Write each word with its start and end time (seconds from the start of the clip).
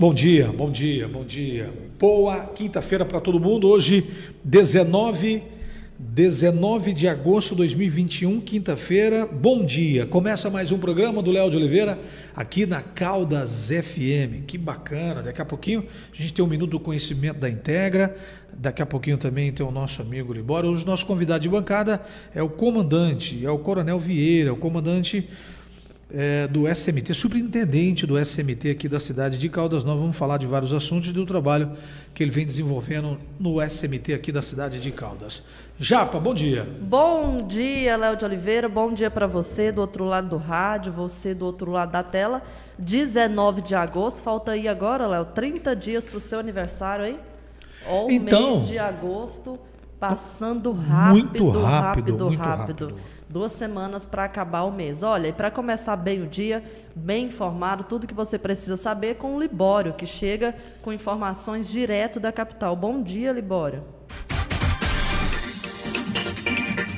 Bom 0.00 0.14
dia, 0.14 0.46
bom 0.50 0.70
dia, 0.70 1.06
bom 1.06 1.22
dia. 1.22 1.70
Boa 1.98 2.46
quinta-feira 2.46 3.04
para 3.04 3.20
todo 3.20 3.38
mundo. 3.38 3.68
Hoje, 3.68 4.02
19, 4.42 5.42
19 5.98 6.94
de 6.94 7.06
agosto 7.06 7.50
de 7.50 7.56
2021, 7.56 8.40
quinta-feira. 8.40 9.26
Bom 9.26 9.62
dia. 9.62 10.06
Começa 10.06 10.48
mais 10.48 10.72
um 10.72 10.78
programa 10.78 11.22
do 11.22 11.30
Léo 11.30 11.50
de 11.50 11.58
Oliveira 11.58 11.98
aqui 12.34 12.64
na 12.64 12.80
Caldas 12.80 13.68
FM. 13.68 14.46
Que 14.46 14.56
bacana. 14.56 15.22
Daqui 15.22 15.42
a 15.42 15.44
pouquinho 15.44 15.84
a 16.10 16.16
gente 16.16 16.32
tem 16.32 16.42
um 16.42 16.48
minuto 16.48 16.70
do 16.70 16.80
conhecimento 16.80 17.38
da 17.38 17.50
Integra. 17.50 18.16
Daqui 18.54 18.80
a 18.80 18.86
pouquinho 18.86 19.18
também 19.18 19.52
tem 19.52 19.66
o 19.66 19.70
nosso 19.70 20.00
amigo 20.00 20.32
Libório. 20.32 20.70
Hoje, 20.70 20.86
nosso 20.86 21.04
convidado 21.04 21.42
de 21.42 21.48
bancada 21.50 22.00
é 22.34 22.42
o 22.42 22.48
comandante, 22.48 23.44
é 23.44 23.50
o 23.50 23.58
Coronel 23.58 24.00
Vieira, 24.00 24.50
o 24.50 24.56
comandante 24.56 25.28
é, 26.12 26.46
do 26.46 26.66
SMT, 26.66 27.14
superintendente 27.14 28.06
do 28.06 28.18
SMT 28.18 28.70
aqui 28.70 28.88
da 28.88 28.98
cidade 28.98 29.38
de 29.38 29.48
Caldas 29.48 29.84
Novas. 29.84 30.00
Vamos 30.00 30.16
falar 30.16 30.38
de 30.38 30.46
vários 30.46 30.72
assuntos 30.72 31.08
e 31.08 31.12
do 31.12 31.24
trabalho 31.24 31.72
que 32.14 32.22
ele 32.22 32.30
vem 32.30 32.46
desenvolvendo 32.46 33.18
no 33.38 33.60
SMT 33.60 34.14
aqui 34.14 34.32
da 34.32 34.42
cidade 34.42 34.80
de 34.80 34.90
Caldas. 34.90 35.42
Japa, 35.78 36.18
bom 36.18 36.34
dia. 36.34 36.68
Bom 36.80 37.46
dia, 37.46 37.96
Léo 37.96 38.16
de 38.16 38.24
Oliveira. 38.24 38.68
Bom 38.68 38.92
dia 38.92 39.10
para 39.10 39.26
você 39.26 39.72
do 39.72 39.80
outro 39.80 40.04
lado 40.04 40.28
do 40.28 40.36
rádio, 40.36 40.92
você 40.92 41.32
do 41.32 41.46
outro 41.46 41.70
lado 41.70 41.92
da 41.92 42.02
tela. 42.02 42.42
19 42.78 43.62
de 43.62 43.74
agosto, 43.74 44.20
falta 44.20 44.52
aí 44.52 44.66
agora, 44.66 45.06
Léo, 45.06 45.26
30 45.26 45.76
dias 45.76 46.04
para 46.04 46.18
o 46.18 46.20
seu 46.20 46.38
aniversário, 46.38 47.06
hein? 47.06 47.18
Ou 47.88 48.10
então, 48.10 48.56
mês 48.58 48.68
de 48.68 48.78
agosto, 48.78 49.58
passando 49.98 50.72
rápido, 50.72 51.12
muito 51.12 51.48
rápido, 51.50 51.60
rápido, 51.62 52.24
muito 52.26 52.38
rápido. 52.38 52.84
rápido 52.86 53.19
duas 53.30 53.52
semanas 53.52 54.04
para 54.04 54.24
acabar 54.24 54.64
o 54.64 54.72
mês. 54.72 55.04
Olha, 55.04 55.28
e 55.28 55.32
para 55.32 55.52
começar 55.52 55.94
bem 55.94 56.20
o 56.20 56.26
dia, 56.26 56.64
bem 56.96 57.26
informado, 57.26 57.84
tudo 57.84 58.06
que 58.06 58.12
você 58.12 58.36
precisa 58.36 58.76
saber 58.76 59.16
com 59.16 59.36
o 59.36 59.40
Libório, 59.40 59.94
que 59.94 60.04
chega 60.04 60.54
com 60.82 60.92
informações 60.92 61.68
direto 61.68 62.18
da 62.18 62.32
capital. 62.32 62.74
Bom 62.74 63.00
dia, 63.00 63.30
Libório. 63.30 63.84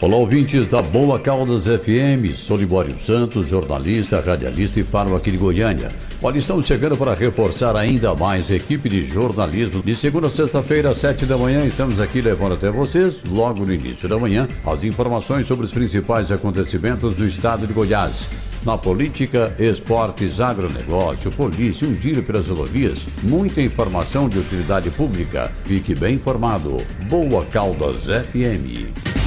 Olá, 0.03 0.17
ouvintes 0.17 0.67
da 0.67 0.83
Boa 0.83 1.17
Caldas 1.17 1.67
FM. 1.67 2.37
Sou 2.37 2.57
Libório 2.57 2.99
Santos, 2.99 3.47
jornalista, 3.47 4.21
radialista 4.21 4.81
e 4.81 4.83
falo 4.83 5.15
aqui 5.15 5.31
de 5.31 5.37
Goiânia. 5.37 5.93
Olha, 6.21 6.39
estamos 6.39 6.67
chegando 6.67 6.97
para 6.97 7.15
reforçar 7.15 7.77
ainda 7.77 8.13
mais 8.13 8.51
a 8.51 8.57
equipe 8.57 8.89
de 8.89 9.07
jornalismo. 9.07 9.81
De 9.81 9.95
segunda 9.95 10.27
a 10.27 10.31
sexta-feira, 10.31 10.91
às 10.91 10.99
sete 10.99 11.25
da 11.25 11.39
manhã, 11.39 11.65
estamos 11.65 12.01
aqui 12.01 12.21
levando 12.21 12.55
até 12.55 12.69
vocês, 12.69 13.23
logo 13.31 13.65
no 13.65 13.73
início 13.73 14.09
da 14.09 14.19
manhã, 14.19 14.49
as 14.67 14.83
informações 14.83 15.47
sobre 15.47 15.67
os 15.67 15.73
principais 15.73 16.33
acontecimentos 16.33 17.15
do 17.15 17.25
estado 17.25 17.65
de 17.65 17.73
Goiás. 17.73 18.29
Na 18.67 18.77
política, 18.77 19.55
esportes, 19.57 20.41
agronegócio, 20.41 21.31
polícia, 21.31 21.87
um 21.87 21.95
giro 21.95 22.25
pelas 22.25 22.49
rodovias, 22.49 23.07
muita 23.23 23.63
informação 23.63 24.29
de 24.29 24.41
utilidade 24.41 24.91
pública. 24.91 25.53
Fique 25.63 25.95
bem 25.95 26.17
informado. 26.17 26.79
Boa 27.09 27.45
Caldas 27.45 27.99
FM. 28.07 29.22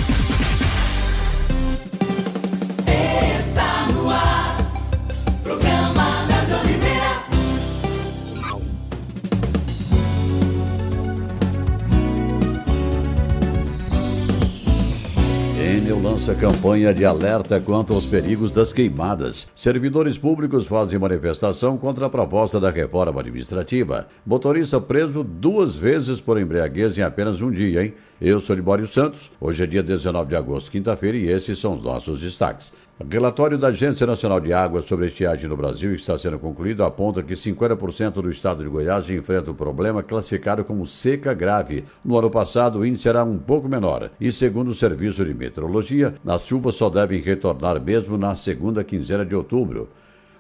Lança 16.25 16.33
campanha 16.33 16.91
de 16.91 17.06
alerta 17.06 17.59
quanto 17.59 17.94
aos 17.94 18.03
perigos 18.03 18.52
das 18.52 18.73
queimadas. 18.73 19.47
Servidores 19.56 20.17
públicos 20.17 20.66
fazem 20.66 20.97
manifestação 20.97 21.78
contra 21.78 22.08
a 22.08 22.09
proposta 22.09 22.59
da 22.59 22.72
reforma 22.72 23.19
administrativa. 23.19 24.08
Motorista 24.25 24.81
preso 24.81 25.23
duas 25.23 25.75
vezes 25.75 26.19
por 26.19 26.40
embriaguez 26.40 26.97
em 26.97 27.01
apenas 27.01 27.41
um 27.41 27.51
dia, 27.51 27.84
hein? 27.84 27.94
Eu 28.22 28.40
sou 28.40 28.56
Libório 28.56 28.88
Santos. 28.88 29.30
Hoje 29.42 29.62
é 29.62 29.68
dia 29.68 29.84
19 29.84 30.30
de 30.30 30.38
agosto, 30.38 30.72
quinta-feira, 30.72 31.18
e 31.18 31.28
esses 31.28 31.59
são 31.59 31.74
os 31.74 31.81
nossos 31.81 32.22
destaques. 32.22 32.72
Relatório 33.09 33.58
da 33.58 33.68
Agência 33.68 34.08
Nacional 34.08 34.40
de 34.40 34.53
Água 34.53 34.81
sobre 34.81 35.08
estiagem 35.08 35.50
no 35.50 35.58
Brasil, 35.58 35.90
que 35.90 36.00
está 36.00 36.18
sendo 36.18 36.40
concluído, 36.40 36.86
aponta 36.86 37.22
que 37.22 37.34
50% 37.34 38.14
do 38.22 38.30
estado 38.30 38.64
de 38.64 38.70
Goiás 38.70 39.09
enfrenta 39.09 39.52
o 39.52 39.54
problema 39.54 40.02
classificado 40.02 40.64
como 40.64 40.86
seca 40.86 41.34
grave. 41.34 41.84
No 42.06 42.18
ano 42.18 42.31
passado, 42.31 42.80
o 42.80 42.86
índice 42.86 43.09
era 43.09 43.22
um 43.22 43.38
pouco 43.38 43.68
menor. 43.68 44.09
E 44.18 44.31
segundo 44.31 44.70
o 44.70 44.75
Serviço 44.75 45.25
de 45.25 45.34
Meteorologia, 45.34 46.16
as 46.25 46.46
chuvas 46.46 46.75
só 46.75 46.90
devem 46.90 47.20
retornar 47.20 47.81
mesmo 47.84 48.18
na 48.18 48.38
segunda 48.38 48.81
quinzena 48.81 49.25
de 49.25 49.36
outubro. 49.36 49.90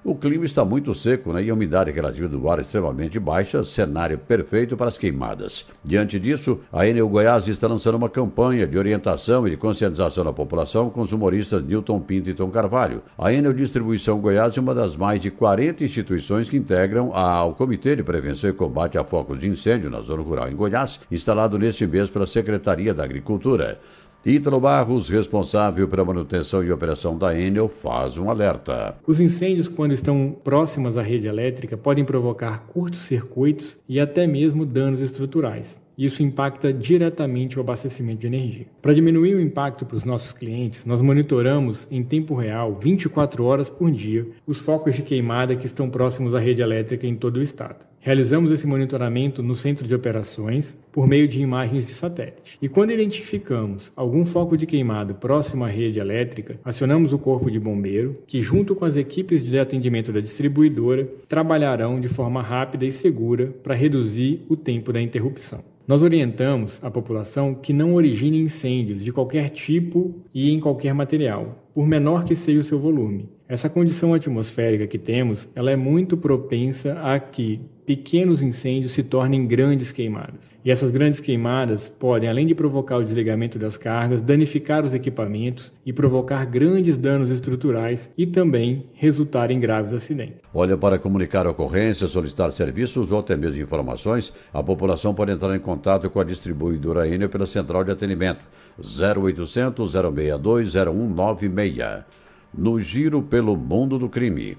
O 0.07 0.13
clima 0.13 0.45
está 0.45 0.63
muito 0.63 0.93
seco 0.93 1.33
né, 1.33 1.41
e 1.41 1.49
a 1.49 1.53
umidade 1.55 1.89
relativa 1.89 2.27
do 2.27 2.47
ar 2.47 2.59
extremamente 2.59 3.19
baixa, 3.19 3.63
cenário 3.63 4.19
perfeito 4.19 4.77
para 4.77 4.87
as 4.87 4.99
queimadas. 4.99 5.65
Diante 5.83 6.19
disso, 6.19 6.59
a 6.71 6.87
Enel 6.87 7.09
Goiás 7.09 7.47
está 7.47 7.67
lançando 7.67 7.95
uma 7.95 8.07
campanha 8.07 8.67
de 8.67 8.77
orientação 8.77 9.47
e 9.47 9.49
de 9.49 9.57
conscientização 9.57 10.23
da 10.23 10.31
população 10.31 10.91
com 10.91 11.01
os 11.01 11.11
humoristas 11.11 11.63
Newton 11.63 11.99
Pinto 12.01 12.29
e 12.29 12.35
Tom 12.35 12.51
Carvalho. 12.51 13.01
A 13.17 13.33
Enel 13.33 13.51
Distribuição 13.51 14.19
Goiás 14.19 14.55
é 14.55 14.61
uma 14.61 14.75
das 14.75 14.95
mais 14.95 15.19
de 15.19 15.31
40 15.31 15.83
instituições 15.83 16.47
que 16.47 16.55
integram 16.55 17.11
ao 17.11 17.55
Comitê 17.55 17.95
de 17.95 18.03
Prevenção 18.03 18.51
e 18.51 18.53
Combate 18.53 18.99
a 18.99 19.03
Focos 19.03 19.39
de 19.39 19.49
Incêndio 19.49 19.89
na 19.89 20.01
Zona 20.01 20.21
Rural 20.21 20.51
em 20.51 20.55
Goiás, 20.55 20.99
instalado 21.11 21.57
neste 21.57 21.87
mês 21.87 22.11
pela 22.11 22.27
Secretaria 22.27 22.93
da 22.93 23.03
Agricultura. 23.03 23.79
Ítalo 24.27 24.59
Barros, 24.59 25.07
responsável 25.07 25.87
pela 25.87 26.03
manutenção 26.03 26.63
e 26.63 26.71
operação 26.71 27.15
da 27.15 27.39
Enel, 27.39 27.69
faz 27.69 28.17
um 28.17 28.27
alerta. 28.27 28.97
Os 29.05 29.19
incêndios, 29.19 29.67
quando 29.67 29.91
estão 29.91 30.35
próximos 30.43 30.97
à 30.97 31.03
rede 31.03 31.27
elétrica, 31.27 31.77
podem 31.77 32.03
provocar 32.03 32.65
curtos-circuitos 32.65 33.77
e 33.87 33.99
até 33.99 34.25
mesmo 34.25 34.65
danos 34.65 34.99
estruturais. 34.99 35.79
Isso 35.95 36.23
impacta 36.23 36.73
diretamente 36.73 37.59
o 37.59 37.61
abastecimento 37.61 38.21
de 38.21 38.27
energia. 38.27 38.65
Para 38.81 38.95
diminuir 38.95 39.35
o 39.35 39.41
impacto 39.41 39.85
para 39.85 39.95
os 39.95 40.03
nossos 40.03 40.33
clientes, 40.33 40.85
nós 40.85 41.03
monitoramos 41.03 41.87
em 41.91 42.01
tempo 42.01 42.33
real, 42.33 42.73
24 42.81 43.43
horas 43.43 43.69
por 43.69 43.91
dia, 43.91 44.27
os 44.47 44.57
focos 44.57 44.95
de 44.95 45.03
queimada 45.03 45.55
que 45.55 45.67
estão 45.67 45.87
próximos 45.87 46.33
à 46.33 46.39
rede 46.39 46.63
elétrica 46.63 47.05
em 47.05 47.15
todo 47.15 47.37
o 47.37 47.43
estado. 47.43 47.85
Realizamos 48.05 48.51
esse 48.51 48.67
monitoramento 48.67 49.41
no 49.41 49.55
centro 49.55 49.87
de 49.87 49.95
operações 49.95 50.77
por 50.91 51.07
meio 51.07 51.27
de 51.27 51.41
imagens 51.41 51.87
de 51.87 51.91
satélite. 51.91 52.55
E 52.61 52.69
quando 52.69 52.91
identificamos 52.91 53.91
algum 53.95 54.23
foco 54.23 54.55
de 54.55 54.67
queimado 54.67 55.15
próximo 55.15 55.65
à 55.65 55.67
rede 55.67 55.97
elétrica, 55.97 56.59
acionamos 56.63 57.13
o 57.13 57.17
corpo 57.17 57.49
de 57.49 57.59
bombeiro, 57.59 58.15
que 58.27 58.43
junto 58.43 58.75
com 58.75 58.85
as 58.85 58.95
equipes 58.95 59.41
de 59.41 59.57
atendimento 59.57 60.11
da 60.11 60.19
distribuidora 60.19 61.09
trabalharão 61.27 61.99
de 61.99 62.07
forma 62.07 62.43
rápida 62.43 62.85
e 62.85 62.91
segura 62.91 63.47
para 63.63 63.73
reduzir 63.73 64.45
o 64.47 64.55
tempo 64.55 64.93
da 64.93 65.01
interrupção. 65.01 65.63
Nós 65.87 66.03
orientamos 66.03 66.79
a 66.83 66.91
população 66.91 67.55
que 67.55 67.73
não 67.73 67.95
origine 67.95 68.39
incêndios 68.39 69.03
de 69.03 69.11
qualquer 69.11 69.49
tipo 69.49 70.13
e 70.31 70.51
em 70.51 70.59
qualquer 70.59 70.93
material, 70.93 71.67
por 71.73 71.87
menor 71.87 72.23
que 72.23 72.35
seja 72.35 72.59
o 72.59 72.63
seu 72.63 72.77
volume. 72.77 73.29
Essa 73.47 73.69
condição 73.69 74.11
atmosférica 74.11 74.87
que 74.87 74.97
temos, 74.97 75.47
ela 75.53 75.69
é 75.69 75.75
muito 75.75 76.17
propensa 76.17 76.99
a 77.03 77.19
que 77.19 77.61
pequenos 77.85 78.41
incêndios 78.41 78.93
se 78.93 79.03
tornem 79.03 79.45
grandes 79.45 79.91
queimadas. 79.91 80.51
E 80.65 80.71
essas 80.71 80.89
grandes 80.89 81.19
queimadas 81.19 81.87
podem, 81.87 82.27
além 82.27 82.47
de 82.47 82.55
provocar 82.55 82.97
o 82.97 83.03
desligamento 83.03 83.59
das 83.59 83.77
cargas, 83.77 84.19
danificar 84.19 84.83
os 84.83 84.95
equipamentos 84.95 85.71
e 85.85 85.93
provocar 85.93 86.43
grandes 86.45 86.97
danos 86.97 87.29
estruturais 87.29 88.09
e 88.17 88.25
também 88.25 88.87
resultar 88.95 89.51
em 89.51 89.59
graves 89.59 89.93
acidentes. 89.93 90.41
Olha, 90.51 90.75
para 90.75 90.97
comunicar 90.97 91.45
ocorrências, 91.45 92.09
solicitar 92.09 92.51
serviços 92.51 93.11
ou 93.11 93.19
até 93.19 93.37
mesmo 93.37 93.61
informações, 93.61 94.33
a 94.51 94.63
população 94.63 95.13
pode 95.13 95.31
entrar 95.31 95.55
em 95.55 95.59
contato 95.59 96.09
com 96.09 96.19
a 96.19 96.23
distribuidora 96.23 97.07
Enel 97.07 97.29
pela 97.29 97.45
central 97.45 97.83
de 97.83 97.91
atendimento 97.91 98.39
0800 98.79 99.91
062 99.91 100.73
0196. 100.73 102.24
No 102.57 102.79
giro 102.79 103.21
pelo 103.21 103.57
mundo 103.57 103.99
do 103.99 104.07
crime. 104.07 104.57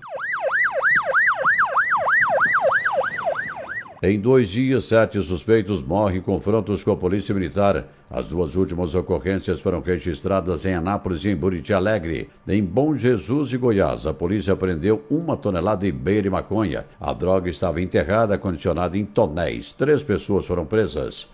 Em 4.02 4.20
dois 4.20 4.50
dias, 4.50 4.84
sete 4.84 5.20
suspeitos 5.22 5.82
morrem 5.82 6.18
em 6.18 6.20
confrontos 6.20 6.84
com 6.84 6.90
a 6.90 6.96
Polícia 6.96 7.34
Militar. 7.34 7.88
As 8.10 8.28
duas 8.28 8.54
últimas 8.54 8.94
ocorrências 8.94 9.62
foram 9.62 9.80
registradas 9.80 10.66
em 10.66 10.74
Anápolis 10.74 11.24
e 11.24 11.30
em 11.30 11.36
Buriti 11.36 11.72
Alegre. 11.72 12.28
Em 12.46 12.62
Bom 12.62 12.94
Jesus 12.94 13.50
e 13.54 13.56
Goiás, 13.56 14.06
a 14.06 14.12
polícia 14.12 14.52
apreendeu 14.52 15.02
uma 15.08 15.34
tonelada 15.34 15.86
e 15.86 15.92
meia 15.92 16.20
de 16.20 16.28
maconha. 16.28 16.84
A 17.00 17.14
droga 17.14 17.48
estava 17.48 17.80
enterrada, 17.80 18.36
condicionada 18.36 18.98
em 18.98 19.06
tonéis. 19.06 19.72
Três 19.72 20.02
pessoas 20.02 20.44
foram 20.44 20.66
presas. 20.66 21.30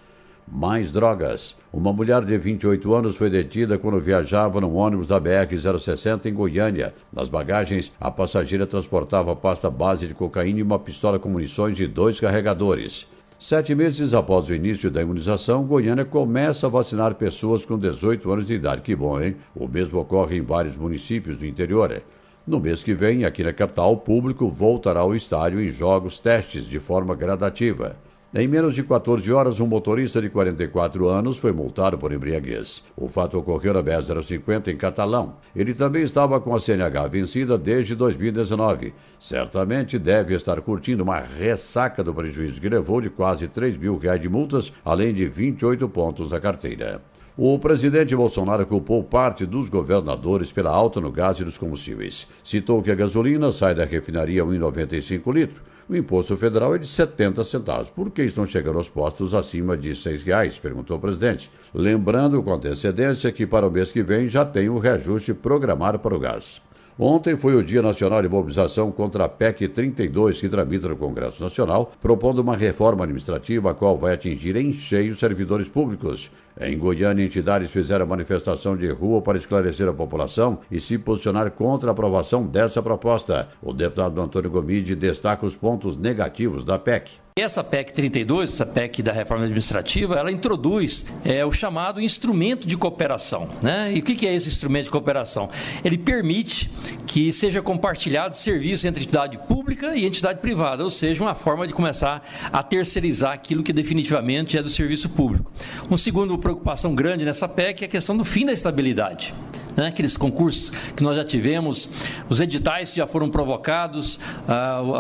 Mais 0.47 0.93
drogas. 0.93 1.57
Uma 1.73 1.91
mulher 1.91 2.23
de 2.23 2.37
28 2.37 2.95
anos 2.95 3.17
foi 3.17 3.31
detida 3.31 3.79
quando 3.79 3.99
viajava 3.99 4.61
num 4.61 4.75
ônibus 4.75 5.07
da 5.07 5.19
BR-060 5.19 6.27
em 6.27 6.35
Goiânia. 6.35 6.93
Nas 7.11 7.31
bagagens, 7.31 7.91
a 7.99 8.11
passageira 8.11 8.67
transportava 8.67 9.35
pasta 9.35 9.71
base 9.71 10.07
de 10.07 10.13
cocaína 10.13 10.59
e 10.59 10.63
uma 10.63 10.79
pistola 10.79 11.19
com 11.19 11.31
munições 11.31 11.81
e 11.81 11.87
dois 11.87 12.21
carregadores. 12.21 13.07
Sete 13.41 13.75
meses 13.75 14.13
após 14.13 14.51
o 14.51 14.55
início 14.55 14.91
da 14.91 15.01
imunização, 15.01 15.65
Goiânia 15.65 16.05
começa 16.05 16.67
a 16.67 16.71
vacinar 16.71 17.15
pessoas 17.15 17.65
com 17.65 17.79
18 17.79 18.31
anos 18.31 18.47
de 18.47 18.53
idade. 18.53 18.83
Que 18.83 18.95
bom, 18.95 19.19
hein? 19.19 19.35
O 19.57 19.67
mesmo 19.67 19.99
ocorre 19.99 20.37
em 20.37 20.43
vários 20.43 20.77
municípios 20.77 21.39
do 21.39 21.47
interior. 21.47 22.03
No 22.47 22.61
mês 22.61 22.85
que 22.85 22.93
vem, 22.93 23.25
aqui 23.25 23.43
na 23.43 23.53
capital, 23.53 23.95
o 23.95 23.97
público 23.97 24.47
voltará 24.51 25.01
ao 25.01 25.17
estádio 25.17 25.59
em 25.59 25.71
jogos 25.71 26.21
testes 26.21 26.67
de 26.67 26.79
forma 26.79 27.15
gradativa. 27.15 27.97
Em 28.35 28.49
menos 28.49 28.75
de 28.75 28.83
14 28.83 29.31
horas, 29.31 29.61
um 29.61 29.67
motorista 29.67 30.19
de 30.19 30.31
44 30.31 31.07
anos 31.07 31.37
foi 31.37 31.53
multado 31.53 31.99
por 31.99 32.15
embriaguez. 32.15 32.83
O 32.97 33.07
fato 33.07 33.37
ocorreu 33.37 33.75
na 33.75 33.83
BR-050 33.83 34.69
em 34.69 34.77
Catalão. 34.77 35.35
Ele 35.55 35.75
também 35.75 36.03
estava 36.03 36.41
com 36.41 36.55
a 36.55 36.59
CNH 36.59 37.09
vencida 37.09 37.59
desde 37.59 37.95
2019. 37.95 38.95
Certamente 39.21 39.99
deve 39.99 40.35
estar 40.35 40.59
curtindo 40.63 41.03
uma 41.03 41.21
ressaca 41.21 42.03
do 42.03 42.15
prejuízo 42.15 42.59
que 42.59 42.71
levou 42.71 43.03
de 43.03 43.11
quase 43.11 43.47
3 43.49 43.77
mil 43.77 43.99
reais 43.99 44.23
de 44.23 44.31
multas, 44.31 44.73
além 44.83 45.13
de 45.13 45.29
28 45.29 45.87
pontos 45.91 46.31
da 46.31 46.41
carteira. 46.41 47.03
O 47.37 47.59
presidente 47.59 48.17
Bolsonaro 48.17 48.65
culpou 48.65 49.05
parte 49.05 49.45
dos 49.45 49.69
governadores 49.69 50.51
pela 50.51 50.71
alta 50.71 51.03
no 51.03 51.13
gás 51.13 51.39
e 51.39 51.45
nos 51.45 51.59
combustíveis. 51.59 52.27
Citou 52.43 52.83
que 52.83 52.91
a 52.91 52.95
gasolina 52.95 53.53
sai 53.53 53.75
da 53.75 53.85
refinaria 53.85 54.43
a 54.43 54.47
1,95 54.47 55.35
litro 55.35 55.63
o 55.89 55.97
imposto 55.97 56.37
federal 56.37 56.75
é 56.75 56.79
de 56.79 56.87
70 56.87 57.45
centavos. 57.45 57.91
Por 57.91 58.11
que 58.11 58.23
estão 58.23 58.47
chegando 58.47 58.79
aos 58.79 58.89
postos 58.89 59.35
acima 59.35 59.77
de 59.77 59.93
R$ 59.93 60.17
reais? 60.25 60.59
perguntou 60.59 60.97
o 60.97 61.01
presidente. 61.01 61.51
Lembrando 61.75 62.43
com 62.43 62.55
antecedência 62.55 63.33
que 63.33 63.47
para 63.47 63.67
o 63.67 63.71
mês 63.71 63.93
que 63.93 64.03
vem 64.03 64.29
já 64.29 64.45
tem 64.45 64.69
o 64.69 64.79
reajuste 64.79 65.35
programado 65.35 65.99
para 65.99 66.15
o 66.15 66.19
gás. 66.19 66.61
Ontem 66.99 67.39
foi 67.39 67.55
o 67.55 67.65
Dia 67.65 67.81
Nacional 67.81 68.21
de 68.21 68.29
Mobilização 68.29 68.93
contra 68.93 69.25
a 69.25 69.29
PEC 69.29 69.67
32, 69.67 70.39
que 70.39 70.49
tramita 70.49 70.89
no 70.89 70.97
Congresso 70.97 71.43
Nacional, 71.43 71.91
propondo 72.03 72.41
uma 72.41 72.55
reforma 72.55 73.05
administrativa 73.05 73.71
a 73.71 73.75
qual 73.75 73.97
vai 73.97 74.13
atingir 74.13 74.57
em 74.57 74.75
cheio 74.75 75.13
os 75.13 75.19
servidores 75.19 75.69
públicos. 75.69 76.31
Em 76.61 76.77
Goiânia, 76.77 77.25
entidades 77.25 77.71
fizeram 77.71 78.07
manifestação 78.07 78.77
de 78.77 78.89
rua 78.91 79.23
para 79.23 79.39
esclarecer 79.39 79.89
a 79.89 79.93
população 79.93 80.61
e 80.71 80.81
se 80.81 80.99
posicionar 80.99 81.51
contra 81.51 81.91
a 81.91 81.93
aprovação 81.93 82.47
dessa 82.47 82.83
proposta. 82.83 83.49
O 83.63 83.73
deputado 83.73 84.21
Antônio 84.21 84.51
Gomide 84.51 84.95
destaca 84.95 85.47
os 85.47 85.57
pontos 85.57 85.97
negativos 85.97 86.65
da 86.65 86.79
PEC. 86.79 87.23
Essa 87.35 87.65
PEC 87.65 87.95
32, 87.95 88.53
essa 88.53 88.67
PEC 88.67 89.03
da 89.03 89.11
reforma 89.11 89.45
administrativa, 89.45 90.17
ela 90.17 90.31
introduz 90.31 91.07
é, 91.25 91.43
o 91.47 91.51
chamado 91.51 91.99
instrumento 91.99 92.69
de 92.69 92.77
cooperação. 92.77 93.49
Né? 93.63 93.91
E 93.95 94.01
o 94.01 94.03
que 94.03 94.27
é 94.27 94.35
esse 94.35 94.49
instrumento 94.49 94.85
de 94.85 94.91
cooperação? 94.91 95.49
Ele 95.83 95.97
permite 95.97 96.71
que 97.07 97.33
seja 97.33 97.63
compartilhado 97.63 98.37
serviço 98.37 98.87
entre 98.87 99.05
entidade 99.05 99.39
pública 99.49 99.97
e 99.97 100.05
entidade 100.05 100.41
privada, 100.41 100.85
ou 100.85 100.91
seja, 100.91 101.25
uma 101.25 101.35
forma 101.35 101.67
de 101.67 101.73
começar 101.73 102.23
a 102.53 102.63
terceirizar 102.63 103.33
aquilo 103.33 103.63
que 103.63 103.73
definitivamente 103.73 104.59
é 104.59 104.63
do 104.63 104.69
serviço 104.69 105.09
público. 105.09 105.51
Um 105.91 105.97
segundo 105.97 106.37
preocupação 106.43 106.95
grande 106.95 107.25
nessa 107.25 107.49
PEC 107.49 107.85
é 107.85 107.87
a 107.87 107.89
questão 107.89 108.17
do 108.17 108.25
fim 108.25 108.45
da 108.45 108.53
estabilidade. 108.53 109.33
Né? 109.77 109.87
Aqueles 109.87 110.17
concursos 110.17 110.71
que 110.95 111.03
nós 111.03 111.17
já 111.17 111.25
tivemos, 111.25 111.89
os 112.29 112.41
editais 112.41 112.91
que 112.91 112.97
já 112.97 113.07
foram 113.07 113.31
provocados, 113.31 114.21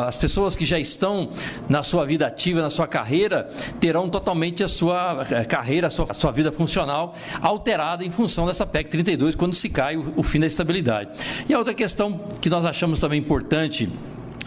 as 0.07 0.17
pessoas 0.17 0.57
que 0.57 0.65
já 0.65 0.79
estão 0.79 1.31
na 1.69 1.83
sua 1.83 2.07
vida 2.07 2.27
ativa, 2.27 2.63
na 2.63 2.71
sua 2.71 2.87
carreira, 2.87 3.51
terão 3.81 4.09
totalmente 4.09 4.63
a 4.63 4.69
sua 4.69 5.27
eh, 5.31 5.45
carreira, 5.45 5.89
a 5.89 5.91
sua, 5.91 6.07
a 6.09 6.15
sua 6.15 6.31
vida 6.31 6.51
funcional 6.51 7.15
alterada 7.41 8.05
em 8.05 8.11
função 8.11 8.47
dessa 8.47 8.65
PEC 8.65 8.89
32, 8.91 9.35
quando 9.35 9.55
se 9.55 9.69
cai 9.69 9.97
o, 9.97 10.15
o 10.17 10.23
fim 10.23 10.41
da 10.41 10.47
estabilidade. 10.47 11.11
E 11.49 11.53
a 11.53 11.59
outra 11.59 11.75
questão 11.75 12.21
que 12.41 12.49
nós 12.49 12.65
achamos 12.65 13.01
também 13.01 13.19
importante 13.19 13.91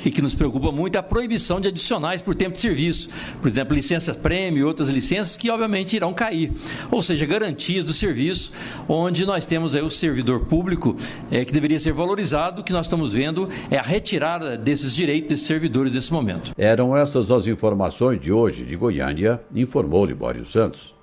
e 0.05 0.11
que 0.11 0.21
nos 0.21 0.35
preocupa 0.35 0.71
muito 0.71 0.95
é 0.95 0.99
a 0.99 1.03
proibição 1.03 1.59
de 1.59 1.67
adicionais 1.67 2.21
por 2.21 2.35
tempo 2.35 2.53
de 2.53 2.61
serviço. 2.61 3.09
Por 3.41 3.47
exemplo, 3.47 3.75
licenças 3.75 4.15
prêmio 4.15 4.59
e 4.59 4.63
outras 4.63 4.89
licenças 4.89 5.37
que 5.37 5.49
obviamente 5.49 5.95
irão 5.95 6.13
cair. 6.13 6.51
Ou 6.91 7.01
seja, 7.01 7.25
garantias 7.25 7.83
do 7.83 7.93
serviço, 7.93 8.51
onde 8.87 9.25
nós 9.25 9.45
temos 9.45 9.75
aí 9.75 9.81
o 9.81 9.89
servidor 9.89 10.41
público 10.41 10.95
é, 11.31 11.43
que 11.45 11.53
deveria 11.53 11.79
ser 11.79 11.93
valorizado, 11.93 12.61
o 12.61 12.63
que 12.63 12.73
nós 12.73 12.85
estamos 12.85 13.13
vendo 13.13 13.49
é 13.69 13.77
a 13.77 13.81
retirada 13.81 14.57
desses 14.57 14.93
direitos 14.93 15.29
desses 15.29 15.47
servidores 15.47 15.91
nesse 15.91 16.11
momento. 16.11 16.51
Eram 16.57 16.95
essas 16.95 17.31
as 17.31 17.47
informações 17.47 18.19
de 18.19 18.31
hoje 18.31 18.65
de 18.65 18.75
Goiânia, 18.75 19.41
informou 19.53 20.05
Libório 20.05 20.45
Santos. 20.45 20.94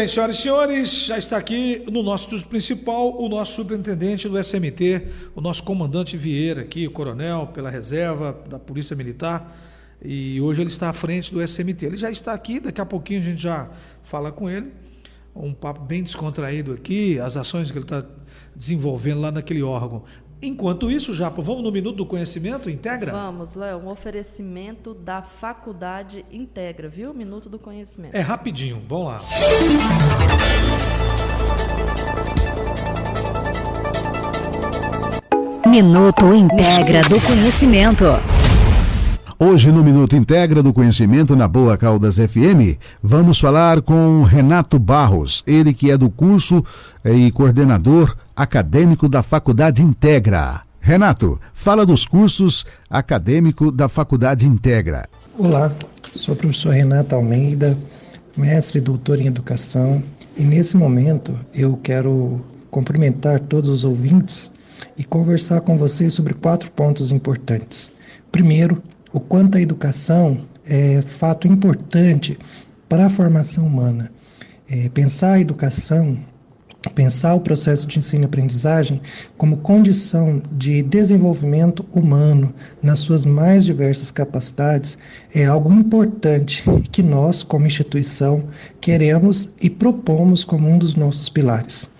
Bem, 0.00 0.08
senhoras 0.08 0.36
e 0.36 0.40
senhores, 0.40 1.04
já 1.04 1.18
está 1.18 1.36
aqui 1.36 1.84
no 1.92 2.02
nosso 2.02 2.42
principal 2.46 3.22
o 3.22 3.28
nosso 3.28 3.52
superintendente 3.52 4.30
do 4.30 4.42
SMT, 4.42 5.06
o 5.34 5.42
nosso 5.42 5.62
comandante 5.62 6.16
Vieira, 6.16 6.62
aqui, 6.62 6.86
o 6.86 6.90
coronel 6.90 7.48
pela 7.48 7.68
reserva 7.68 8.32
da 8.48 8.58
Polícia 8.58 8.96
Militar, 8.96 9.54
e 10.02 10.40
hoje 10.40 10.62
ele 10.62 10.70
está 10.70 10.88
à 10.88 10.94
frente 10.94 11.34
do 11.34 11.46
SMT. 11.46 11.84
Ele 11.84 11.96
já 11.98 12.10
está 12.10 12.32
aqui, 12.32 12.58
daqui 12.58 12.80
a 12.80 12.86
pouquinho 12.86 13.20
a 13.20 13.24
gente 13.24 13.42
já 13.42 13.68
fala 14.02 14.32
com 14.32 14.48
ele. 14.48 14.72
Um 15.36 15.52
papo 15.52 15.82
bem 15.82 16.02
descontraído 16.02 16.72
aqui, 16.72 17.20
as 17.20 17.36
ações 17.36 17.70
que 17.70 17.76
ele 17.76 17.84
está 17.84 18.02
desenvolvendo 18.56 19.20
lá 19.20 19.30
naquele 19.30 19.62
órgão. 19.62 20.04
Enquanto 20.42 20.90
isso, 20.90 21.12
Japa, 21.12 21.42
vamos 21.42 21.62
no 21.62 21.70
Minuto 21.70 21.96
do 21.96 22.06
Conhecimento 22.06 22.70
Integra? 22.70 23.12
Vamos, 23.12 23.54
Léo. 23.54 23.78
Um 23.78 23.88
oferecimento 23.88 24.94
da 24.94 25.20
Faculdade 25.22 26.24
Integra, 26.30 26.88
viu? 26.88 27.12
Minuto 27.12 27.50
do 27.50 27.58
Conhecimento. 27.58 28.14
É 28.14 28.20
rapidinho, 28.20 28.82
vamos 28.88 29.08
lá. 29.08 29.20
Minuto 35.66 36.34
Integra 36.34 37.02
do 37.02 37.20
Conhecimento. 37.20 38.04
Hoje, 39.42 39.72
no 39.72 39.82
Minuto 39.82 40.14
Integra 40.14 40.62
do 40.62 40.70
Conhecimento 40.70 41.34
na 41.34 41.48
Boa 41.48 41.74
Caldas 41.74 42.16
FM, 42.16 42.76
vamos 43.02 43.40
falar 43.40 43.80
com 43.80 44.22
Renato 44.22 44.78
Barros, 44.78 45.42
ele 45.46 45.72
que 45.72 45.90
é 45.90 45.96
do 45.96 46.10
curso 46.10 46.62
eh, 47.02 47.14
e 47.14 47.32
coordenador 47.32 48.14
acadêmico 48.36 49.08
da 49.08 49.22
Faculdade 49.22 49.82
Integra. 49.82 50.60
Renato, 50.78 51.40
fala 51.54 51.86
dos 51.86 52.04
cursos 52.04 52.66
acadêmico 52.90 53.72
da 53.72 53.88
Faculdade 53.88 54.46
Integra. 54.46 55.08
Olá, 55.38 55.74
sou 56.12 56.34
o 56.34 56.36
professor 56.36 56.74
Renato 56.74 57.14
Almeida, 57.14 57.78
mestre 58.36 58.76
e 58.76 58.82
doutor 58.82 59.22
em 59.22 59.26
educação, 59.26 60.02
e 60.36 60.42
nesse 60.42 60.76
momento 60.76 61.34
eu 61.54 61.78
quero 61.82 62.44
cumprimentar 62.70 63.40
todos 63.40 63.70
os 63.70 63.84
ouvintes 63.84 64.52
e 64.98 65.02
conversar 65.02 65.62
com 65.62 65.78
vocês 65.78 66.12
sobre 66.12 66.34
quatro 66.34 66.70
pontos 66.72 67.10
importantes. 67.10 67.90
Primeiro, 68.30 68.82
o 69.12 69.20
quanto 69.20 69.58
a 69.58 69.60
educação 69.60 70.46
é 70.64 71.02
fato 71.02 71.48
importante 71.48 72.38
para 72.88 73.06
a 73.06 73.10
formação 73.10 73.66
humana. 73.66 74.10
É, 74.68 74.88
pensar 74.88 75.32
a 75.32 75.40
educação, 75.40 76.18
pensar 76.94 77.34
o 77.34 77.40
processo 77.40 77.86
de 77.86 77.98
ensino 77.98 78.22
e 78.22 78.26
aprendizagem 78.26 79.00
como 79.36 79.58
condição 79.58 80.40
de 80.52 80.82
desenvolvimento 80.82 81.84
humano 81.92 82.54
nas 82.82 83.00
suas 83.00 83.24
mais 83.24 83.64
diversas 83.64 84.10
capacidades 84.10 84.96
é 85.34 85.44
algo 85.44 85.72
importante 85.72 86.64
que 86.90 87.02
nós, 87.02 87.42
como 87.42 87.66
instituição, 87.66 88.44
queremos 88.80 89.52
e 89.60 89.68
propomos 89.68 90.44
como 90.44 90.68
um 90.68 90.78
dos 90.78 90.94
nossos 90.94 91.28
pilares. 91.28 91.90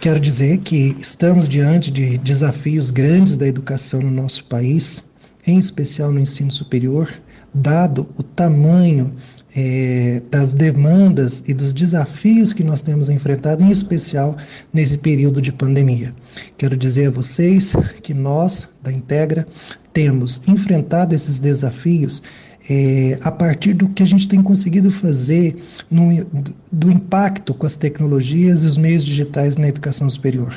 Quero 0.00 0.18
dizer 0.18 0.58
que 0.58 0.96
estamos 0.98 1.48
diante 1.48 1.90
de 1.90 2.18
desafios 2.18 2.90
grandes 2.90 3.36
da 3.36 3.46
educação 3.46 4.00
no 4.00 4.10
nosso 4.10 4.44
país 4.44 5.04
em 5.46 5.58
especial 5.58 6.10
no 6.10 6.20
ensino 6.20 6.50
superior, 6.50 7.12
dado 7.54 8.08
o 8.18 8.22
tamanho 8.22 9.14
é, 9.56 10.20
das 10.30 10.52
demandas 10.52 11.44
e 11.46 11.54
dos 11.54 11.72
desafios 11.72 12.52
que 12.52 12.64
nós 12.64 12.82
temos 12.82 13.08
enfrentado, 13.08 13.62
em 13.62 13.70
especial 13.70 14.36
nesse 14.72 14.98
período 14.98 15.40
de 15.40 15.52
pandemia. 15.52 16.12
Quero 16.58 16.76
dizer 16.76 17.06
a 17.06 17.10
vocês 17.10 17.74
que 18.02 18.12
nós, 18.12 18.68
da 18.82 18.92
Integra, 18.92 19.46
temos 19.92 20.40
enfrentado 20.48 21.14
esses 21.14 21.38
desafios 21.38 22.20
é, 22.68 23.18
a 23.22 23.30
partir 23.30 23.74
do 23.74 23.88
que 23.88 24.02
a 24.02 24.06
gente 24.06 24.26
tem 24.26 24.42
conseguido 24.42 24.90
fazer 24.90 25.56
no, 25.90 26.26
do 26.72 26.90
impacto 26.90 27.54
com 27.54 27.66
as 27.66 27.76
tecnologias 27.76 28.62
e 28.62 28.66
os 28.66 28.76
meios 28.76 29.04
digitais 29.04 29.56
na 29.56 29.68
educação 29.68 30.08
superior. 30.08 30.54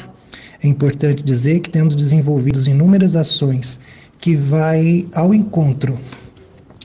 É 0.63 0.67
importante 0.67 1.21
dizer 1.21 1.59
que 1.59 1.69
temos 1.69 1.95
desenvolvido 1.95 2.59
inúmeras 2.67 3.15
ações 3.15 3.79
que 4.19 4.35
vai 4.35 5.07
ao 5.13 5.33
encontro 5.33 5.97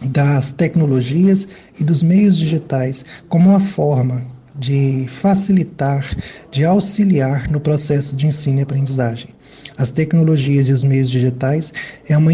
das 0.04 0.52
tecnologias 0.52 1.48
e 1.78 1.84
dos 1.84 2.02
meios 2.02 2.36
digitais 2.36 3.04
como 3.28 3.50
uma 3.50 3.60
forma 3.60 4.26
de 4.54 5.06
facilitar, 5.08 6.16
de 6.50 6.64
auxiliar 6.64 7.50
no 7.50 7.60
processo 7.60 8.14
de 8.14 8.26
ensino 8.26 8.58
e 8.58 8.62
aprendizagem. 8.62 9.30
As 9.78 9.90
tecnologias 9.90 10.68
e 10.68 10.72
os 10.72 10.84
meios 10.84 11.10
digitais 11.10 11.72
é 12.08 12.16
uma 12.16 12.32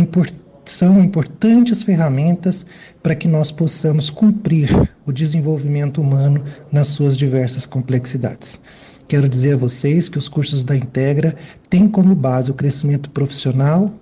são 0.64 1.02
importantes 1.02 1.82
ferramentas 1.82 2.66
para 3.02 3.14
que 3.14 3.26
nós 3.26 3.50
possamos 3.50 4.10
cumprir 4.10 4.68
o 5.06 5.12
desenvolvimento 5.12 6.00
humano 6.00 6.44
nas 6.70 6.88
suas 6.88 7.16
diversas 7.16 7.64
complexidades. 7.64 8.60
Quero 9.06 9.28
dizer 9.28 9.54
a 9.54 9.56
vocês 9.56 10.08
que 10.08 10.18
os 10.18 10.28
cursos 10.28 10.64
da 10.64 10.76
Integra 10.76 11.34
têm 11.70 11.88
como 11.88 12.14
base 12.14 12.50
o 12.50 12.54
crescimento 12.54 13.08
profissional 13.10 13.94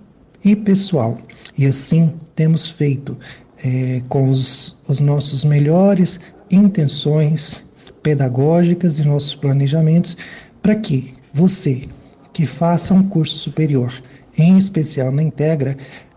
e 0.43 0.55
pessoal. 0.55 1.17
E 1.57 1.65
assim 1.65 2.13
temos 2.35 2.69
feito 2.69 3.17
é, 3.63 4.01
com 4.09 4.29
os, 4.29 4.79
os 4.87 4.99
nossos 4.99 5.43
melhores 5.43 6.19
intenções 6.51 7.65
pedagógicas 8.03 8.99
e 8.99 9.03
nossos 9.03 9.35
planejamentos 9.35 10.17
para 10.61 10.75
que 10.75 11.13
você 11.33 11.87
que 12.33 12.45
faça 12.45 12.93
um 12.93 13.01
curso 13.01 13.37
superior, 13.37 13.91
em 14.37 14.57
especial 14.57 15.11
na 15.11 15.23
Integra, 15.23 15.75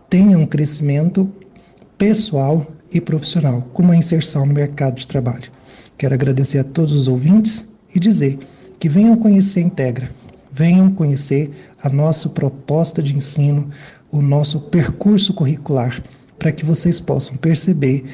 tenha 0.09 0.37
um 0.37 0.45
crescimento 0.45 1.27
pessoal 1.97 2.67
e 2.93 3.01
profissional, 3.01 3.67
com 3.73 3.81
uma 3.81 3.95
inserção 3.95 4.45
no 4.45 4.53
mercado 4.53 4.97
de 4.97 5.07
trabalho. 5.07 5.51
Quero 5.97 6.13
agradecer 6.13 6.59
a 6.59 6.63
todos 6.63 6.93
os 6.93 7.07
ouvintes 7.07 7.67
e 7.95 7.99
dizer 7.99 8.37
que 8.79 8.87
venham 8.89 9.15
conhecer 9.15 9.61
a 9.61 9.63
Integra, 9.63 10.11
venham 10.51 10.91
conhecer 10.91 11.49
a 11.81 11.89
nossa 11.89 12.29
proposta 12.29 13.01
de 13.01 13.15
ensino, 13.15 13.69
o 14.11 14.21
nosso 14.21 14.59
percurso 14.59 15.33
curricular, 15.33 16.03
para 16.37 16.51
que 16.51 16.65
vocês 16.65 16.99
possam 16.99 17.37
perceber 17.37 18.05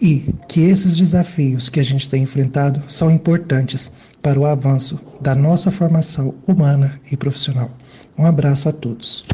e 0.00 0.34
que 0.48 0.62
esses 0.62 0.96
desafios 0.96 1.68
que 1.68 1.78
a 1.78 1.82
gente 1.84 2.08
tem 2.08 2.22
enfrentado 2.22 2.82
são 2.88 3.10
importantes 3.10 3.92
para 4.20 4.38
o 4.38 4.46
avanço 4.46 5.00
da 5.20 5.34
nossa 5.34 5.70
formação 5.70 6.34
humana 6.46 7.00
e 7.10 7.16
profissional. 7.16 7.70
Um 8.18 8.26
abraço 8.26 8.68
a 8.68 8.72
todos. 8.72 9.24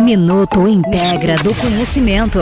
Minuto 0.00 0.66
Integra 0.66 1.36
do 1.36 1.54
Conhecimento. 1.54 2.38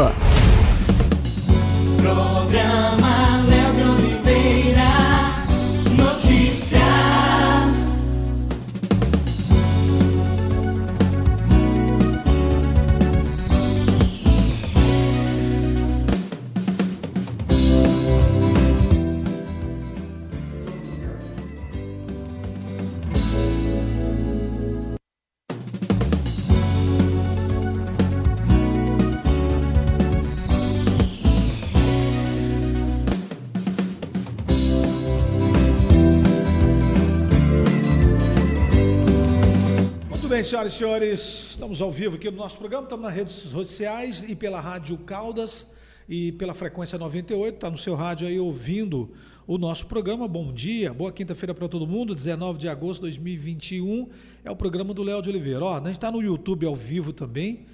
Bem, 40.41 40.45
senhoras 40.45 40.73
e 40.73 40.77
senhores, 40.79 41.21
estamos 41.51 41.83
ao 41.83 41.91
vivo 41.91 42.17
aqui 42.17 42.31
no 42.31 42.39
nosso 42.39 42.57
programa, 42.57 42.85
estamos 42.85 43.05
nas 43.05 43.15
redes 43.15 43.35
sociais 43.35 44.25
e 44.27 44.35
pela 44.35 44.59
Rádio 44.59 44.97
Caldas 44.97 45.67
e 46.09 46.33
pela 46.33 46.55
frequência 46.55 46.99
98, 46.99 47.57
está 47.57 47.69
no 47.69 47.77
seu 47.77 47.95
rádio 47.95 48.27
aí 48.27 48.41
ouvindo 48.41 49.11
o 49.47 49.59
nosso 49.59 49.85
programa. 49.85 50.27
Bom 50.27 50.51
dia, 50.51 50.95
boa 50.95 51.13
quinta-feira 51.13 51.53
para 51.53 51.69
todo 51.69 51.87
mundo, 51.87 52.15
19 52.15 52.59
de 52.59 52.71
agosto 52.71 53.01
de 53.01 53.03
2021, 53.03 54.09
é 54.43 54.51
o 54.51 54.57
programa 54.57 54.95
do 54.95 55.03
Léo 55.03 55.21
de 55.21 55.29
Oliveira. 55.29 55.63
Ó, 55.63 55.75
a 55.75 55.79
gente 55.81 55.91
está 55.91 56.11
no 56.11 56.23
YouTube 56.23 56.65
ao 56.65 56.75
vivo 56.75 57.13
também, 57.13 57.67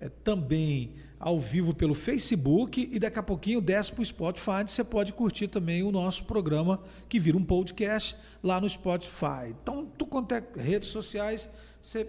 é, 0.00 0.08
também 0.08 0.94
ao 1.20 1.38
vivo 1.38 1.74
pelo 1.74 1.92
Facebook 1.92 2.88
e 2.90 2.98
daqui 2.98 3.18
a 3.18 3.22
pouquinho 3.22 3.60
desce 3.60 3.92
para 3.92 4.00
o 4.00 4.04
Spotify. 4.04 4.64
Você 4.66 4.82
pode 4.82 5.12
curtir 5.12 5.48
também 5.48 5.82
o 5.82 5.92
nosso 5.92 6.24
programa 6.24 6.80
que 7.06 7.20
vira 7.20 7.36
um 7.36 7.44
podcast 7.44 8.16
lá 8.42 8.58
no 8.58 8.68
Spotify. 8.68 9.50
Então, 9.50 9.86
tu 9.98 10.06
quanto 10.06 10.32
é 10.32 10.42
redes 10.56 10.88
sociais, 10.88 11.50
você 11.84 12.08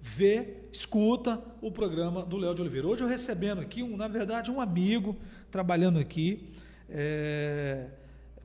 vê, 0.00 0.68
escuta 0.72 1.42
o 1.60 1.68
programa 1.72 2.24
do 2.24 2.36
Léo 2.36 2.54
de 2.54 2.60
Oliveira. 2.60 2.86
Hoje 2.86 3.02
eu 3.02 3.08
recebendo 3.08 3.60
aqui, 3.60 3.82
um, 3.82 3.96
na 3.96 4.06
verdade, 4.06 4.52
um 4.52 4.60
amigo 4.60 5.16
trabalhando 5.50 5.98
aqui, 5.98 6.52
é, 6.88 7.88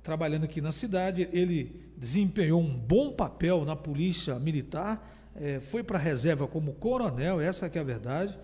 trabalhando 0.01 0.45
aqui 0.45 0.59
na 0.59 0.71
cidade. 0.71 1.29
Ele 1.31 1.91
desempenhou 1.95 2.59
um 2.59 2.75
bom 2.75 3.11
papel 3.11 3.63
na 3.63 3.75
polícia 3.75 4.39
militar, 4.39 5.07
é, 5.35 5.59
foi 5.59 5.83
para 5.83 6.00
a 6.00 6.01
reserva 6.01 6.47
como 6.47 6.73
coronel, 6.73 7.39
essa 7.39 7.69
que 7.69 7.77
é 7.77 7.81
a 7.81 7.83
verdade. 7.83 8.35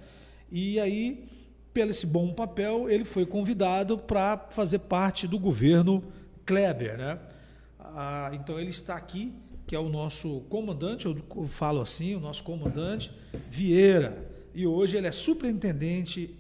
E 0.52 0.80
aí, 0.80 1.28
pelo 1.74 1.90
esse 1.90 2.06
bom 2.06 2.36
papel, 2.36 2.88
ele 2.88 3.04
foi 3.04 3.26
convidado 3.26 3.98
para 3.98 4.38
fazer 4.52 4.80
parte 4.80 5.28
do 5.28 5.40
governo 5.40 6.04
Kleber, 6.46 7.00
né? 7.00 7.20
Ah, 7.80 8.30
então 8.34 8.60
ele 8.60 8.70
está 8.70 8.96
aqui 8.96 9.34
que 9.68 9.76
é 9.76 9.80
o 9.80 9.90
nosso 9.90 10.40
comandante, 10.50 11.06
eu 11.06 11.48
falo 11.48 11.82
assim, 11.82 12.16
o 12.16 12.22
nosso 12.22 12.42
comandante 12.42 13.12
Vieira, 13.52 14.26
e 14.56 14.66
hoje 14.66 14.96
ele 14.96 15.08
é 15.08 15.12
superintendente 15.12 16.34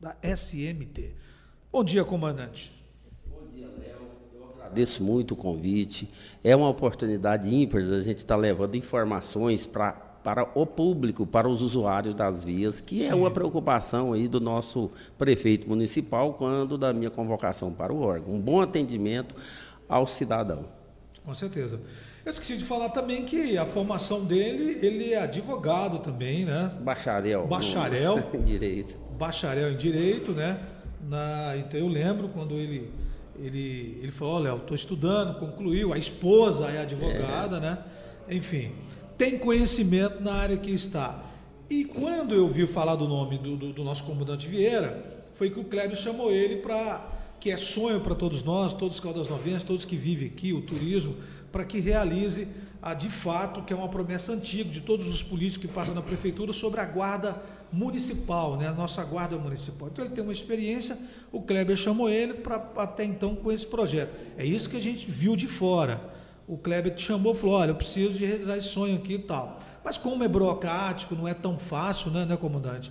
da 0.00 0.16
SMT. 0.22 1.14
Bom 1.70 1.84
dia, 1.84 2.02
comandante. 2.02 2.72
Bom 3.28 3.46
dia, 3.54 3.66
Léo. 3.66 4.08
Eu 4.34 4.50
agradeço 4.56 5.04
muito 5.04 5.34
o 5.34 5.36
convite. 5.36 6.08
É 6.42 6.56
uma 6.56 6.70
oportunidade 6.70 7.54
ímpar 7.54 7.84
da 7.86 8.00
gente 8.00 8.18
estar 8.18 8.36
levando 8.36 8.74
informações 8.74 9.66
para 9.66 10.08
para 10.22 10.46
o 10.54 10.66
público, 10.66 11.26
para 11.26 11.48
os 11.48 11.62
usuários 11.62 12.14
das 12.14 12.44
vias, 12.44 12.78
que 12.78 13.04
é 13.04 13.06
Sim. 13.06 13.12
é 13.12 13.14
uma 13.14 13.30
preocupação 13.30 14.12
aí 14.12 14.28
do 14.28 14.38
nosso 14.38 14.90
prefeito 15.16 15.66
municipal 15.66 16.34
quando 16.34 16.76
da 16.76 16.92
minha 16.92 17.08
convocação 17.10 17.72
para 17.72 17.90
o 17.90 18.02
órgão. 18.02 18.34
Um 18.34 18.38
bom 18.38 18.60
atendimento 18.60 19.34
ao 19.88 20.06
cidadão. 20.06 20.66
Com 21.24 21.34
certeza. 21.34 21.80
Eu 22.24 22.32
esqueci 22.32 22.56
de 22.56 22.64
falar 22.64 22.90
também 22.90 23.24
que 23.24 23.56
a 23.56 23.64
formação 23.64 24.24
dele, 24.24 24.78
ele 24.82 25.12
é 25.12 25.22
advogado 25.22 26.00
também, 26.00 26.44
né? 26.44 26.70
Bacharel. 26.80 27.46
Bacharel. 27.46 28.18
em 28.34 28.42
direito. 28.42 28.96
Bacharel 29.18 29.72
em 29.72 29.76
direito, 29.76 30.32
né? 30.32 30.60
Na, 31.08 31.56
então 31.56 31.80
eu 31.80 31.88
lembro 31.88 32.28
quando 32.28 32.54
ele 32.54 32.90
ele, 33.42 33.98
ele 34.02 34.12
falou, 34.12 34.34
olha, 34.34 34.48
eu 34.48 34.58
estou 34.58 34.74
estudando, 34.74 35.38
concluiu, 35.38 35.94
a 35.94 35.98
esposa 35.98 36.66
é 36.66 36.82
advogada, 36.82 37.56
é. 37.56 37.60
né? 37.60 37.78
Enfim, 38.28 38.72
tem 39.16 39.38
conhecimento 39.38 40.22
na 40.22 40.34
área 40.34 40.56
que 40.56 40.70
está. 40.70 41.24
E 41.68 41.84
quando 41.84 42.34
eu 42.34 42.46
vi 42.48 42.66
falar 42.66 42.96
do 42.96 43.08
nome 43.08 43.38
do, 43.38 43.56
do, 43.56 43.72
do 43.72 43.84
nosso 43.84 44.04
comandante 44.04 44.46
Vieira, 44.46 45.22
foi 45.34 45.50
que 45.50 45.58
o 45.58 45.64
Clébio 45.64 45.96
chamou 45.96 46.30
ele 46.30 46.56
para 46.56 47.18
que 47.38 47.50
é 47.50 47.56
sonho 47.56 48.00
para 48.00 48.14
todos 48.14 48.42
nós, 48.42 48.74
todos 48.74 48.96
os 48.96 49.00
Caldas 49.00 49.26
Novenhas, 49.28 49.64
todos 49.64 49.86
que 49.86 49.96
vivem 49.96 50.28
aqui, 50.28 50.52
o 50.52 50.60
turismo, 50.60 51.16
para 51.50 51.64
que 51.64 51.80
realize 51.80 52.46
a, 52.82 52.94
de 52.94 53.10
fato, 53.10 53.62
que 53.62 53.72
é 53.72 53.76
uma 53.76 53.88
promessa 53.88 54.32
antiga 54.32 54.70
de 54.70 54.80
todos 54.80 55.06
os 55.06 55.22
políticos 55.22 55.66
que 55.66 55.72
passam 55.72 55.94
na 55.94 56.02
prefeitura 56.02 56.52
sobre 56.52 56.80
a 56.80 56.84
guarda 56.84 57.40
municipal, 57.72 58.56
né? 58.56 58.68
a 58.68 58.72
nossa 58.72 59.04
guarda 59.04 59.36
municipal. 59.36 59.88
Então 59.88 60.04
ele 60.04 60.14
tem 60.14 60.24
uma 60.24 60.32
experiência, 60.32 60.98
o 61.30 61.42
Kleber 61.42 61.76
chamou 61.76 62.08
ele 62.08 62.34
para 62.34 62.56
até 62.76 63.04
então 63.04 63.34
com 63.34 63.52
esse 63.52 63.66
projeto. 63.66 64.14
É 64.36 64.44
isso 64.44 64.68
que 64.68 64.76
a 64.76 64.82
gente 64.82 65.10
viu 65.10 65.36
de 65.36 65.46
fora. 65.46 66.00
O 66.48 66.56
Kleber 66.56 66.94
te 66.94 67.02
chamou 67.02 67.34
e 67.34 67.36
falou: 67.36 67.56
olha, 67.56 67.70
eu 67.70 67.76
preciso 67.76 68.14
de 68.14 68.24
realizar 68.24 68.56
esse 68.56 68.68
sonho 68.68 68.96
aqui 68.96 69.14
e 69.14 69.18
tal. 69.18 69.60
Mas 69.84 69.96
como 69.96 70.24
é 70.24 70.28
burocrático, 70.28 71.14
não 71.14 71.28
é 71.28 71.34
tão 71.34 71.58
fácil, 71.58 72.10
né, 72.10 72.24
né 72.24 72.36
comandante? 72.36 72.90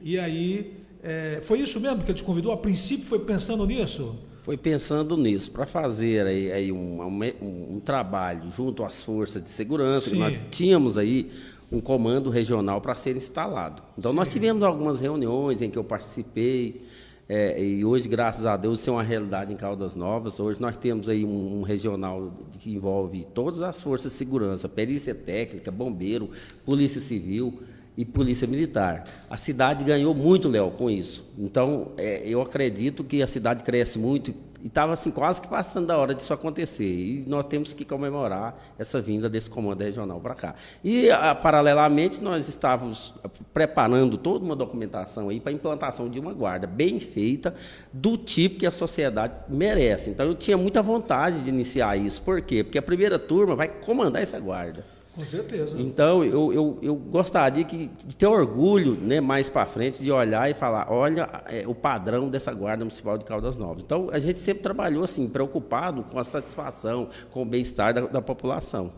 E 0.00 0.18
aí, 0.18 0.84
é, 1.02 1.40
foi 1.42 1.60
isso 1.60 1.80
mesmo 1.80 2.02
que 2.02 2.10
ele 2.10 2.18
te 2.18 2.24
convidou? 2.24 2.52
A 2.52 2.56
princípio 2.56 3.06
foi 3.06 3.20
pensando 3.20 3.64
nisso? 3.66 4.18
Foi 4.42 4.56
pensando 4.56 5.16
nisso, 5.16 5.50
para 5.50 5.66
fazer 5.66 6.26
aí, 6.26 6.52
aí 6.52 6.72
um, 6.72 7.02
um, 7.02 7.74
um, 7.76 7.80
trabalho 7.80 8.50
junto 8.50 8.84
às 8.84 9.04
forças 9.04 9.42
de 9.42 9.48
segurança, 9.48 10.14
nós 10.14 10.38
tínhamos 10.50 10.96
aí 10.96 11.30
um 11.70 11.80
comando 11.80 12.30
regional 12.30 12.80
para 12.80 12.94
ser 12.94 13.16
instalado. 13.16 13.82
Então, 13.96 14.10
Sim. 14.10 14.16
nós 14.16 14.32
tivemos 14.32 14.62
algumas 14.62 14.98
reuniões 14.98 15.62
em 15.62 15.70
que 15.70 15.78
eu 15.78 15.84
participei, 15.84 16.82
é, 17.28 17.62
e 17.62 17.84
hoje, 17.84 18.08
graças 18.08 18.44
a 18.44 18.56
Deus, 18.56 18.80
isso 18.80 18.90
é 18.90 18.92
uma 18.92 19.04
realidade 19.04 19.52
em 19.52 19.56
Caldas 19.56 19.94
Novas. 19.94 20.40
Hoje 20.40 20.60
nós 20.60 20.76
temos 20.76 21.08
aí 21.08 21.24
um, 21.24 21.60
um, 21.60 21.62
regional 21.62 22.32
que 22.58 22.72
envolve 22.72 23.24
todas 23.32 23.62
as 23.62 23.80
forças 23.80 24.10
de 24.10 24.18
segurança, 24.18 24.68
perícia 24.68 25.14
técnica, 25.14 25.70
bombeiro, 25.70 26.30
polícia 26.64 27.00
civil, 27.00 27.60
e 28.00 28.04
polícia 28.06 28.48
militar. 28.48 29.04
A 29.28 29.36
cidade 29.36 29.84
ganhou 29.84 30.14
muito, 30.14 30.48
Léo, 30.48 30.70
com 30.70 30.88
isso. 30.88 31.22
Então, 31.38 31.88
é, 31.98 32.22
eu 32.26 32.40
acredito 32.40 33.04
que 33.04 33.22
a 33.22 33.26
cidade 33.26 33.62
cresce 33.62 33.98
muito 33.98 34.32
e 34.62 34.66
estava 34.66 34.94
assim, 34.94 35.10
quase 35.10 35.38
que 35.38 35.48
passando 35.48 35.86
da 35.86 35.98
hora 35.98 36.14
disso 36.14 36.32
acontecer. 36.32 36.82
E 36.82 37.24
nós 37.26 37.44
temos 37.44 37.74
que 37.74 37.84
comemorar 37.84 38.58
essa 38.78 39.02
vinda 39.02 39.28
desse 39.28 39.50
comando 39.50 39.82
regional 39.82 40.18
para 40.18 40.34
cá. 40.34 40.54
E, 40.82 41.10
a, 41.10 41.34
paralelamente, 41.34 42.22
nós 42.22 42.48
estávamos 42.48 43.12
preparando 43.52 44.16
toda 44.16 44.46
uma 44.46 44.56
documentação 44.56 45.28
aí 45.28 45.38
para 45.38 45.52
a 45.52 45.54
implantação 45.54 46.08
de 46.08 46.18
uma 46.18 46.32
guarda 46.32 46.66
bem 46.66 46.98
feita, 46.98 47.54
do 47.92 48.16
tipo 48.16 48.60
que 48.60 48.66
a 48.66 48.72
sociedade 48.72 49.34
merece. 49.46 50.08
Então, 50.08 50.24
eu 50.24 50.34
tinha 50.34 50.56
muita 50.56 50.82
vontade 50.82 51.40
de 51.40 51.50
iniciar 51.50 51.98
isso. 51.98 52.22
Por 52.22 52.40
quê? 52.40 52.64
Porque 52.64 52.78
a 52.78 52.82
primeira 52.82 53.18
turma 53.18 53.54
vai 53.54 53.68
comandar 53.68 54.22
essa 54.22 54.40
guarda. 54.40 54.99
Com 55.14 55.22
certeza. 55.22 55.76
Então, 55.80 56.24
eu, 56.24 56.52
eu, 56.52 56.78
eu 56.80 56.94
gostaria 56.94 57.64
que, 57.64 57.90
de 58.06 58.14
ter 58.14 58.26
orgulho 58.26 58.94
né, 58.94 59.20
mais 59.20 59.50
para 59.50 59.66
frente 59.66 60.02
de 60.02 60.10
olhar 60.10 60.48
e 60.48 60.54
falar: 60.54 60.86
olha 60.90 61.28
é, 61.46 61.64
o 61.66 61.74
padrão 61.74 62.28
dessa 62.28 62.52
Guarda 62.52 62.84
Municipal 62.84 63.18
de 63.18 63.24
Caldas 63.24 63.56
Novas. 63.56 63.82
Então, 63.82 64.08
a 64.12 64.20
gente 64.20 64.38
sempre 64.38 64.62
trabalhou 64.62 65.02
assim, 65.02 65.28
preocupado 65.28 66.04
com 66.04 66.18
a 66.18 66.24
satisfação, 66.24 67.08
com 67.30 67.42
o 67.42 67.44
bem-estar 67.44 67.92
da, 67.92 68.02
da 68.02 68.22
população. 68.22 68.92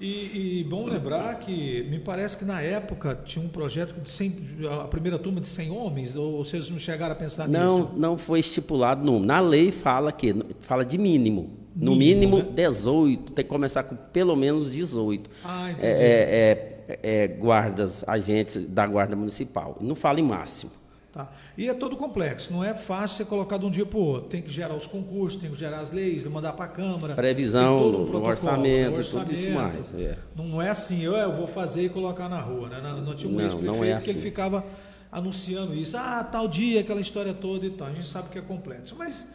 E, 0.00 0.58
e, 0.60 0.64
bom 0.64 0.84
lembrar 0.84 1.38
que 1.38 1.84
me 1.84 2.00
parece 2.00 2.36
que 2.36 2.44
na 2.44 2.60
época 2.60 3.20
tinha 3.24 3.44
um 3.44 3.48
projeto 3.48 3.94
de 4.00 4.08
100, 4.08 4.36
a 4.82 4.88
primeira 4.88 5.16
turma 5.16 5.40
de 5.40 5.46
100 5.46 5.70
homens, 5.70 6.16
ou 6.16 6.44
vocês 6.44 6.68
não 6.68 6.76
chegaram 6.76 7.12
a 7.12 7.16
pensar 7.16 7.48
não, 7.48 7.78
nisso? 7.78 7.90
Não, 7.92 8.00
não 8.00 8.18
foi 8.18 8.40
estipulado 8.40 9.04
número. 9.04 9.24
Na 9.24 9.38
lei 9.38 9.70
fala 9.70 10.10
que 10.10 10.34
fala 10.58 10.84
de 10.84 10.98
mínimo. 10.98 11.61
No 11.74 11.96
mínimo, 11.96 12.36
mínimo 12.36 12.50
né? 12.50 12.68
18, 12.68 13.32
tem 13.32 13.44
que 13.44 13.48
começar 13.48 13.82
com 13.82 13.96
pelo 13.96 14.36
menos 14.36 14.70
18. 14.70 15.30
Ah, 15.44 15.70
entendi. 15.70 15.86
É, 15.86 16.78
é, 16.88 16.98
é, 17.02 17.28
guardas, 17.28 18.04
agentes 18.06 18.66
da 18.66 18.86
Guarda 18.86 19.16
Municipal. 19.16 19.78
Não 19.80 19.94
fala 19.94 20.20
em 20.20 20.22
máximo. 20.22 20.70
Tá. 21.12 21.30
E 21.58 21.68
é 21.68 21.74
todo 21.74 21.94
complexo, 21.94 22.50
não 22.50 22.64
é 22.64 22.72
fácil 22.72 23.18
ser 23.18 23.24
colocado 23.26 23.66
um 23.66 23.70
dia 23.70 23.84
para 23.84 23.98
o 23.98 24.02
outro. 24.02 24.30
Tem 24.30 24.40
que 24.40 24.50
gerar 24.50 24.74
os 24.74 24.86
concursos, 24.86 25.38
tem 25.38 25.50
que 25.50 25.58
gerar 25.58 25.80
as 25.80 25.90
leis, 25.90 26.24
mandar 26.24 26.54
para 26.54 26.64
a 26.64 26.68
Câmara. 26.68 27.14
Previsão, 27.14 27.88
um 27.88 28.06
no, 28.06 28.24
orçamento, 28.24 28.96
orçamento, 28.96 29.26
tudo 29.26 29.32
isso 29.32 29.50
mais. 29.50 29.94
É. 29.94 30.16
Não 30.34 30.62
é 30.62 30.70
assim, 30.70 31.02
eu, 31.02 31.12
eu, 31.12 31.30
vou 31.30 31.46
fazer 31.46 31.84
e 31.84 31.88
colocar 31.90 32.30
na 32.30 32.40
rua. 32.40 32.70
Né? 32.70 32.80
Não, 32.82 33.02
não 33.02 33.14
tinha 33.14 33.30
um 33.30 33.38
ex-prefeito 33.38 33.84
é 33.84 33.92
assim. 33.92 34.04
que 34.04 34.10
ele 34.10 34.18
assim. 34.20 34.28
ficava 34.28 34.64
anunciando 35.10 35.74
isso. 35.74 35.98
Ah, 35.98 36.24
tal 36.24 36.48
dia, 36.48 36.80
aquela 36.80 37.00
história 37.02 37.34
toda 37.34 37.66
e 37.66 37.70
tal. 37.70 37.88
A 37.88 37.92
gente 37.92 38.06
sabe 38.06 38.30
que 38.30 38.38
é 38.38 38.42
complexo. 38.42 38.96
Mas, 38.96 39.28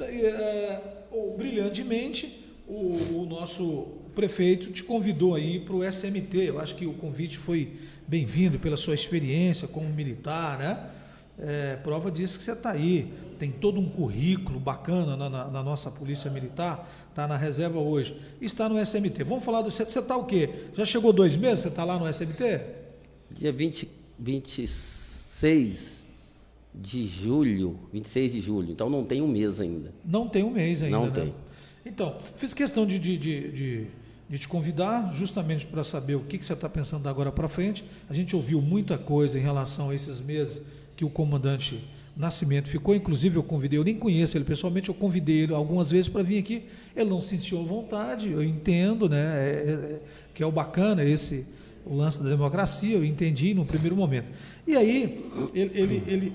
é, 0.00 0.80
brilhantemente, 1.36 2.44
o, 2.66 3.20
o 3.20 3.26
nosso 3.26 3.88
prefeito 4.14 4.72
te 4.72 4.82
convidou 4.82 5.34
aí 5.34 5.60
para 5.60 5.74
o 5.74 5.84
SMT. 5.84 6.36
Eu 6.38 6.58
acho 6.58 6.74
que 6.74 6.86
o 6.86 6.94
convite 6.94 7.38
foi 7.38 7.76
bem-vindo 8.06 8.58
pela 8.58 8.76
sua 8.76 8.94
experiência 8.94 9.68
como 9.68 9.88
militar, 9.88 10.58
né? 10.58 10.90
É, 11.38 11.76
prova 11.76 12.10
disso 12.10 12.38
que 12.38 12.44
você 12.44 12.52
está 12.52 12.70
aí. 12.70 13.12
Tem 13.38 13.50
todo 13.50 13.78
um 13.78 13.88
currículo 13.88 14.58
bacana 14.58 15.16
na, 15.16 15.28
na, 15.28 15.50
na 15.50 15.62
nossa 15.62 15.90
Polícia 15.90 16.30
Militar, 16.30 16.90
está 17.10 17.28
na 17.28 17.36
reserva 17.36 17.78
hoje. 17.78 18.18
Está 18.40 18.68
no 18.68 18.78
SMT. 18.84 19.22
Vamos 19.24 19.44
falar 19.44 19.60
do. 19.60 19.70
Você 19.70 19.82
está 19.82 20.16
o 20.16 20.24
quê? 20.24 20.48
Já 20.74 20.86
chegou 20.86 21.12
dois 21.12 21.36
meses? 21.36 21.60
Você 21.60 21.68
está 21.68 21.84
lá 21.84 21.98
no 21.98 22.08
SMT? 22.10 22.60
Dia 23.30 23.52
20, 23.52 23.88
26 24.18 25.95
de 26.76 27.06
julho. 27.06 27.78
26 27.92 28.32
de 28.32 28.40
julho. 28.40 28.70
Então 28.70 28.88
não 28.88 29.04
tem 29.04 29.22
um 29.22 29.28
mês 29.28 29.60
ainda. 29.60 29.92
Não 30.04 30.28
tem 30.28 30.44
um 30.44 30.50
mês 30.50 30.82
ainda. 30.82 30.96
Não 30.96 31.06
né? 31.06 31.12
tem. 31.12 31.34
Então, 31.84 32.16
fiz 32.36 32.52
questão 32.52 32.84
de, 32.84 32.98
de, 32.98 33.16
de, 33.16 33.52
de 33.52 33.86
de 34.28 34.38
te 34.38 34.48
convidar, 34.48 35.12
justamente 35.14 35.64
para 35.64 35.84
saber 35.84 36.16
o 36.16 36.20
que, 36.20 36.36
que 36.36 36.44
você 36.44 36.52
está 36.52 36.68
pensando 36.68 37.08
agora 37.08 37.30
para 37.30 37.48
frente. 37.48 37.84
A 38.10 38.14
gente 38.14 38.34
ouviu 38.34 38.60
muita 38.60 38.98
coisa 38.98 39.38
em 39.38 39.42
relação 39.42 39.90
a 39.90 39.94
esses 39.94 40.20
meses 40.20 40.62
que 40.96 41.04
o 41.04 41.10
comandante 41.10 41.84
Nascimento 42.16 42.68
ficou, 42.70 42.94
inclusive 42.94 43.36
eu 43.36 43.42
convidei, 43.42 43.78
eu 43.78 43.84
nem 43.84 43.94
conheço 43.94 44.38
ele 44.38 44.44
pessoalmente, 44.44 44.88
eu 44.88 44.94
convidei 44.94 45.42
ele 45.42 45.52
algumas 45.52 45.90
vezes 45.90 46.08
para 46.08 46.22
vir 46.22 46.38
aqui. 46.38 46.64
Ele 46.96 47.10
não 47.10 47.20
se 47.20 47.36
sentiu 47.36 47.60
à 47.60 47.62
vontade, 47.62 48.30
eu 48.30 48.42
entendo, 48.42 49.06
né? 49.06 49.18
É, 49.18 49.50
é, 49.50 49.72
é, 49.72 50.00
que 50.32 50.42
é 50.42 50.46
o 50.46 50.50
bacana 50.50 51.04
esse 51.04 51.46
o 51.84 51.94
lance 51.94 52.20
da 52.20 52.28
democracia, 52.28 52.96
eu 52.96 53.04
entendi 53.04 53.54
no 53.54 53.64
primeiro 53.64 53.94
momento. 53.94 54.26
E 54.66 54.76
aí 54.76 55.24
ele, 55.54 55.70
ele, 55.78 56.02
ele 56.06 56.32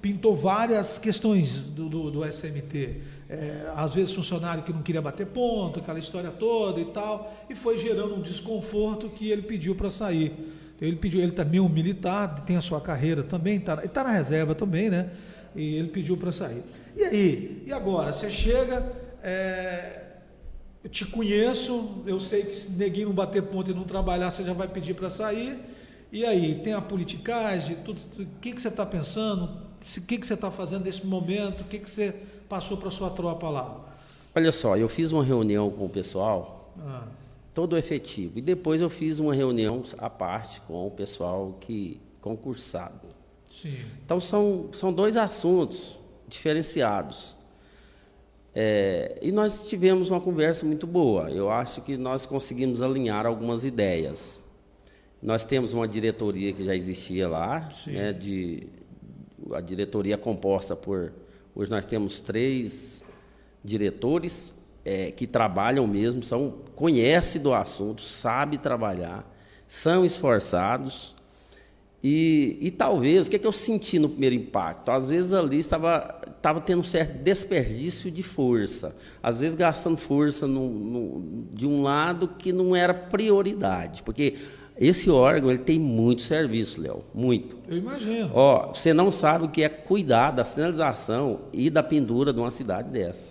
pintou 0.00 0.34
várias 0.34 0.98
questões 0.98 1.70
do, 1.70 1.88
do, 1.88 2.10
do 2.10 2.24
SMT 2.24 3.00
é, 3.30 3.70
às 3.76 3.94
vezes 3.94 4.12
funcionário 4.12 4.64
que 4.64 4.72
não 4.72 4.82
queria 4.82 5.00
bater 5.00 5.24
ponto, 5.24 5.78
aquela 5.78 6.00
história 6.00 6.30
toda 6.30 6.80
e 6.80 6.86
tal, 6.86 7.32
e 7.48 7.54
foi 7.54 7.78
gerando 7.78 8.16
um 8.16 8.20
desconforto 8.20 9.08
que 9.08 9.30
ele 9.30 9.42
pediu 9.42 9.76
para 9.76 9.88
sair. 9.88 10.34
Ele 10.80 10.96
pediu, 10.96 11.20
ele 11.20 11.30
também 11.30 11.58
é 11.58 11.62
um 11.62 11.68
militar, 11.68 12.42
tem 12.44 12.56
a 12.56 12.60
sua 12.60 12.80
carreira 12.80 13.22
também, 13.22 13.58
está 13.58 13.76
tá 13.76 14.02
na 14.02 14.10
reserva 14.10 14.52
também, 14.52 14.90
né? 14.90 15.10
E 15.54 15.76
ele 15.76 15.88
pediu 15.88 16.16
para 16.16 16.32
sair. 16.32 16.62
E 16.96 17.04
aí? 17.04 17.62
E 17.66 17.72
agora? 17.72 18.12
Você 18.12 18.30
chega, 18.30 18.84
é, 19.22 20.06
eu 20.82 20.90
te 20.90 21.04
conheço, 21.04 22.02
eu 22.06 22.18
sei 22.18 22.42
que 22.42 22.56
se 22.56 22.72
neguinho 22.72 23.08
não 23.08 23.14
bater 23.14 23.42
ponto 23.42 23.70
e 23.70 23.74
não 23.74 23.84
trabalhar, 23.84 24.32
você 24.32 24.42
já 24.42 24.54
vai 24.54 24.66
pedir 24.66 24.94
para 24.94 25.08
sair. 25.08 25.56
E 26.10 26.24
aí, 26.24 26.56
tem 26.64 26.72
a 26.72 26.80
politicagem, 26.80 27.76
tudo, 27.84 28.00
o 28.18 28.26
que, 28.40 28.52
que 28.52 28.60
você 28.60 28.68
está 28.68 28.84
pensando? 28.84 29.69
O 29.80 30.00
que, 30.02 30.18
que 30.18 30.26
você 30.26 30.34
está 30.34 30.50
fazendo 30.50 30.84
nesse 30.84 31.06
momento? 31.06 31.62
O 31.62 31.64
que, 31.64 31.78
que 31.78 31.90
você 31.90 32.14
passou 32.48 32.76
para 32.76 32.90
sua 32.90 33.10
tropa 33.10 33.48
lá? 33.48 33.80
Olha 34.34 34.52
só, 34.52 34.76
eu 34.76 34.88
fiz 34.88 35.10
uma 35.10 35.24
reunião 35.24 35.70
com 35.70 35.86
o 35.86 35.88
pessoal, 35.88 36.72
ah. 36.78 37.04
todo 37.52 37.76
efetivo, 37.76 38.38
e 38.38 38.42
depois 38.42 38.80
eu 38.80 38.88
fiz 38.88 39.18
uma 39.18 39.34
reunião 39.34 39.82
à 39.98 40.08
parte 40.08 40.60
com 40.62 40.86
o 40.86 40.90
pessoal 40.90 41.56
que 41.60 42.00
concursado. 42.20 43.08
Sim. 43.50 43.78
Então 44.04 44.20
são, 44.20 44.68
são 44.72 44.92
dois 44.92 45.16
assuntos 45.16 45.98
diferenciados. 46.28 47.34
É, 48.54 49.18
e 49.22 49.32
nós 49.32 49.68
tivemos 49.68 50.10
uma 50.10 50.20
conversa 50.20 50.64
muito 50.64 50.86
boa. 50.86 51.30
Eu 51.30 51.50
acho 51.50 51.80
que 51.82 51.96
nós 51.96 52.26
conseguimos 52.26 52.82
alinhar 52.82 53.26
algumas 53.26 53.64
ideias. 53.64 54.42
Nós 55.22 55.44
temos 55.44 55.72
uma 55.72 55.86
diretoria 55.86 56.52
que 56.52 56.64
já 56.64 56.74
existia 56.74 57.28
lá, 57.28 57.68
né, 57.86 58.12
de, 58.12 58.66
a 59.54 59.60
diretoria 59.60 60.16
composta 60.16 60.74
por 60.74 61.12
Hoje 61.54 61.70
nós 61.70 61.84
temos 61.84 62.20
três 62.20 63.02
diretores 63.62 64.54
é, 64.84 65.10
que 65.10 65.26
trabalham 65.26 65.86
mesmo, 65.86 66.22
são 66.22 66.54
conhecem 66.74 67.42
do 67.42 67.52
assunto, 67.52 68.02
sabem 68.02 68.58
trabalhar, 68.58 69.28
são 69.66 70.04
esforçados. 70.04 71.14
E, 72.02 72.56
e 72.62 72.70
talvez, 72.70 73.26
o 73.26 73.30
que, 73.30 73.36
é 73.36 73.38
que 73.38 73.46
eu 73.46 73.52
senti 73.52 73.98
no 73.98 74.08
primeiro 74.08 74.34
impacto? 74.34 74.90
Às 74.90 75.10
vezes 75.10 75.34
ali 75.34 75.58
estava, 75.58 76.22
estava 76.34 76.60
tendo 76.60 76.80
um 76.80 76.84
certo 76.84 77.18
desperdício 77.18 78.10
de 78.10 78.22
força. 78.22 78.96
Às 79.22 79.38
vezes 79.38 79.54
gastando 79.54 79.98
força 79.98 80.46
no, 80.46 80.70
no, 80.70 81.46
de 81.52 81.66
um 81.66 81.82
lado 81.82 82.28
que 82.38 82.52
não 82.52 82.74
era 82.74 82.94
prioridade. 82.94 84.02
Porque 84.02 84.38
esse 84.80 85.10
órgão 85.10 85.50
ele 85.50 85.58
tem 85.58 85.78
muito 85.78 86.22
serviço, 86.22 86.80
Léo, 86.80 87.04
muito. 87.14 87.54
Eu 87.68 87.76
imagino. 87.76 88.30
Ó, 88.32 88.68
você 88.68 88.94
não 88.94 89.12
sabe 89.12 89.44
o 89.44 89.48
que 89.50 89.62
é 89.62 89.68
cuidar 89.68 90.30
da 90.30 90.42
sinalização 90.42 91.40
e 91.52 91.68
da 91.68 91.82
pendura 91.82 92.32
de 92.32 92.40
uma 92.40 92.50
cidade 92.50 92.88
dessa. 92.88 93.30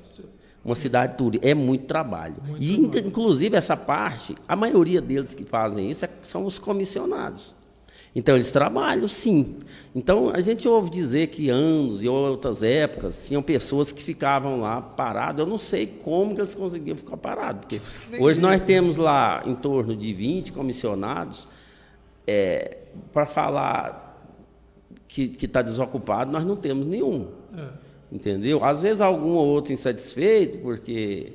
Uma 0.64 0.76
cidade 0.76 1.18
turística. 1.18 1.50
É 1.50 1.56
muito 1.56 1.86
trabalho. 1.86 2.36
Muito 2.46 2.64
e, 2.64 2.78
trabalho. 2.78 3.08
inclusive, 3.08 3.56
essa 3.56 3.76
parte, 3.76 4.36
a 4.48 4.56
maioria 4.56 5.02
deles 5.02 5.34
que 5.34 5.44
fazem 5.44 5.90
isso 5.90 6.06
é, 6.06 6.10
são 6.22 6.46
os 6.46 6.60
comissionados. 6.60 7.56
Então, 8.20 8.36
eles 8.36 8.52
trabalham, 8.52 9.08
sim. 9.08 9.56
Então, 9.96 10.30
a 10.30 10.42
gente 10.42 10.68
ouve 10.68 10.90
dizer 10.90 11.28
que 11.28 11.50
anos 11.50 12.04
e 12.04 12.08
outras 12.10 12.62
épocas 12.62 13.26
tinham 13.26 13.42
pessoas 13.42 13.94
que 13.94 14.04
ficavam 14.04 14.60
lá 14.60 14.82
paradas. 14.82 15.40
Eu 15.40 15.50
não 15.50 15.58
sei 15.58 15.88
como 15.88 16.36
que 16.36 16.42
eles 16.42 16.54
conseguiam 16.54 16.98
ficar 16.98 17.16
parados. 17.16 17.62
Porque 17.62 17.80
hoje 18.20 18.42
nós 18.42 18.60
temos 18.60 18.98
lá 18.98 19.42
em 19.46 19.56
torno 19.56 19.96
de 19.96 20.14
20 20.14 20.52
comissionados. 20.52 21.48
É, 22.28 22.80
Para 23.14 23.26
falar 23.26 24.22
que 25.08 25.34
está 25.42 25.62
desocupado, 25.62 26.30
nós 26.30 26.44
não 26.44 26.58
temos 26.58 26.86
nenhum. 26.86 27.30
É. 27.58 27.68
Entendeu? 28.12 28.62
Às 28.66 28.82
vezes 28.82 29.00
algum 29.00 29.36
ou 29.36 29.48
outro 29.48 29.72
insatisfeito, 29.72 30.58
porque 30.58 31.32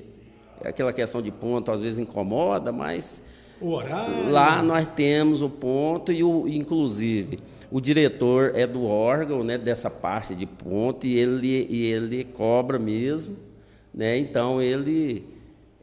aquela 0.63 0.93
questão 0.93 1.23
de 1.23 1.31
ponto 1.31 1.73
às 1.73 1.81
vezes 1.81 1.99
incomoda, 1.99 2.71
mas 2.71 3.23
o 3.61 3.71
horário. 3.71 4.31
Lá 4.31 4.63
nós 4.63 4.87
temos 4.95 5.43
o 5.43 5.49
ponto 5.49 6.13
e 6.13 6.23
o, 6.23 6.47
inclusive 6.49 7.39
o 7.75 7.81
diretor 7.81 8.53
é 8.55 8.69
do 8.69 8.85
órgão, 8.85 9.43
né, 9.43 9.59
dessa 9.59 9.91
parte 9.91 10.33
de 10.33 10.47
ponto 10.47 11.05
e 11.09 11.19
ele 11.19 11.67
e 11.69 11.91
ele 11.91 12.23
cobra 12.23 12.79
mesmo, 12.79 13.37
né? 13.93 14.17
Então 14.17 14.63
ele, 14.63 15.25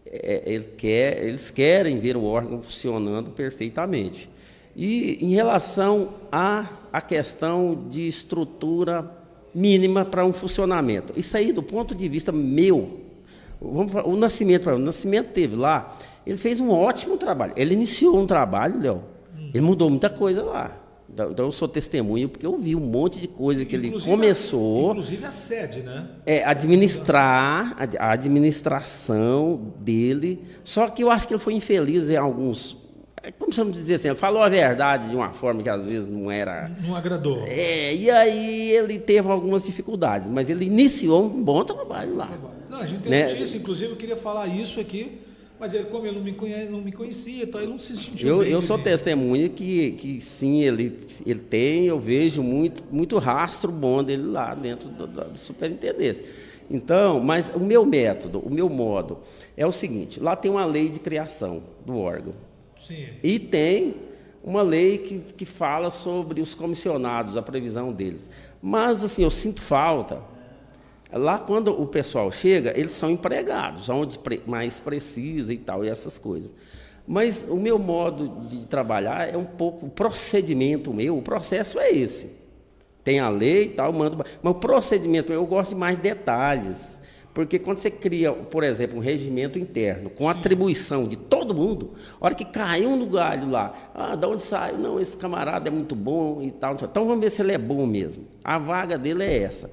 é, 0.05 0.41
ele 0.45 0.67
quer, 0.77 1.21
eles 1.21 1.49
querem 1.49 1.99
ver 1.99 2.15
o 2.15 2.23
órgão 2.23 2.61
funcionando 2.61 3.31
perfeitamente. 3.31 4.29
E 4.73 5.17
em 5.19 5.31
relação 5.31 6.13
à 6.31 6.65
a 6.93 7.01
questão 7.01 7.87
de 7.89 8.07
estrutura 8.07 9.11
mínima 9.53 10.05
para 10.05 10.25
um 10.25 10.31
funcionamento, 10.31 11.11
isso 11.17 11.35
aí 11.35 11.51
do 11.51 11.61
ponto 11.61 11.93
de 11.93 12.07
vista 12.07 12.31
meu, 12.31 13.01
vamos, 13.61 13.93
o 14.05 14.15
Nascimento, 14.15 14.69
o 14.69 14.79
Nascimento 14.79 15.33
teve 15.33 15.57
lá 15.57 15.97
ele 16.31 16.37
fez 16.37 16.59
um 16.59 16.71
ótimo 16.71 17.17
trabalho. 17.17 17.53
Ele 17.55 17.73
iniciou 17.73 18.17
um 18.17 18.25
trabalho, 18.25 18.79
Léo. 18.79 19.03
Ele 19.53 19.61
mudou 19.61 19.89
muita 19.89 20.09
coisa 20.09 20.43
lá. 20.43 20.77
Então, 21.13 21.31
então 21.31 21.45
eu 21.45 21.51
sou 21.51 21.67
testemunho 21.67 22.29
porque 22.29 22.45
eu 22.45 22.57
vi 22.57 22.73
um 22.73 22.79
monte 22.79 23.19
de 23.19 23.27
coisa 23.27 23.65
que 23.65 23.75
inclusive, 23.75 24.09
ele 24.09 24.17
começou. 24.17 24.91
Inclusive 24.91 25.25
a 25.25 25.31
sede, 25.31 25.81
né? 25.81 26.07
É, 26.25 26.45
administrar, 26.45 27.75
a 27.99 28.11
administração 28.11 29.73
dele. 29.77 30.41
Só 30.63 30.87
que 30.87 31.03
eu 31.03 31.11
acho 31.11 31.27
que 31.27 31.33
ele 31.33 31.41
foi 31.41 31.53
infeliz 31.53 32.09
em 32.09 32.15
alguns. 32.15 32.77
É, 33.21 33.29
como 33.29 33.51
vamos 33.51 33.73
dizer 33.73 33.95
assim, 33.95 34.07
ele 34.07 34.15
falou 34.15 34.41
a 34.41 34.47
verdade 34.47 35.09
de 35.09 35.15
uma 35.15 35.33
forma 35.33 35.61
que 35.61 35.69
às 35.69 35.83
vezes 35.83 36.07
não 36.07 36.31
era. 36.31 36.71
Não 36.81 36.95
agradou. 36.95 37.43
É, 37.45 37.93
e 37.93 38.09
aí 38.09 38.71
ele 38.71 38.97
teve 38.97 39.29
algumas 39.29 39.65
dificuldades, 39.65 40.29
mas 40.29 40.49
ele 40.49 40.63
iniciou 40.63 41.25
um 41.25 41.43
bom 41.43 41.65
trabalho 41.65 42.15
lá. 42.15 42.29
Não, 42.69 42.79
a 42.79 42.87
gente 42.87 43.01
tem 43.01 43.11
né? 43.11 43.27
notícia, 43.27 43.57
inclusive 43.57 43.91
eu 43.91 43.97
queria 43.97 44.15
falar 44.15 44.47
isso 44.47 44.79
aqui 44.79 45.19
Mas 45.61 45.75
ele, 45.75 45.83
como 45.85 46.07
ele 46.07 46.15
não 46.15 46.23
me, 46.23 46.33
conhece, 46.33 46.71
não 46.71 46.81
me 46.81 46.91
conhecia, 46.91 47.43
então 47.43 47.61
ele 47.61 47.69
não 47.69 47.77
se 47.77 47.95
sentiu 47.95 48.27
Eu, 48.27 48.39
bem 48.39 48.51
eu 48.51 48.63
sou 48.63 48.79
testemunha 48.79 49.47
que, 49.47 49.91
que 49.91 50.19
sim, 50.19 50.63
ele, 50.63 51.01
ele 51.23 51.39
tem, 51.39 51.85
eu 51.85 51.99
vejo 51.99 52.41
muito, 52.41 52.83
muito 52.91 53.19
rastro 53.19 53.71
bom 53.71 54.03
dele 54.03 54.23
lá 54.23 54.55
dentro 54.55 54.89
do, 54.89 55.05
do, 55.05 55.23
do 55.25 55.37
superintendência. 55.37 56.25
Então, 56.67 57.19
mas 57.19 57.51
o 57.53 57.59
meu 57.59 57.85
método, 57.85 58.39
o 58.39 58.49
meu 58.49 58.67
modo, 58.67 59.19
é 59.55 59.63
o 59.63 59.71
seguinte: 59.71 60.19
lá 60.19 60.35
tem 60.35 60.49
uma 60.49 60.65
lei 60.65 60.89
de 60.89 60.99
criação 60.99 61.61
do 61.85 61.95
órgão. 61.95 62.33
Sim. 62.79 63.09
E 63.21 63.37
tem 63.37 63.93
uma 64.43 64.63
lei 64.63 64.97
que, 64.97 65.19
que 65.19 65.45
fala 65.45 65.91
sobre 65.91 66.41
os 66.41 66.55
comissionados, 66.55 67.37
a 67.37 67.41
previsão 67.43 67.93
deles. 67.93 68.27
Mas, 68.59 69.03
assim, 69.03 69.21
eu 69.21 69.29
sinto 69.29 69.61
falta. 69.61 70.23
Lá, 71.11 71.37
quando 71.37 71.69
o 71.79 71.85
pessoal 71.85 72.31
chega, 72.31 72.73
eles 72.77 72.93
são 72.93 73.11
empregados, 73.11 73.89
onde 73.89 74.19
mais 74.45 74.79
precisa 74.79 75.53
e 75.53 75.57
tal, 75.57 75.83
e 75.83 75.89
essas 75.89 76.17
coisas. 76.17 76.51
Mas 77.05 77.45
o 77.47 77.57
meu 77.57 77.77
modo 77.77 78.47
de 78.47 78.65
trabalhar 78.65 79.27
é 79.27 79.35
um 79.35 79.43
pouco, 79.43 79.87
o 79.87 79.89
procedimento 79.89 80.93
meu, 80.93 81.17
o 81.17 81.21
processo 81.21 81.79
é 81.79 81.91
esse. 81.91 82.29
Tem 83.03 83.19
a 83.19 83.29
lei 83.29 83.63
e 83.63 83.69
tal, 83.69 83.91
mando. 83.91 84.23
Mas 84.41 84.51
o 84.51 84.55
procedimento 84.55 85.29
meu, 85.29 85.41
eu 85.41 85.45
gosto 85.45 85.71
de 85.71 85.75
mais 85.75 85.97
detalhes. 85.97 87.01
Porque 87.33 87.57
quando 87.57 87.77
você 87.77 87.89
cria, 87.89 88.31
por 88.33 88.63
exemplo, 88.63 88.97
um 88.97 89.01
regimento 89.01 89.57
interno 89.57 90.09
com 90.09 90.27
atribuição 90.27 91.07
de 91.07 91.15
todo 91.15 91.55
mundo, 91.55 91.93
a 92.19 92.25
hora 92.25 92.35
que 92.35 92.43
cai 92.43 92.85
um 92.85 92.97
no 92.97 93.05
galho 93.05 93.49
lá, 93.49 93.73
ah, 93.95 94.15
da 94.15 94.27
onde 94.27 94.43
saiu? 94.43 94.77
Não, 94.77 94.99
esse 94.99 95.15
camarada 95.15 95.69
é 95.69 95.71
muito 95.71 95.95
bom 95.95 96.41
e 96.41 96.51
tal. 96.51 96.73
Então 96.73 97.05
vamos 97.05 97.21
ver 97.21 97.29
se 97.29 97.41
ele 97.41 97.53
é 97.53 97.57
bom 97.57 97.85
mesmo. 97.85 98.25
A 98.43 98.57
vaga 98.57 98.97
dele 98.97 99.23
é 99.23 99.43
essa. 99.43 99.69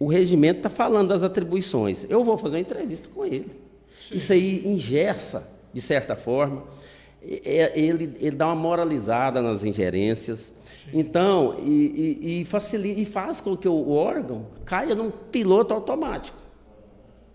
O 0.00 0.06
regimento 0.06 0.60
está 0.60 0.70
falando 0.70 1.08
das 1.08 1.22
atribuições. 1.22 2.06
Eu 2.08 2.24
vou 2.24 2.38
fazer 2.38 2.56
uma 2.56 2.62
entrevista 2.62 3.06
com 3.14 3.24
ele. 3.24 3.50
Isso 4.10 4.32
aí 4.32 4.66
engessa, 4.66 5.46
de 5.74 5.80
certa 5.82 6.16
forma. 6.16 6.64
Ele, 7.22 8.14
ele 8.18 8.30
dá 8.30 8.46
uma 8.46 8.54
moralizada 8.54 9.42
nas 9.42 9.62
ingerências. 9.62 10.52
Então, 10.92 11.56
e, 11.62 12.18
e, 12.22 12.40
e 12.40 12.44
facilita, 12.46 12.98
e 12.98 13.04
faz 13.04 13.42
com 13.42 13.54
que 13.54 13.68
o, 13.68 13.74
o 13.74 13.92
órgão 13.92 14.46
caia 14.64 14.94
num 14.94 15.10
piloto 15.10 15.74
automático. 15.74 16.38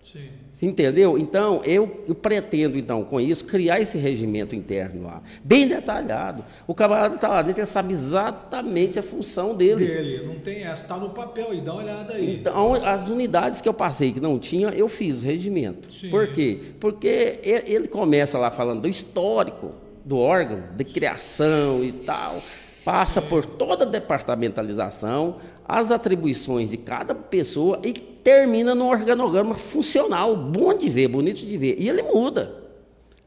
Sim. 0.04 0.28
Você 0.56 0.64
entendeu? 0.64 1.18
Então, 1.18 1.60
eu, 1.66 2.02
eu 2.08 2.14
pretendo, 2.14 2.78
então, 2.78 3.04
com 3.04 3.20
isso, 3.20 3.44
criar 3.44 3.78
esse 3.78 3.98
regimento 3.98 4.56
interno 4.56 5.02
lá, 5.02 5.20
bem 5.44 5.68
detalhado. 5.68 6.42
O 6.66 6.74
camarada 6.74 7.16
está 7.16 7.28
lá 7.28 7.42
dentro, 7.42 7.60
ele 7.60 7.66
sabe 7.66 7.92
exatamente 7.92 8.98
a 8.98 9.02
função 9.02 9.54
dele. 9.54 9.86
Dele, 9.86 10.26
não 10.26 10.36
tem 10.36 10.64
essa, 10.64 10.86
tá 10.86 10.96
no 10.96 11.10
papel 11.10 11.50
aí, 11.50 11.60
dá 11.60 11.74
uma 11.74 11.82
olhada 11.82 12.14
aí. 12.14 12.36
Então, 12.36 12.72
as 12.72 13.10
unidades 13.10 13.60
que 13.60 13.68
eu 13.68 13.74
passei 13.74 14.12
que 14.12 14.18
não 14.18 14.38
tinha, 14.38 14.68
eu 14.68 14.88
fiz 14.88 15.22
o 15.22 15.26
regimento. 15.26 15.92
Sim. 15.92 16.08
Por 16.08 16.28
quê? 16.28 16.58
Porque 16.80 17.38
ele 17.44 17.86
começa 17.86 18.38
lá 18.38 18.50
falando 18.50 18.80
do 18.80 18.88
histórico 18.88 19.72
do 20.06 20.18
órgão, 20.18 20.62
de 20.74 20.84
criação 20.84 21.84
e 21.84 21.92
tal, 21.92 22.42
passa 22.82 23.20
por 23.20 23.44
toda 23.44 23.84
a 23.84 23.86
departamentalização, 23.86 25.36
as 25.68 25.90
atribuições 25.90 26.70
de 26.70 26.78
cada 26.78 27.14
pessoa 27.14 27.78
e 27.84 28.15
termina 28.30 28.74
no 28.74 28.88
organograma 28.88 29.54
funcional, 29.54 30.36
bom 30.36 30.76
de 30.76 30.90
ver, 30.90 31.06
bonito 31.06 31.46
de 31.46 31.56
ver. 31.56 31.76
E 31.78 31.88
ele 31.88 32.02
muda. 32.02 32.52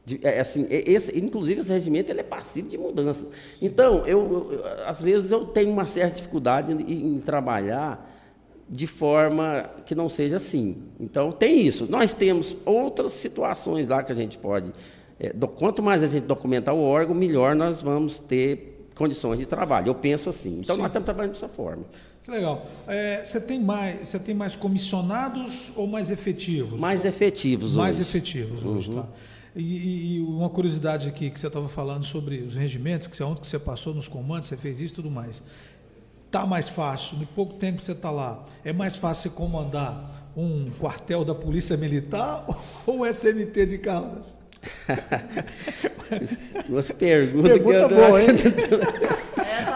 De- 0.06 0.20
é, 0.22 0.42
assim, 0.42 0.68
é- 0.70 0.84
esse, 0.92 1.18
inclusive, 1.18 1.62
esse 1.62 1.72
regimento 1.72 2.12
ele 2.12 2.20
é 2.20 2.24
passivo 2.24 2.68
de 2.68 2.78
mudanças. 2.78 3.26
Então, 3.62 4.06
eu, 4.06 4.50
eu- 4.52 4.62
às 4.86 5.02
vezes, 5.02 5.32
eu 5.32 5.46
tenho 5.46 5.72
uma 5.72 5.86
certa 5.86 6.18
dificuldade 6.18 6.74
em, 6.74 7.16
em 7.16 7.20
trabalhar 7.22 8.14
de 8.68 8.86
forma 8.88 9.70
que 9.86 9.96
não 9.96 10.10
seja 10.10 10.36
assim. 10.36 10.76
Então, 11.00 11.32
tem 11.32 11.66
isso. 11.66 11.88
Nós 11.90 12.12
temos 12.12 12.58
outras 12.66 13.14
situações 13.14 13.88
lá 13.88 14.04
que 14.04 14.12
a 14.12 14.16
gente 14.16 14.38
pode. 14.38 14.74
é, 15.18 15.32
do- 15.34 15.48
quanto 15.48 15.82
mais 15.82 16.04
a 16.04 16.08
gente 16.08 16.26
documentar 16.26 16.74
o 16.76 16.82
órgão, 16.82 17.16
melhor 17.16 17.56
nós 17.56 17.82
vamos 17.82 18.20
ter 18.20 18.86
condições 18.96 19.38
de 19.40 19.46
trabalho. 19.46 19.88
Eu 19.90 19.96
penso 19.96 20.30
assim. 20.30 20.60
Então, 20.60 20.76
Sim. 20.76 20.82
nós 20.82 20.90
estamos 20.90 21.06
trabalhando 21.06 21.34
dessa 21.34 21.48
forma. 21.48 21.84
Que 22.30 22.36
legal. 22.36 22.68
É, 22.88 23.24
você 23.24 23.42
tem 23.42 23.60
mais, 23.60 24.08
você 24.08 24.20
tem 24.20 24.36
mais 24.36 24.56
comissionados 24.56 25.72
ou 25.76 25.88
mais 25.88 26.12
efetivos? 26.12 26.80
Mais 26.80 27.04
efetivos 27.04 27.76
mais 27.76 27.96
hoje. 27.96 28.02
efetivos 28.08 28.64
hoje, 28.64 28.92
Uhum. 28.92 29.02
tá? 29.02 29.08
E, 29.56 30.18
e- 30.18 30.22
uma 30.22 30.48
curiosidade 30.50 31.08
aqui 31.08 31.32
que 31.32 31.40
você 31.40 31.48
estava 31.48 31.68
falando 31.68 32.06
sobre 32.06 32.38
os 32.38 32.56
regimentos, 32.56 33.08
que 33.08 33.18
você, 33.18 33.24
onde 33.24 33.42
que 33.42 33.48
você 33.48 33.58
passou 33.58 33.96
nos 33.96 34.08
comandos, 34.08 34.48
você 34.48 34.56
fez 34.56 34.80
isso 34.80 34.94
e 34.94 34.96
tudo 34.96 35.10
mais. 35.10 35.42
Tá 36.30 36.46
mais 36.46 36.70
fácil, 36.70 37.18
no 37.18 37.26
pouco 37.26 37.56
tempo 37.56 37.80
que 37.80 37.84
você 37.86 37.94
está 37.94 38.12
lá, 38.12 38.46
é 38.64 38.72
mais 38.72 38.96
fácil 38.96 39.32
você 39.32 39.36
comandar 39.36 40.30
um 40.38 40.70
quartel 40.80 41.26
da 41.26 41.34
Polícia 41.34 41.76
Militar 41.76 42.46
ou 42.86 43.00
um 43.00 43.06
SMT 43.12 43.66
de 43.66 43.78
Caldas? 43.80 44.38
Você 46.70 46.94
pergunta, 46.94 47.58
que 47.58 47.70
eu 47.70 47.90
boa, 47.90 48.22
hein? 48.22 48.28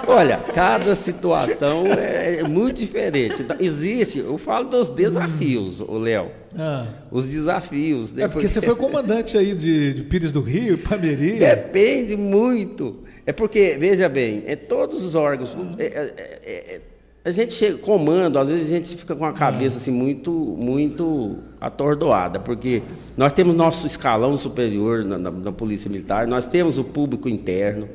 Olha, 0.08 0.38
cada 0.54 0.96
situação 0.96 1.86
é 1.88 2.44
muito 2.44 2.78
diferente. 2.78 3.42
Então, 3.42 3.56
existe, 3.60 4.20
eu 4.20 4.38
falo 4.38 4.66
dos 4.70 4.90
desafios, 4.90 5.80
o 5.82 5.98
Léo. 5.98 6.30
Ah. 6.58 6.88
Os 7.12 7.28
desafios. 7.28 8.12
né? 8.12 8.24
É 8.24 8.28
porque 8.28 8.48
você 8.48 8.62
foi 8.62 8.76
comandante 8.76 9.38
aí 9.38 9.54
de, 9.56 9.94
de 9.94 10.04
Pires 10.04 10.32
do 10.32 10.42
Rio, 10.42 10.78
Pameri. 10.78 11.40
Depende 11.40 12.16
muito. 12.16 13.00
É 13.26 13.32
porque, 13.32 13.78
veja 13.80 14.10
bem, 14.10 14.44
é 14.46 14.56
todos 14.56 15.04
os 15.06 15.16
órgãos. 15.16 15.56
é- 15.80 15.84
é- 15.86 16.14
é- 16.46 16.76
é- 16.76 16.82
a 17.26 17.32
gente 17.32 17.54
chega, 17.54 17.78
comando, 17.78 18.38
às 18.38 18.50
vezes 18.50 18.66
a 18.70 18.76
gente 18.76 18.98
fica 18.98 19.16
com 19.16 19.24
a 19.26 19.32
cabeça 19.32 19.78
assim, 19.78 19.92
muito, 19.92 20.30
muito 20.30 21.38
atordoada, 21.62 22.38
porque 22.38 22.82
nós 23.16 23.32
temos 23.32 23.56
nosso 23.56 23.88
escalão 23.88 24.36
superior 24.36 25.06
na, 25.06 25.18
na- 25.18 25.32
na 25.32 25.52
Polícia 25.54 25.90
Militar, 25.90 26.28
nós 26.28 26.46
temos 26.46 26.78
o 26.78 26.84
público 26.84 27.30
interno, 27.30 27.88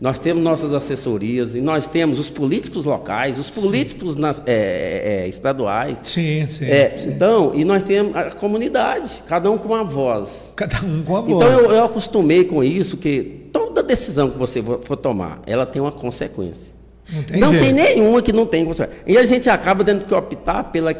nós 0.00 0.18
temos 0.18 0.42
nossas 0.42 0.74
assessorias, 0.74 1.54
e 1.54 1.60
nós 1.60 1.86
temos 1.86 2.18
os 2.18 2.28
políticos 2.28 2.84
locais, 2.84 3.38
os 3.38 3.48
políticos 3.48 4.16
nas- 4.16 4.42
é, 4.44 4.52
é, 4.52 5.24
é, 5.24 5.28
estaduais. 5.28 5.98
Sim, 6.02 6.46
sim. 6.48 6.66
É, 6.66 6.96
sim. 6.98 7.08
então, 7.10 7.52
e 7.54 7.64
nós 7.64 7.82
temos 7.82 8.14
a 8.16 8.30
comunidade, 8.32 9.22
cada 9.26 9.50
um 9.50 9.56
com 9.56 9.68
uma 9.68 9.84
voz. 9.84 10.52
Cada 10.56 10.80
um 10.84 11.02
com 11.02 11.16
a 11.16 11.20
voz. 11.20 11.32
Então 11.46 11.48
eu, 11.60 11.72
eu 11.72 11.84
acostumei 11.84 12.44
com 12.44 12.62
isso 12.62 12.96
que 12.96 13.48
toda 13.52 13.82
decisão 13.82 14.30
que 14.30 14.36
você 14.38 14.62
for 14.82 14.96
tomar, 14.96 15.40
ela 15.46 15.64
tem 15.64 15.80
uma 15.80 15.92
consequência. 15.92 16.72
Não 17.12 17.22
tem 17.22 17.40
não 17.40 17.50
tem 17.52 17.72
nenhuma 17.72 18.20
que 18.22 18.32
não 18.32 18.46
tem 18.46 18.64
consequência. 18.64 19.02
E 19.06 19.16
a 19.18 19.24
gente 19.24 19.48
acaba 19.50 19.84
tendo 19.84 20.06
que 20.06 20.14
optar 20.14 20.64
pela 20.64 20.92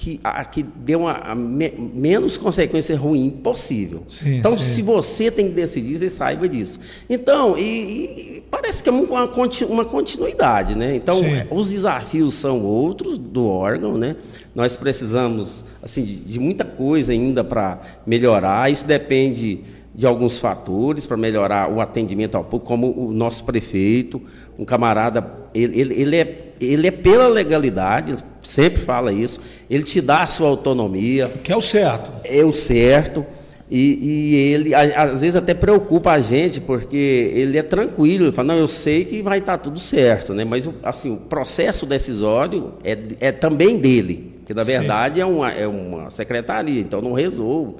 que, 0.00 0.18
a, 0.24 0.42
que 0.46 0.62
dê 0.62 0.96
uma 0.96 1.12
a 1.12 1.34
me- 1.34 1.74
menos 1.94 2.38
consequência 2.38 2.96
ruim 2.96 3.28
possível. 3.28 4.02
Sim, 4.08 4.38
então, 4.38 4.56
sim. 4.56 4.64
se 4.64 4.80
você 4.80 5.30
tem 5.30 5.48
que 5.48 5.52
decidir, 5.54 5.98
você 5.98 6.08
saiba 6.08 6.48
disso. 6.48 6.80
Então, 7.08 7.58
e, 7.58 8.38
e 8.38 8.42
parece 8.50 8.82
que 8.82 8.88
é 8.88 8.92
uma, 8.92 9.28
uma 9.68 9.84
continuidade, 9.84 10.74
né? 10.74 10.96
Então, 10.96 11.18
Sim. 11.18 11.42
os 11.50 11.68
desafios 11.68 12.32
são 12.32 12.62
outros 12.64 13.18
do 13.18 13.46
órgão, 13.46 13.98
né? 13.98 14.16
Nós 14.54 14.74
precisamos 14.74 15.62
assim 15.82 16.02
de, 16.02 16.16
de 16.16 16.40
muita 16.40 16.64
coisa 16.64 17.12
ainda 17.12 17.44
para 17.44 17.82
melhorar. 18.06 18.72
Isso 18.72 18.86
depende 18.86 19.60
de 19.94 20.06
alguns 20.06 20.38
fatores 20.38 21.04
para 21.06 21.16
melhorar 21.16 21.70
o 21.70 21.80
atendimento 21.80 22.36
ao 22.36 22.44
público, 22.44 22.66
como 22.66 22.90
o 22.96 23.12
nosso 23.12 23.44
prefeito, 23.44 24.20
um 24.58 24.64
camarada, 24.64 25.24
ele, 25.54 25.80
ele, 25.80 25.94
ele 26.00 26.16
é 26.16 26.46
ele 26.60 26.86
é 26.86 26.90
pela 26.90 27.26
legalidade, 27.26 28.16
sempre 28.42 28.82
fala 28.82 29.10
isso. 29.10 29.40
Ele 29.70 29.82
te 29.82 29.98
dá 29.98 30.22
a 30.24 30.26
sua 30.26 30.46
autonomia 30.48 31.32
Que 31.42 31.50
é 31.52 31.56
o 31.56 31.60
certo. 31.62 32.12
é 32.22 32.44
o 32.44 32.52
certo. 32.52 33.24
E, 33.70 33.98
e 34.02 34.34
ele, 34.52 34.74
a- 34.74 35.04
às 35.04 35.22
vezes, 35.22 35.36
até 35.36 35.54
preocupa 35.54 36.10
a 36.10 36.20
gente, 36.20 36.60
porque 36.60 37.32
ele 37.34 37.56
é 37.56 37.62
tranquilo. 37.62 38.26
Ele 38.26 38.32
fala, 38.32 38.48
não, 38.48 38.56
eu 38.60 38.68
sei 38.68 39.06
que 39.06 39.22
vai 39.22 39.38
estar 39.38 39.56
tudo 39.56 39.80
certo, 39.80 40.34
né? 40.34 40.44
Mas, 40.44 40.66
o- 40.66 40.74
assim, 40.82 41.10
o 41.14 41.16
processo 41.16 41.86
decisório 41.86 42.74
é, 42.84 42.98
é 43.20 43.32
também 43.32 43.78
dele. 43.78 44.34
Porque, 44.40 44.52
na 44.52 44.62
verdade, 44.62 45.18
é 45.18 45.24
uma, 45.24 45.50
é 45.52 45.66
uma 45.66 46.10
secretaria, 46.10 46.78
então 46.80 47.00
não 47.00 47.12
resolvo 47.14 47.76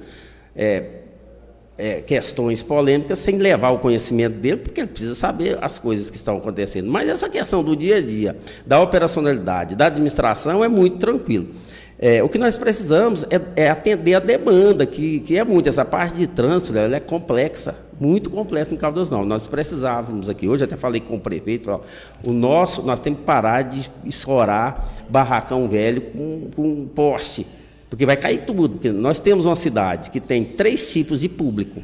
é, 0.55 1.00
é, 1.77 2.01
questões 2.01 2.61
polêmicas 2.61 3.19
sem 3.19 3.37
levar 3.37 3.71
o 3.71 3.79
conhecimento 3.79 4.35
dele, 4.35 4.57
porque 4.57 4.81
ele 4.81 4.87
precisa 4.87 5.15
saber 5.15 5.57
as 5.61 5.79
coisas 5.79 6.09
que 6.09 6.15
estão 6.15 6.37
acontecendo. 6.37 6.89
Mas 6.89 7.09
essa 7.09 7.29
questão 7.29 7.63
do 7.63 7.75
dia 7.75 7.97
a 7.97 8.01
dia, 8.01 8.37
da 8.65 8.79
operacionalidade, 8.79 9.75
da 9.75 9.87
administração, 9.87 10.63
é 10.63 10.67
muito 10.67 10.97
tranquilo. 10.97 11.47
É, 12.03 12.23
o 12.23 12.27
que 12.27 12.39
nós 12.39 12.57
precisamos 12.57 13.23
é, 13.29 13.39
é 13.55 13.69
atender 13.69 14.15
a 14.15 14.19
demanda, 14.19 14.87
que, 14.87 15.19
que 15.19 15.37
é 15.37 15.43
muito. 15.43 15.69
Essa 15.69 15.85
parte 15.85 16.15
de 16.15 16.25
trânsito 16.25 16.75
ela 16.75 16.95
é 16.95 16.99
complexa, 16.99 17.75
muito 17.99 18.27
complexa 18.31 18.73
em 18.73 18.77
Caldas 18.77 19.07
Novas. 19.11 19.27
Nós 19.27 19.45
precisávamos 19.45 20.27
aqui, 20.27 20.47
hoje 20.47 20.63
até 20.63 20.75
falei 20.75 20.99
com 20.99 21.17
o 21.17 21.19
prefeito, 21.19 21.65
falou, 21.65 21.83
o 22.23 22.33
nosso, 22.33 22.81
nós 22.81 22.99
temos 22.99 23.19
que 23.19 23.25
parar 23.25 23.61
de 23.61 23.91
escorar 24.03 24.83
barracão 25.07 25.69
velho 25.69 26.01
com, 26.01 26.49
com 26.55 26.87
poste, 26.87 27.45
porque 27.91 28.05
vai 28.05 28.15
cair 28.15 28.45
tudo. 28.45 28.69
Porque 28.69 28.89
nós 28.89 29.19
temos 29.19 29.45
uma 29.45 29.55
cidade 29.57 30.09
que 30.09 30.21
tem 30.21 30.45
três 30.45 30.91
tipos 30.91 31.19
de 31.19 31.27
público. 31.27 31.83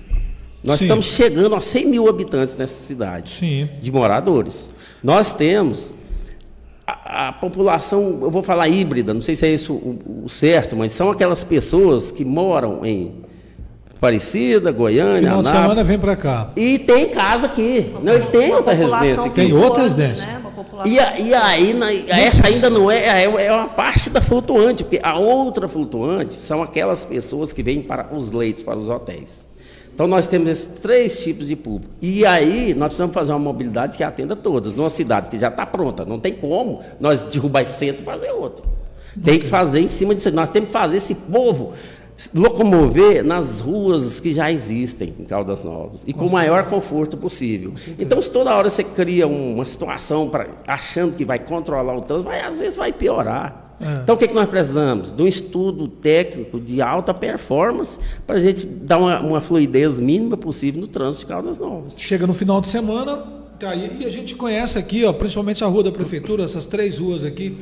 Nós 0.63 0.79
Sim. 0.79 0.85
estamos 0.85 1.05
chegando 1.05 1.53
a 1.53 1.59
100 1.59 1.85
mil 1.85 2.07
habitantes 2.07 2.55
nessa 2.55 2.81
cidade 2.81 3.31
Sim. 3.31 3.69
de 3.81 3.91
moradores. 3.91 4.69
Nós 5.03 5.33
temos 5.33 5.93
a, 6.87 7.27
a 7.27 7.33
população, 7.33 8.19
eu 8.21 8.31
vou 8.31 8.41
falar 8.41 8.69
híbrida, 8.69 9.13
não 9.13 9.21
sei 9.21 9.35
se 9.35 9.45
é 9.45 9.53
isso 9.53 9.73
o, 9.73 10.23
o 10.23 10.29
certo, 10.29 10.77
mas 10.77 10.93
são 10.93 11.11
aquelas 11.11 11.43
pessoas 11.43 12.09
que 12.09 12.23
moram 12.23 12.85
em 12.85 13.27
Aparecida, 13.97 14.71
Goiânia, 14.71 15.17
Final 15.17 15.41
de 15.41 15.49
Anápolis. 15.49 15.69
semana 15.69 15.83
vem 15.83 15.99
para 15.99 16.15
cá. 16.15 16.51
E 16.55 16.79
tem 16.79 17.09
casa 17.09 17.47
aqui. 17.47 17.93
Não, 18.01 18.25
tem 18.27 18.53
outra 18.53 18.73
residência 18.73 19.25
aqui. 19.25 19.35
Tem 19.35 19.53
outra 19.53 19.83
flutuante, 19.83 19.99
residência. 19.99 20.25
Né? 20.25 20.46
E, 20.85 20.99
a- 20.99 21.19
e 21.19 21.33
aí, 21.33 21.73
na- 21.73 21.91
essa 21.93 22.45
ainda 22.47 22.69
não 22.69 22.89
é, 22.91 23.23
é, 23.23 23.45
é 23.45 23.51
uma 23.51 23.67
parte 23.67 24.09
da 24.09 24.21
flutuante, 24.21 24.83
porque 24.83 24.99
a 25.01 25.17
outra 25.17 25.67
flutuante 25.67 26.41
são 26.41 26.61
aquelas 26.61 27.05
pessoas 27.05 27.51
que 27.53 27.63
vêm 27.63 27.81
para 27.81 28.13
os 28.13 28.31
leitos, 28.31 28.63
para 28.63 28.77
os 28.77 28.89
hotéis. 28.89 29.45
Então 29.93 30.05
nós 30.07 30.27
temos 30.27 30.47
esses 30.49 30.67
três 30.79 31.23
tipos 31.23 31.47
de 31.47 31.55
público. 31.55 31.91
E 31.99 32.23
aí 32.25 32.75
nós 32.75 32.89
precisamos 32.89 33.13
fazer 33.15 33.31
uma 33.31 33.39
mobilidade 33.39 33.97
que 33.97 34.03
atenda 34.03 34.35
todas. 34.35 34.73
Numa 34.75 34.91
cidade 34.91 35.27
que 35.29 35.39
já 35.39 35.47
está 35.47 35.65
pronta, 35.65 36.05
não 36.05 36.19
tem 36.19 36.33
como 36.33 36.81
nós 36.99 37.19
derrubar 37.21 37.61
esse 37.63 37.79
centro 37.79 38.03
e 38.03 38.05
fazer 38.05 38.29
outro. 38.31 38.63
Tem 39.23 39.39
que 39.39 39.47
fazer 39.47 39.79
em 39.79 39.87
cima 39.87 40.13
disso. 40.13 40.29
Nós 40.29 40.49
temos 40.49 40.67
que 40.67 40.73
fazer 40.73 40.97
esse 40.97 41.15
povo 41.15 41.73
locomover 42.33 43.23
nas 43.23 43.59
ruas 43.59 44.19
que 44.19 44.31
já 44.31 44.51
existem 44.51 45.13
em 45.19 45.25
Caldas 45.25 45.63
Novas 45.63 46.03
e 46.07 46.13
com 46.13 46.25
o 46.25 46.31
maior 46.31 46.65
conforto 46.65 47.15
possível. 47.17 47.73
Então, 47.99 48.21
se 48.21 48.29
toda 48.31 48.55
hora 48.55 48.69
você 48.69 48.83
cria 48.83 49.27
um- 49.27 49.55
uma 49.55 49.65
situação 49.65 50.29
pra, 50.29 50.47
achando 50.65 51.15
que 51.15 51.23
vai 51.23 51.37
controlar 51.39 51.95
o 51.95 52.01
trânsito, 52.01 52.29
vai, 52.29 52.41
às 52.41 52.57
vezes 52.57 52.75
vai 52.77 52.91
piorar. 52.91 53.65
É. 53.79 54.01
Então, 54.01 54.15
o 54.15 54.17
que, 54.17 54.27
que 54.27 54.33
nós 54.33 54.49
precisamos? 54.49 55.11
De 55.15 55.21
um 55.21 55.27
estudo 55.27 55.87
técnico 55.87 56.59
de 56.59 56.81
alta 56.81 57.13
performance 57.13 57.99
para 58.25 58.37
a 58.37 58.41
gente 58.41 58.65
dar 58.65 58.97
uma, 58.97 59.19
uma 59.21 59.39
fluidez 59.39 59.99
mínima 59.99 60.35
possível 60.35 60.81
no 60.81 60.87
trânsito 60.87 61.19
de 61.19 61.25
Caldas 61.27 61.59
Novas. 61.59 61.93
Chega 61.97 62.25
no 62.25 62.33
final 62.33 62.59
de 62.59 62.67
semana, 62.67 63.17
tá 63.59 63.75
e 63.75 64.03
a 64.03 64.09
gente 64.09 64.33
conhece 64.33 64.79
aqui, 64.79 65.05
ó, 65.05 65.13
principalmente 65.13 65.63
a 65.63 65.67
rua 65.67 65.83
da 65.83 65.91
prefeitura, 65.91 66.43
essas 66.43 66.65
três 66.65 66.97
ruas 66.97 67.23
aqui, 67.23 67.55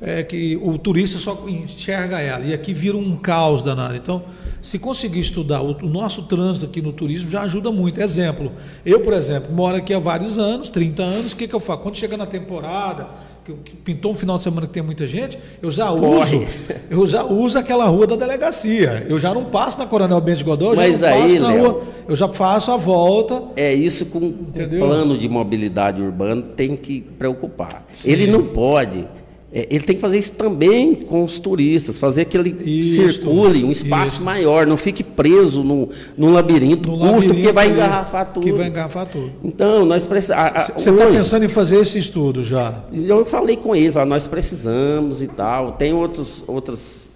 é, 0.00 0.22
que 0.22 0.56
o 0.62 0.78
turista 0.78 1.18
só 1.18 1.44
enxerga 1.46 2.20
ela. 2.20 2.44
E 2.44 2.54
aqui 2.54 2.72
vira 2.72 2.96
um 2.96 3.16
caos 3.16 3.62
danado. 3.62 3.96
Então, 3.96 4.22
se 4.62 4.78
conseguir 4.78 5.20
estudar 5.20 5.62
o, 5.62 5.72
o 5.72 5.88
nosso 5.88 6.22
trânsito 6.22 6.66
aqui 6.66 6.80
no 6.80 6.92
turismo, 6.92 7.30
já 7.30 7.42
ajuda 7.42 7.70
muito. 7.70 8.00
Exemplo, 8.00 8.52
eu, 8.84 9.00
por 9.00 9.12
exemplo, 9.12 9.52
moro 9.52 9.76
aqui 9.76 9.94
há 9.94 9.98
vários 9.98 10.38
anos, 10.38 10.68
30 10.68 11.02
anos, 11.02 11.32
o 11.32 11.36
que, 11.36 11.48
que 11.48 11.54
eu 11.54 11.60
faço? 11.60 11.80
Quando 11.80 11.96
chega 11.96 12.16
na 12.16 12.26
temporada, 12.26 13.08
que, 13.44 13.52
que 13.54 13.76
pintou 13.76 14.12
um 14.12 14.14
final 14.14 14.36
de 14.36 14.42
semana 14.42 14.66
que 14.66 14.72
tem 14.72 14.82
muita 14.82 15.06
gente, 15.06 15.38
eu 15.62 15.70
já 15.70 15.88
Corre. 15.88 16.36
uso, 16.36 16.46
eu 16.90 17.06
já 17.06 17.24
uso 17.24 17.58
aquela 17.58 17.86
rua 17.86 18.06
da 18.06 18.16
delegacia. 18.16 19.06
Eu 19.08 19.18
já 19.18 19.32
não 19.32 19.44
passo 19.46 19.78
na 19.78 19.86
Coronel 19.86 20.20
Bento 20.20 20.38
de 20.38 20.44
Godó, 20.44 20.74
eu 20.74 20.76
já 20.76 21.08
não 21.08 21.14
aí, 21.14 21.22
passo 21.22 21.40
na 21.40 21.48
Léo, 21.48 21.70
rua, 21.70 21.82
eu 22.08 22.16
já 22.16 22.28
faço 22.28 22.70
a 22.70 22.76
volta. 22.76 23.42
É 23.56 23.72
isso 23.72 24.06
com 24.06 24.18
o 24.18 24.46
plano 24.68 25.16
de 25.16 25.28
mobilidade 25.28 26.02
urbana 26.02 26.42
tem 26.42 26.76
que 26.76 27.00
preocupar. 27.00 27.86
Ele 28.04 28.26
não 28.26 28.44
pode. 28.44 29.06
É, 29.50 29.66
ele 29.70 29.84
tem 29.84 29.96
que 29.96 30.02
fazer 30.02 30.18
isso 30.18 30.32
também 30.32 30.94
com 30.94 31.24
os 31.24 31.38
turistas, 31.38 31.98
fazer 31.98 32.26
que 32.26 32.36
ele 32.36 32.54
Isso, 32.64 32.96
circule 32.96 33.64
um 33.64 33.72
espaço 33.72 34.16
isso. 34.16 34.22
maior, 34.22 34.66
não 34.66 34.76
fique 34.76 35.02
preso 35.02 35.62
no, 35.62 35.88
num 36.18 36.30
labirinto 36.30 36.90
No 36.90 36.98
curto, 36.98 37.12
porque 37.12 37.26
labirinto 37.28 37.54
vai 37.54 37.66
ali, 37.66 37.74
engarrafar 37.74 38.32
tudo. 38.32 38.44
Que 38.44 38.52
vai 38.52 38.68
engarrafar 38.68 39.06
tudo. 39.06 39.32
Então, 39.42 39.86
nós 39.86 40.06
precisamos. 40.06 40.66
Você 40.74 40.90
está 40.90 41.06
pensando 41.06 41.44
em 41.46 41.48
fazer 41.48 41.80
esse 41.80 41.98
estudo 41.98 42.44
já? 42.44 42.84
Eu 42.92 43.24
falei 43.24 43.56
com 43.56 43.74
ele, 43.74 43.90
falei, 43.90 44.08
nós 44.08 44.28
precisamos 44.28 45.22
e 45.22 45.26
tal. 45.28 45.72
Tem 45.72 45.94
outros, 45.94 46.44
outras 46.46 47.08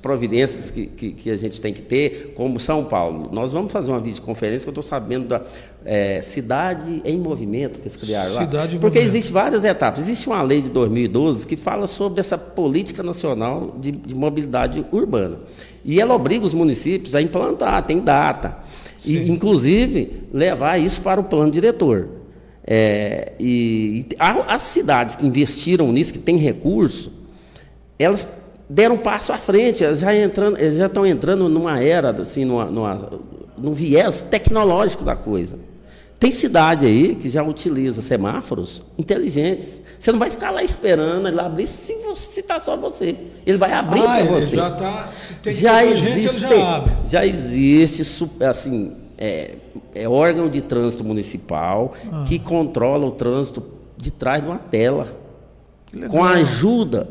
providências 0.00 0.70
que, 0.70 0.86
que, 0.86 1.12
que 1.12 1.30
a 1.30 1.36
gente 1.36 1.60
tem 1.60 1.72
que 1.72 1.82
ter, 1.82 2.32
como 2.36 2.60
São 2.60 2.84
Paulo. 2.84 3.28
Nós 3.32 3.52
vamos 3.52 3.72
fazer 3.72 3.90
uma 3.90 4.00
videoconferência 4.00 4.60
que 4.60 4.68
eu 4.68 4.80
estou 4.80 4.82
sabendo 4.82 5.28
da 5.28 5.42
é, 5.84 6.22
Cidade 6.22 7.02
em 7.04 7.18
Movimento 7.18 7.80
que 7.80 7.88
eles 7.88 7.96
criaram 7.96 8.34
lá. 8.34 8.42
Cidade 8.42 8.78
Porque 8.78 8.98
existem 8.98 9.32
várias 9.32 9.64
etapas. 9.64 10.02
Existe 10.02 10.28
uma 10.28 10.40
lei 10.42 10.62
de 10.62 10.70
2012 10.70 11.46
que 11.46 11.56
fala 11.56 11.86
sobre 11.86 12.20
essa 12.20 12.38
política 12.38 13.02
nacional 13.02 13.76
de, 13.80 13.90
de 13.90 14.14
mobilidade 14.14 14.86
urbana. 14.92 15.38
E 15.84 16.00
ela 16.00 16.14
obriga 16.14 16.44
os 16.44 16.54
municípios 16.54 17.14
a 17.14 17.20
implantar, 17.20 17.84
tem 17.84 18.00
data. 18.00 18.58
E, 19.04 19.28
inclusive, 19.28 20.22
levar 20.32 20.78
isso 20.78 21.00
para 21.00 21.20
o 21.20 21.24
plano 21.24 21.50
diretor. 21.50 22.08
É, 22.64 23.32
e, 23.40 24.06
e 24.08 24.16
as 24.46 24.62
cidades 24.62 25.16
que 25.16 25.26
investiram 25.26 25.90
nisso, 25.90 26.12
que 26.12 26.20
têm 26.20 26.36
recurso, 26.36 27.12
elas 27.98 28.28
deram 28.74 28.94
um 28.94 28.98
passo 28.98 29.32
à 29.32 29.36
frente, 29.38 29.84
já, 29.94 30.14
entrando, 30.16 30.56
elas 30.56 30.74
já 30.74 30.86
estão 30.86 31.04
entrando 31.06 31.48
numa 31.48 31.78
era, 31.82 32.10
assim, 32.22 32.44
numa, 32.44 32.64
numa, 32.64 33.10
num 33.58 33.72
viés 33.74 34.22
tecnológico 34.22 35.04
da 35.04 35.14
coisa. 35.14 35.56
Tem 36.18 36.30
cidade 36.30 36.86
aí 36.86 37.16
que 37.16 37.28
já 37.28 37.42
utiliza 37.42 38.00
semáforos 38.00 38.80
inteligentes. 38.96 39.82
Você 39.98 40.12
não 40.12 40.20
vai 40.20 40.30
ficar 40.30 40.50
lá 40.52 40.62
esperando 40.62 41.26
ele 41.26 41.40
abrir 41.40 41.66
se 41.66 41.92
está 42.38 42.60
só 42.60 42.76
você. 42.76 43.16
Ele 43.44 43.58
vai 43.58 43.72
abrir 43.72 44.00
Ah, 44.02 44.04
para 44.04 44.24
você. 44.24 44.54
já 44.56 44.70
tá- 44.70 45.08
já 45.46 45.80
tanta 45.82 45.92
gente, 45.92 46.06
ele 46.06 46.20
existe, 46.20 46.40
já 46.40 46.84
já 47.04 47.26
existe 47.26 48.02
assim, 48.48 48.92
é, 49.18 49.56
é 49.94 50.08
órgão 50.08 50.48
de 50.48 50.62
trânsito 50.62 51.04
municipal 51.04 51.92
Ah. 52.12 52.22
que 52.26 52.38
controla 52.38 53.04
o 53.04 53.10
trânsito 53.10 53.60
de 53.98 54.12
trás 54.12 54.40
de 54.42 54.48
uma 54.48 54.58
tela. 54.58 55.08
Com 56.08 56.22
a 56.24 56.30
ajuda, 56.34 57.08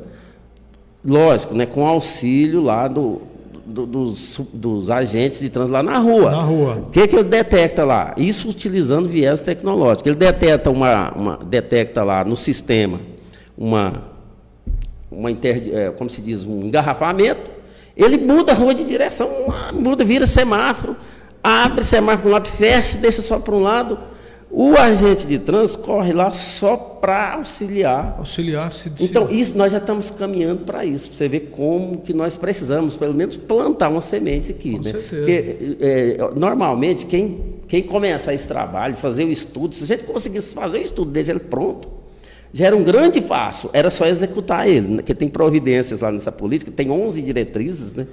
lógico, 1.05 1.53
né, 1.53 1.65
com 1.65 1.85
auxílio 1.85 2.61
lá 2.61 2.87
do, 2.87 3.21
do- 3.65 3.85
dos, 3.85 4.39
dos 4.53 4.89
agentes 4.91 5.39
de 5.39 5.49
trânsito 5.49 5.73
lá 5.73 5.83
na 5.83 5.97
rua. 5.97 6.31
Na 6.31 6.43
rua. 6.43 6.75
O 6.87 6.89
que, 6.91 7.07
que 7.07 7.15
ele 7.15 7.23
detecta 7.29 7.83
lá? 7.85 8.13
Isso 8.17 8.49
utilizando 8.49 9.07
viés 9.07 9.41
tecnológico. 9.41 10.07
Ele 10.09 10.15
detecta, 10.15 10.69
uma, 10.69 11.11
uma- 11.11 11.37
detecta 11.37 12.03
lá 12.03 12.23
no 12.23 12.35
sistema 12.35 12.99
uma, 13.57 14.03
uma 15.11 15.29
inter, 15.29 15.61
é, 15.73 15.89
como 15.91 16.09
se 16.09 16.21
diz, 16.21 16.43
um 16.45 16.61
engarrafamento. 16.65 17.51
Ele 17.95 18.17
muda 18.17 18.53
a 18.53 18.55
rua 18.55 18.73
de 18.73 18.83
direção, 18.85 19.29
muda, 19.73 20.03
vira 20.03 20.25
semáforo, 20.25 20.95
abre 21.43 21.83
semáforo 21.83 22.21
para 22.21 22.29
um 22.29 22.33
lado, 22.33 22.47
fecha, 22.47 22.97
deixa 22.97 23.21
só 23.21 23.37
para 23.37 23.53
um 23.53 23.59
lado. 23.61 23.99
O 24.53 24.75
agente 24.75 25.25
de 25.25 25.39
trânsito 25.39 25.79
corre 25.79 26.11
lá 26.11 26.29
só 26.31 26.75
para 26.75 27.35
auxiliar 27.35 28.15
Auxiliar 28.17 28.73
se 28.73 28.91
então, 28.99 29.29
isso 29.29 29.57
nós 29.57 29.71
já 29.71 29.77
estamos 29.77 30.11
caminhando 30.11 30.65
para 30.65 30.83
isso, 30.85 31.07
para 31.07 31.17
você 31.17 31.29
ver 31.29 31.51
como 31.51 32.01
que 32.01 32.13
nós 32.13 32.35
precisamos, 32.35 32.97
pelo 32.97 33.13
menos, 33.13 33.37
plantar 33.37 33.87
uma 33.87 34.01
semente 34.01 34.51
aqui. 34.51 34.73
Com 34.73 34.83
né? 34.83 34.91
certeza. 34.91 35.15
Porque, 35.15 35.77
é, 35.79 36.17
normalmente, 36.35 37.05
quem, 37.05 37.39
quem 37.65 37.81
começa 37.81 38.33
esse 38.33 38.45
trabalho, 38.45 38.97
fazer 38.97 39.23
o 39.23 39.31
estudo, 39.31 39.73
se 39.73 39.85
a 39.85 39.87
gente 39.87 40.03
conseguisse 40.03 40.53
fazer 40.53 40.79
o 40.79 40.83
estudo, 40.83 41.11
deixar 41.11 41.31
ele 41.31 41.39
pronto, 41.39 41.89
já 42.53 42.67
era 42.67 42.75
um 42.75 42.83
grande 42.83 43.21
passo, 43.21 43.69
era 43.71 43.89
só 43.89 44.05
executar 44.05 44.67
ele, 44.67 44.87
né? 44.89 44.95
porque 44.97 45.15
tem 45.15 45.29
providências 45.29 46.01
lá 46.01 46.11
nessa 46.11 46.31
política, 46.31 46.71
tem 46.71 46.91
11 46.91 47.21
diretrizes, 47.21 47.93
né? 47.93 48.05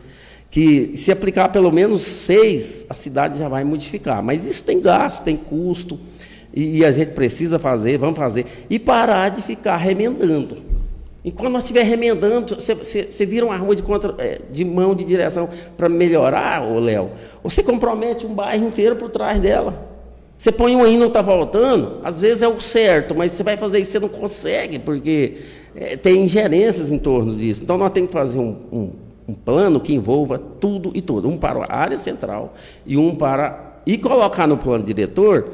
que 0.51 0.97
se 0.97 1.13
aplicar 1.13 1.51
pelo 1.51 1.71
menos 1.71 2.03
seis, 2.03 2.87
a 2.89 2.95
cidade 2.95 3.39
já 3.39 3.49
vai 3.49 3.65
modificar. 3.65 4.23
Mas 4.23 4.47
isso 4.47 4.65
tem 4.65 4.81
gasto, 4.81 5.23
tem 5.23 5.37
custo, 5.37 5.99
e, 6.59 6.79
e 6.79 6.85
a 6.85 6.91
gente 6.91 7.11
precisa 7.13 7.57
fazer, 7.57 7.99
vamos 7.99 8.19
fazer, 8.19 8.45
e 8.69 8.81
parar 8.81 9.29
de 9.29 9.43
ficar 9.43 9.77
remendando. 9.77 10.57
E 11.25 11.31
quando 11.31 11.53
nós 11.53 11.63
estiver 11.63 11.85
remendando, 11.85 12.57
você, 12.57 13.27
vira 13.27 13.47
uma 13.47 13.57
rua 13.57 13.77
de, 13.77 13.83
contra, 13.85 14.13
eh, 14.19 14.41
de 14.51 14.65
mão 14.65 14.93
de 14.93 15.05
direção 15.05 15.49
para 15.77 15.89
melhorar, 15.89 16.65
ô 16.65 16.81
Léo, 16.81 17.11
você 17.45 17.63
compromete 17.63 18.27
um 18.27 18.35
bairro 18.35 18.67
inteiro 18.67 18.97
por 18.97 19.09
trás 19.09 19.39
dela. 19.39 19.87
Você 20.37 20.51
põe 20.51 20.75
um 20.75 20.83
aí 20.83 20.97
não 20.97 21.07
está 21.07 21.23
voltando, 21.23 22.01
às 22.03 22.23
vezes 22.23 22.43
é 22.43 22.49
o 22.49 22.61
certo, 22.61 23.15
mas 23.15 23.33
você 23.33 23.45
vai 23.45 23.57
fazer 23.57 23.79
isso, 23.79 23.93
você 23.93 24.01
não 24.01 24.09
consegue, 24.09 24.81
porque 24.81 25.37
eh, 25.77 25.97
tem 25.97 26.25
ingerências 26.25 26.91
em 26.91 26.99
torno 26.99 27.37
disso. 27.37 27.63
Então 27.63 27.79
nós 27.79 27.91
temos 27.91 28.11
que 28.11 28.17
fazer 28.17 28.39
um, 28.39 28.57
um, 28.73 28.91
um 29.29 29.35
plano 29.35 29.79
que 29.79 29.95
envolva 29.95 30.39
tudo 30.39 30.91
e 30.93 31.01
tudo. 31.01 31.29
Um 31.29 31.37
para 31.37 31.65
a 31.67 31.77
área 31.77 31.99
central 31.99 32.55
e 32.85 32.97
um 32.97 33.15
para. 33.15 33.67
E 33.87 33.97
colocar 33.97 34.47
no 34.47 34.59
plano 34.59 34.85
diretor 34.85 35.51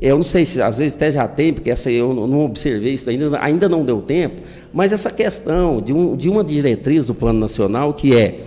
eu 0.00 0.16
não 0.16 0.24
sei 0.24 0.44
se 0.44 0.60
às 0.60 0.78
vezes 0.78 0.96
até 0.96 1.12
já 1.12 1.26
tem, 1.28 1.52
porque 1.52 1.70
essa 1.70 1.90
eu 1.90 2.12
não 2.14 2.44
observei 2.44 2.94
isso 2.94 3.08
ainda, 3.08 3.38
ainda 3.40 3.68
não 3.68 3.84
deu 3.84 4.02
tempo, 4.02 4.42
mas 4.72 4.92
essa 4.92 5.10
questão 5.10 5.80
de, 5.80 5.92
um, 5.92 6.16
de 6.16 6.28
uma 6.28 6.42
diretriz 6.42 7.04
do 7.04 7.14
Plano 7.14 7.38
Nacional 7.38 7.94
que 7.94 8.16
é, 8.16 8.40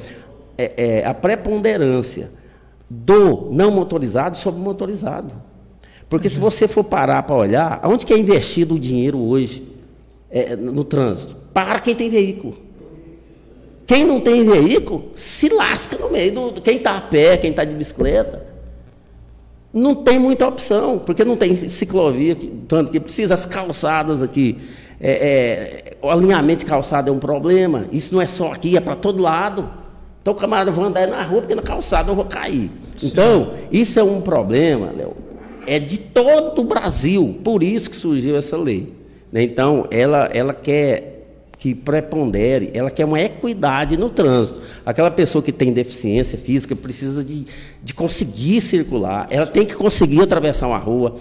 é, 0.57 0.99
é 0.99 1.05
a 1.05 1.13
preponderância 1.13 2.31
do 2.89 3.49
não 3.51 3.71
motorizado 3.71 4.37
sobre 4.37 4.59
o 4.59 4.63
motorizado. 4.63 5.33
Porque 6.09 6.29
se 6.29 6.39
você 6.39 6.67
for 6.67 6.83
parar 6.83 7.23
para 7.23 7.35
olhar, 7.35 7.79
aonde 7.83 8.05
que 8.05 8.13
é 8.13 8.17
investido 8.17 8.75
o 8.75 8.79
dinheiro 8.79 9.19
hoje 9.19 9.67
é, 10.29 10.55
no 10.55 10.83
trânsito? 10.83 11.35
Para 11.53 11.79
quem 11.79 11.95
tem 11.95 12.09
veículo. 12.09 12.57
Quem 13.85 14.05
não 14.05 14.19
tem 14.19 14.43
veículo 14.43 15.11
se 15.15 15.49
lasca 15.49 15.97
no 15.97 16.09
meio 16.09 16.51
do. 16.51 16.61
Quem 16.61 16.77
está 16.77 16.97
a 16.97 17.01
pé, 17.01 17.37
quem 17.37 17.51
está 17.51 17.63
de 17.63 17.73
bicicleta. 17.73 18.46
Não 19.77 19.93
tem 19.95 20.17
muita 20.17 20.47
opção, 20.47 20.97
porque 20.97 21.23
não 21.23 21.35
tem 21.37 21.55
ciclovia, 21.55 22.33
que- 22.35 22.47
tanto 22.67 22.91
que 22.91 22.99
precisa, 22.99 23.33
as 23.35 23.45
calçadas 23.45 24.23
aqui. 24.23 24.57
é, 24.99 25.11
é, 25.11 25.97
o 26.01 26.09
alinhamento 26.09 26.61
de 26.63 26.65
calçada 26.65 27.09
é 27.11 27.13
um 27.13 27.19
problema. 27.19 27.85
Isso 27.91 28.11
não 28.15 28.19
é 28.21 28.25
só 28.25 28.51
aqui, 28.51 28.75
é 28.75 28.79
para 28.79 28.95
todo 28.95 29.21
lado. 29.21 29.69
Então 30.21 30.33
o 30.33 30.37
camarada 30.37 30.71
vai 30.71 30.85
andar 30.85 31.07
na 31.07 31.21
rua, 31.21 31.41
porque 31.41 31.53
na 31.53 31.61
calçada 31.61 32.09
eu 32.09 32.15
vou 32.15 32.25
cair. 32.25 32.71
Então, 33.03 33.53
isso 33.71 33.99
é 33.99 34.03
um 34.03 34.19
problema, 34.19 34.91
Léo. 34.97 35.13
É 35.67 35.77
de 35.77 35.99
todo 35.99 36.61
o 36.61 36.65
Brasil. 36.65 37.37
Por 37.43 37.61
isso 37.61 37.89
que 37.91 37.95
surgiu 37.95 38.35
essa 38.35 38.57
lei. 38.57 38.91
né? 39.31 39.43
Então, 39.43 39.85
ela, 39.91 40.27
ela 40.33 40.53
quer 40.53 41.16
que 41.67 41.75
prepondere, 41.75 42.71
ela 42.73 42.89
quer 42.89 43.03
uma 43.03 43.19
equidade 43.19 43.97
no 43.97 44.09
trânsito. 44.09 44.61
Aquela 44.85 45.11
pessoa 45.11 45.43
que 45.43 45.51
tem 45.51 45.73
deficiência 45.73 46.37
física 46.37 46.73
precisa 46.77 47.25
de, 47.25 47.45
de 47.83 47.93
conseguir 47.93 48.61
circular, 48.61 49.27
ela 49.29 49.45
tem 49.45 49.65
que 49.65 49.75
conseguir 49.75 50.21
atravessar 50.21 50.67
uma 50.67 50.77
rua, 50.77 51.15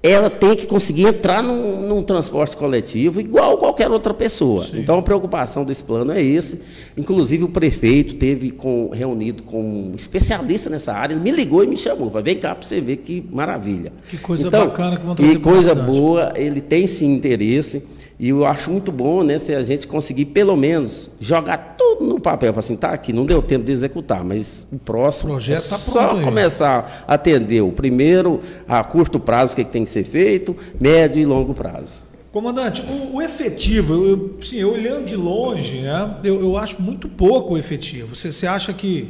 ela 0.00 0.30
tem 0.30 0.54
que 0.54 0.68
conseguir 0.68 1.08
entrar 1.08 1.42
num, 1.42 1.88
num, 1.88 2.04
transporte 2.04 2.56
coletivo 2.56 3.20
igual 3.20 3.58
qualquer 3.58 3.90
outra 3.90 4.14
pessoa. 4.14 4.64
Sim. 4.66 4.78
Então 4.78 4.96
a 5.00 5.02
preocupação 5.02 5.64
desse 5.64 5.82
plano 5.82 6.12
é 6.12 6.22
esse. 6.22 6.60
Inclusive 6.96 7.42
o 7.42 7.48
prefeito 7.48 8.14
teve 8.14 8.52
com, 8.52 8.90
reunido 8.92 9.42
com 9.42 9.60
um 9.60 9.94
especialista 9.96 10.70
nessa 10.70 10.92
área, 10.92 11.14
ele 11.14 11.20
me 11.20 11.32
ligou 11.32 11.64
e 11.64 11.66
me 11.66 11.76
chamou, 11.76 12.08
para 12.08 12.20
vem 12.20 12.36
cá 12.36 12.54
para 12.54 12.64
você 12.64 12.80
ver 12.80 12.98
que 12.98 13.24
maravilha. 13.32 13.92
Que 14.08 14.18
coisa 14.18 14.46
então, 14.46 14.68
bacana 14.68 14.96
que 14.96 15.04
vão 15.04 15.14
Que 15.16 15.36
coisa 15.40 15.74
boa, 15.74 16.32
ele 16.36 16.60
tem 16.60 16.86
sim 16.86 17.12
interesse. 17.12 17.82
E 18.20 18.30
eu 18.30 18.44
acho 18.44 18.70
muito 18.70 18.90
bom, 18.90 19.22
né, 19.22 19.38
se 19.38 19.54
a 19.54 19.62
gente 19.62 19.86
conseguir 19.86 20.24
pelo 20.26 20.56
menos 20.56 21.08
jogar 21.20 21.76
tudo 21.78 22.04
no 22.04 22.20
papel, 22.20 22.52
assim, 22.56 22.74
tá 22.74 22.90
aqui, 22.90 23.12
não 23.12 23.24
deu 23.24 23.40
tempo 23.40 23.64
de 23.64 23.70
executar, 23.70 24.24
mas 24.24 24.66
o 24.72 24.78
próximo 24.78 25.30
o 25.30 25.34
projeto 25.34 25.66
é 25.66 25.68
tá 25.68 25.78
só 25.78 26.16
aí. 26.16 26.22
começar 26.24 27.04
a 27.06 27.14
atender 27.14 27.60
o 27.60 27.70
primeiro 27.70 28.40
a 28.66 28.82
curto 28.82 29.20
prazo 29.20 29.52
o 29.52 29.56
que, 29.56 29.62
é 29.62 29.64
que 29.64 29.70
tem 29.70 29.84
que 29.84 29.90
ser 29.90 30.02
feito, 30.02 30.56
médio 30.80 31.22
e 31.22 31.24
longo 31.24 31.54
prazo. 31.54 32.02
Comandante, 32.32 32.82
o, 32.82 33.16
o 33.16 33.22
efetivo, 33.22 33.94
eu, 33.94 34.36
sim, 34.42 34.56
eu 34.58 34.72
olhando 34.72 35.04
de 35.04 35.14
longe, 35.14 35.78
né, 35.78 36.16
eu, 36.24 36.40
eu 36.40 36.56
acho 36.56 36.82
muito 36.82 37.08
pouco 37.08 37.54
o 37.54 37.58
efetivo. 37.58 38.16
Você, 38.16 38.32
você 38.32 38.48
acha 38.48 38.72
que 38.72 39.06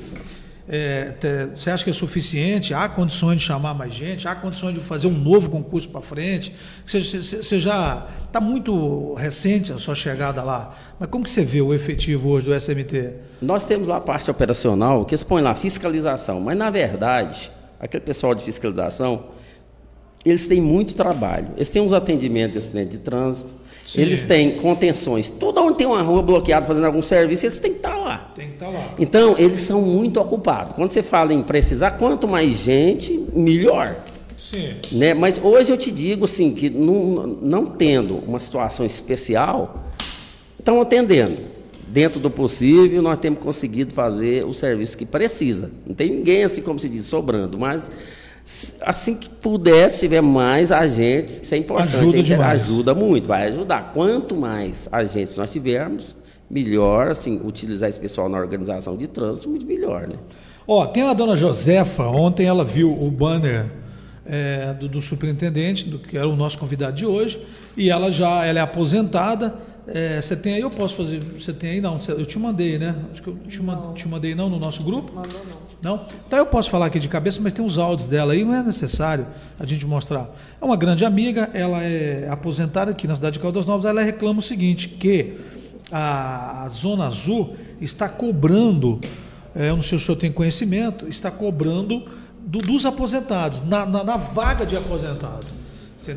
é, 0.71 1.49
você 1.55 1.71
acha 1.71 1.83
que 1.83 1.89
é 1.89 1.93
suficiente? 1.93 2.75
Há 2.75 2.89
condições 2.89 3.39
de 3.39 3.43
chamar 3.43 3.73
mais 3.73 3.95
gente? 3.95 4.29
Há 4.29 4.35
condições 4.35 4.75
de 4.75 4.81
fazer 4.81 5.07
um 5.07 5.19
novo 5.19 5.49
concurso 5.49 5.89
para 5.89 6.03
frente? 6.03 6.55
Você, 6.85 7.01
você 7.01 7.59
já 7.59 8.07
está 8.27 8.39
muito 8.39 9.15
recente 9.15 9.73
a 9.73 9.79
sua 9.79 9.95
chegada 9.95 10.43
lá, 10.43 10.75
mas 11.01 11.09
como 11.09 11.25
que 11.25 11.31
você 11.31 11.43
vê 11.43 11.63
o 11.63 11.73
efetivo 11.73 12.29
hoje 12.29 12.47
do 12.47 12.55
SMT? 12.55 13.15
Nós 13.41 13.65
temos 13.65 13.89
lá 13.89 13.97
a 13.97 14.01
parte 14.01 14.31
operacional 14.31 15.07
que 15.07 15.15
expõe 15.15 15.41
lá 15.41 15.55
fiscalização, 15.55 16.39
mas 16.39 16.57
na 16.57 16.69
verdade, 16.69 17.51
aquele 17.81 18.05
pessoal 18.05 18.35
de 18.35 18.45
fiscalização, 18.45 19.25
eles 20.23 20.47
têm 20.47 20.61
muito 20.61 20.95
trabalho. 20.95 21.49
Eles 21.57 21.71
têm 21.71 21.81
uns 21.81 21.95
atendimentos 21.95 22.69
de 22.69 22.85
de 22.85 22.99
trânsito, 22.99 23.55
Sim. 23.89 24.03
Eles 24.03 24.23
têm 24.27 24.51
contenções. 24.51 25.31
Tudo 25.31 25.63
onde 25.63 25.79
tem 25.79 25.87
uma 25.87 26.03
rua 26.03 26.21
bloqueada 26.21 26.67
fazendo 26.67 26.85
algum 26.85 27.01
serviço, 27.01 27.47
eles 27.47 27.59
têm 27.59 27.71
que 27.73 27.79
estar 27.79 27.93
tá 27.93 27.97
lá. 27.97 28.33
Tem 28.37 28.49
que 28.49 28.53
estar 28.53 28.67
tá 28.67 28.73
lá. 28.73 28.95
Então, 28.99 29.35
eles 29.39 29.61
são 29.61 29.81
muito 29.81 30.21
ocupados. 30.21 30.75
Quando 30.75 30.91
você 30.91 31.03
fala 31.03 31.33
em 31.33 31.43
precisar, 31.43 31.93
quanto 31.93 32.29
mais 32.29 32.53
gente, 32.53 33.19
melhor. 33.33 34.05
Sim. 34.39 34.75
Né? 34.93 35.15
Mas 35.15 35.43
hoje 35.43 35.73
eu 35.73 35.79
te 35.79 35.91
digo 35.91 36.27
assim, 36.27 36.53
que 36.53 36.69
não, 36.69 37.27
não 37.41 37.65
tendo 37.65 38.19
uma 38.27 38.39
situação 38.39 38.85
especial, 38.85 39.87
estão 40.59 40.83
atendendo. 40.83 41.41
Dentro 41.87 42.21
do 42.21 42.31
possível, 42.31 43.01
nós 43.01 43.19
temos 43.19 43.39
conseguido 43.39 43.95
fazer 43.95 44.45
o 44.45 44.53
serviço 44.53 44.99
que 44.99 45.07
precisa. 45.07 45.71
Não 45.87 45.95
tem 45.95 46.11
ninguém, 46.11 46.45
assim 46.45 46.61
como 46.61 46.79
se 46.79 46.91
diz, 46.91 47.07
sobrando, 47.07 47.59
mas 47.59 47.91
assim 48.81 49.15
que 49.15 49.29
puder, 49.29 49.91
se 49.91 50.01
tiver 50.01 50.23
mais 50.23 50.73
agentes, 50.73 51.41
isso 51.43 51.55
é 51.55 51.59
importante. 51.59 51.97
Ajuda, 51.97 52.23
demais. 52.23 52.63
ajuda 52.63 52.95
muito, 52.95 53.29
vai 53.29 53.49
ajudar. 53.49 53.93
Quanto 53.93 54.35
mais 54.35 54.89
agentes 54.91 55.37
nós 55.37 55.53
tivermos, 55.53 56.17
melhor, 56.51 57.09
assim, 57.09 57.41
utilizar 57.45 57.91
esse 57.91 58.01
pessoal 58.01 58.29
na 58.29 58.39
organização 58.39 58.97
de 58.97 59.07
trânsito, 59.07 59.51
muito 59.51 59.67
melhor, 59.67 60.07
né? 60.07 60.17
Ó, 60.67 60.87
tem 60.87 61.03
a 61.03 61.13
dona 61.13 61.37
Josefa, 61.37 62.05
ontem 62.05 62.47
ela 62.47 62.65
viu 62.65 62.91
o 62.91 63.11
banner 63.11 63.67
é, 64.25 64.73
do, 64.75 64.89
do, 64.89 65.03
superintendente, 65.03 65.87
do 65.87 65.99
que 65.99 66.17
era 66.17 66.29
o 66.29 66.37
nosso 66.37 66.59
convidado 66.59 66.97
de 66.97 67.05
hoje, 67.05 67.39
e 67.77 67.91
ela 67.91 68.11
já 68.11 68.45
ela 68.47 68.61
é 68.61 68.63
aposentada. 68.63 69.57
É, 69.87 70.21
você 70.21 70.37
tem 70.37 70.55
aí, 70.55 70.61
eu 70.61 70.71
posso 70.71 70.95
fazer. 70.95 71.23
Você 71.23 71.53
tem 71.53 71.71
aí? 71.71 71.81
Não, 71.81 71.99
eu 72.09 72.27
te 72.27 72.39
mandei, 72.39 72.79
né? 72.79 72.95
Acho 73.13 73.23
que 73.23 73.29
eu 73.29 73.37
te, 73.49 73.63
não. 73.63 73.95
te 73.95 74.07
mandei 74.07 74.35
não 74.35 74.51
no 74.51 74.59
nosso 74.59 74.83
grupo? 74.83 75.15
Mandou 75.15 75.41
não. 75.47 75.68
Não? 75.83 76.07
Então 76.27 76.39
eu 76.39 76.47
posso 76.47 76.71
falar 76.71 76.87
aqui 76.87 76.99
de 76.99 77.09
cabeça, 77.09 77.41
mas 77.41 77.53
tem 77.53 77.65
os 77.65 77.79
áudios 77.79 78.09
dela 78.09 78.33
aí, 78.33 78.45
não 78.45 78.55
é 78.55 78.63
necessário 78.63 79.27
a 79.59 79.65
gente 79.65 79.87
mostrar. 79.87 80.29
É 80.61 80.65
uma 80.65 80.77
grande 80.77 81.05
amiga, 81.05 81.49
ela 81.55 81.83
é 81.83 82.29
aposentada 82.29 82.91
aqui 82.91 83.07
na 83.07 83.15
cidade 83.15 83.35
de 83.35 83.41
Caldas 83.41 83.65
Novas, 83.65 83.85
ela 83.85 84.03
reclama 84.03 84.41
o 84.41 84.43
seguinte, 84.43 84.89
que 84.89 85.37
a, 85.91 86.65
a 86.65 86.69
Zona 86.69 87.07
Azul 87.07 87.57
está 87.81 88.09
cobrando, 88.09 89.01
é, 89.55 89.71
eu 89.71 89.77
não 89.77 89.83
sei 89.83 89.99
se 89.99 90.05
o 90.05 90.07
senhor 90.07 90.19
tem 90.19 90.33
conhecimento, 90.33 91.09
está 91.09 91.31
cobrando 91.31 92.05
do, 92.41 92.59
dos 92.59 92.85
aposentados, 92.85 93.63
na, 93.63 93.87
na, 93.87 94.03
na 94.03 94.17
vaga 94.17 94.67
de 94.67 94.75
aposentado. 94.75 95.47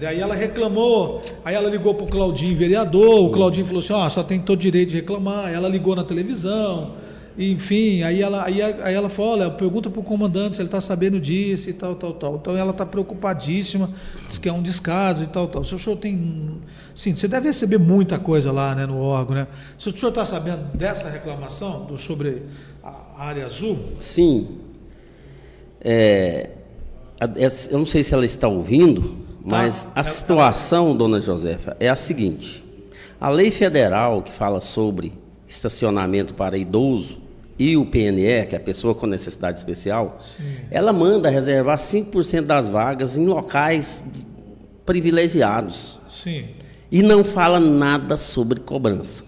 Aí 0.07 0.21
ela 0.21 0.33
reclamou, 0.33 1.21
aí 1.43 1.53
ela 1.53 1.69
ligou 1.69 1.93
para 1.93 2.05
o 2.05 2.07
Claudinho, 2.07 2.55
vereador, 2.55 3.25
o 3.25 3.29
Claudinho 3.29 3.65
falou 3.65 3.81
assim, 3.81 3.91
ó, 3.91 4.07
oh, 4.07 4.09
só 4.09 4.23
tem 4.23 4.39
todo 4.39 4.57
direito 4.57 4.89
de 4.89 4.95
reclamar, 4.95 5.51
ela 5.51 5.67
ligou 5.67 5.95
na 5.95 6.03
televisão, 6.03 6.93
enfim, 7.37 8.03
aí 8.03 8.21
ela, 8.21 8.43
aí, 8.43 8.61
aí 8.61 8.93
ela 8.93 9.09
falou, 9.09 9.31
olha, 9.31 9.49
pergunta 9.49 9.89
para 9.89 9.99
o 9.99 10.03
comandante 10.03 10.55
se 10.55 10.61
ele 10.61 10.67
está 10.67 10.81
sabendo 10.81 11.19
disso 11.19 11.69
e 11.69 11.73
tal, 11.73 11.95
tal, 11.95 12.13
tal. 12.13 12.35
Então 12.35 12.57
ela 12.57 12.71
está 12.71 12.85
preocupadíssima, 12.85 13.89
diz 14.27 14.37
que 14.37 14.49
é 14.49 14.53
um 14.53 14.61
descaso 14.61 15.23
e 15.23 15.27
tal, 15.27 15.47
tal. 15.47 15.63
Se 15.63 15.73
o 15.73 15.79
senhor 15.79 15.95
tem. 15.95 16.59
Sim, 16.93 17.15
você 17.15 17.27
deve 17.27 17.47
receber 17.47 17.77
muita 17.77 18.19
coisa 18.19 18.51
lá 18.51 18.75
né, 18.75 18.85
no 18.85 18.99
órgão, 18.99 19.35
né? 19.35 19.47
Se 19.77 19.89
o 19.89 19.97
senhor 19.97 20.09
está 20.09 20.25
sabendo 20.25 20.63
dessa 20.75 21.09
reclamação 21.09 21.85
do, 21.85 21.97
sobre 21.97 22.43
a 22.83 23.23
área 23.23 23.45
azul? 23.45 23.79
Sim. 23.97 24.57
É, 25.79 26.49
eu 27.69 27.79
não 27.79 27.85
sei 27.85 28.03
se 28.03 28.13
ela 28.13 28.25
está 28.25 28.47
ouvindo, 28.49 29.25
mas 29.43 29.85
tá. 29.85 29.91
a 29.95 30.03
situação, 30.03 30.95
dona 30.95 31.21
Josefa, 31.21 31.77
é 31.79 31.87
a 31.87 31.95
seguinte. 31.95 32.63
A 33.19 33.29
lei 33.29 33.51
federal 33.51 34.21
que 34.21 34.33
fala 34.33 34.59
sobre 34.59 35.13
estacionamento 35.47 36.33
para 36.33 36.57
idoso 36.57 37.20
e 37.61 37.77
o 37.77 37.85
PNE, 37.85 38.47
que 38.47 38.55
é 38.55 38.57
a 38.57 38.59
pessoa 38.59 38.95
com 38.95 39.05
necessidade 39.05 39.59
especial, 39.59 40.17
Sim. 40.19 40.55
ela 40.71 40.91
manda 40.91 41.29
reservar 41.29 41.77
5% 41.77 42.41
das 42.41 42.67
vagas 42.67 43.19
em 43.19 43.25
locais 43.27 44.01
privilegiados. 44.83 45.99
Sim. 46.09 46.47
E 46.91 47.03
não 47.03 47.23
fala 47.23 47.59
nada 47.59 48.17
sobre 48.17 48.59
cobrança. 48.59 49.23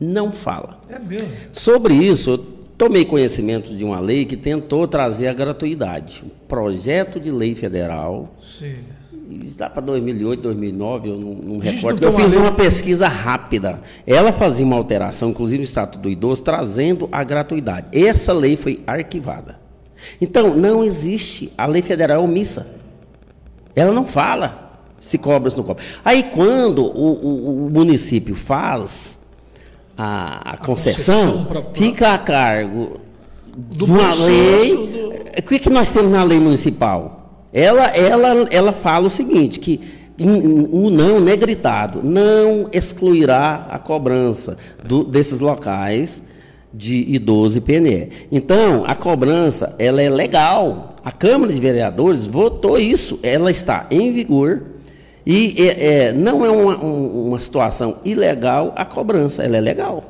Não 0.00 0.32
fala. 0.32 0.80
É 0.88 0.98
mesmo. 0.98 1.28
Sobre 1.52 1.94
isso, 1.94 2.30
eu 2.30 2.38
tomei 2.76 3.04
conhecimento 3.04 3.72
de 3.72 3.84
uma 3.84 4.00
lei 4.00 4.24
que 4.24 4.36
tentou 4.36 4.88
trazer 4.88 5.28
a 5.28 5.32
gratuidade. 5.32 6.24
Um 6.26 6.30
projeto 6.48 7.20
de 7.20 7.30
lei 7.30 7.54
federal. 7.54 8.34
Sim 8.58 8.74
está 9.30 9.68
para 9.68 9.82
2008, 9.82 10.42
2009, 10.42 11.08
eu 11.08 11.16
não, 11.16 11.34
não 11.34 11.58
recordo. 11.58 12.02
Eu 12.02 12.12
fiz 12.12 12.36
uma 12.36 12.52
pesquisa 12.52 13.08
rápida. 13.08 13.80
Ela 14.06 14.32
fazia 14.32 14.64
uma 14.64 14.76
alteração, 14.76 15.30
inclusive 15.30 15.58
no 15.58 15.64
Estatuto 15.64 16.02
do 16.02 16.10
Idoso, 16.10 16.42
trazendo 16.42 17.08
a 17.12 17.22
gratuidade. 17.24 17.88
Essa 17.92 18.32
lei 18.32 18.56
foi 18.56 18.82
arquivada. 18.86 19.58
Então, 20.20 20.56
não 20.56 20.82
existe. 20.84 21.52
A 21.58 21.66
lei 21.66 21.82
federal 21.82 22.22
é 22.22 22.24
omissa. 22.24 22.66
Ela 23.74 23.92
não 23.92 24.04
fala 24.04 24.68
se 25.00 25.16
cobra 25.18 25.46
ou 25.46 25.50
se 25.50 25.56
não 25.56 25.64
cobra. 25.64 25.82
Aí, 26.04 26.24
quando 26.24 26.84
o, 26.84 27.12
o, 27.12 27.66
o 27.66 27.70
município 27.70 28.34
faz 28.34 29.18
a, 29.96 30.50
a, 30.50 30.54
a 30.54 30.56
concessão, 30.56 31.32
concessão 31.32 31.44
pra, 31.44 31.62
pra... 31.62 31.74
fica 31.74 32.14
a 32.14 32.18
cargo 32.18 33.00
de 33.56 33.84
uma 33.84 34.14
lei. 34.14 34.76
Do... 34.76 35.08
O 35.38 35.42
que, 35.42 35.54
é 35.54 35.58
que 35.58 35.70
nós 35.70 35.90
temos 35.90 36.10
na 36.10 36.24
lei 36.24 36.40
municipal? 36.40 37.17
Ela, 37.52 37.86
ela, 37.86 38.46
ela 38.50 38.72
fala 38.72 39.06
o 39.06 39.10
seguinte, 39.10 39.58
que 39.58 39.80
o 40.20 40.90
não, 40.90 41.20
não 41.20 41.28
é 41.28 41.36
gritado, 41.36 42.02
não 42.02 42.68
excluirá 42.72 43.68
a 43.70 43.78
cobrança 43.78 44.56
do, 44.84 45.04
desses 45.04 45.40
locais 45.40 46.22
de 46.74 47.04
idoso 47.08 47.58
e 47.58 47.60
PNE. 47.60 48.10
Então, 48.30 48.84
a 48.86 48.94
cobrança, 48.94 49.74
ela 49.78 50.02
é 50.02 50.10
legal. 50.10 50.96
A 51.04 51.12
Câmara 51.12 51.52
de 51.52 51.60
Vereadores 51.60 52.26
votou 52.26 52.78
isso, 52.78 53.18
ela 53.22 53.50
está 53.50 53.86
em 53.90 54.12
vigor 54.12 54.62
e 55.24 55.54
é, 55.58 56.06
é, 56.06 56.12
não 56.12 56.44
é 56.44 56.50
uma, 56.50 56.76
uma 56.76 57.38
situação 57.38 57.98
ilegal 58.04 58.72
a 58.76 58.84
cobrança, 58.84 59.42
ela 59.42 59.56
é 59.56 59.60
legal. 59.60 60.04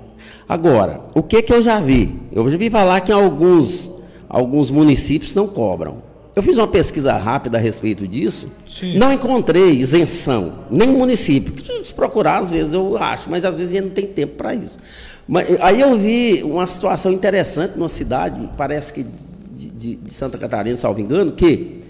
Agora, 0.48 1.00
o 1.14 1.22
que, 1.22 1.42
que 1.42 1.52
eu 1.52 1.60
já 1.60 1.78
vi? 1.80 2.18
Eu 2.32 2.48
já 2.48 2.56
vi 2.56 2.70
falar 2.70 3.00
que 3.02 3.12
alguns, 3.12 3.90
alguns 4.28 4.70
municípios 4.70 5.34
não 5.34 5.46
cobram. 5.46 6.07
Eu 6.38 6.42
fiz 6.44 6.56
uma 6.56 6.68
pesquisa 6.68 7.14
rápida 7.14 7.58
a 7.58 7.60
respeito 7.60 8.06
disso, 8.06 8.48
Sim. 8.64 8.96
não 8.96 9.12
encontrei 9.12 9.72
isenção, 9.72 10.60
nem 10.70 10.86
município. 10.86 11.52
Se 11.84 11.92
procurar, 11.92 12.38
às 12.38 12.48
vezes 12.48 12.74
eu 12.74 12.96
acho, 12.96 13.28
mas 13.28 13.44
às 13.44 13.56
vezes 13.56 13.72
a 13.72 13.74
gente 13.74 13.86
não 13.86 13.92
tem 13.92 14.06
tempo 14.06 14.36
para 14.36 14.54
isso. 14.54 14.78
Mas, 15.26 15.60
aí 15.60 15.80
eu 15.80 15.98
vi 15.98 16.44
uma 16.44 16.64
situação 16.68 17.12
interessante 17.12 17.76
numa 17.76 17.88
cidade, 17.88 18.48
parece 18.56 18.94
que 18.94 19.04
de, 19.50 19.68
de, 19.68 19.94
de 19.96 20.14
Santa 20.14 20.38
Catarina, 20.38 20.76
salvo 20.76 21.00
engano, 21.00 21.32
que 21.32 21.80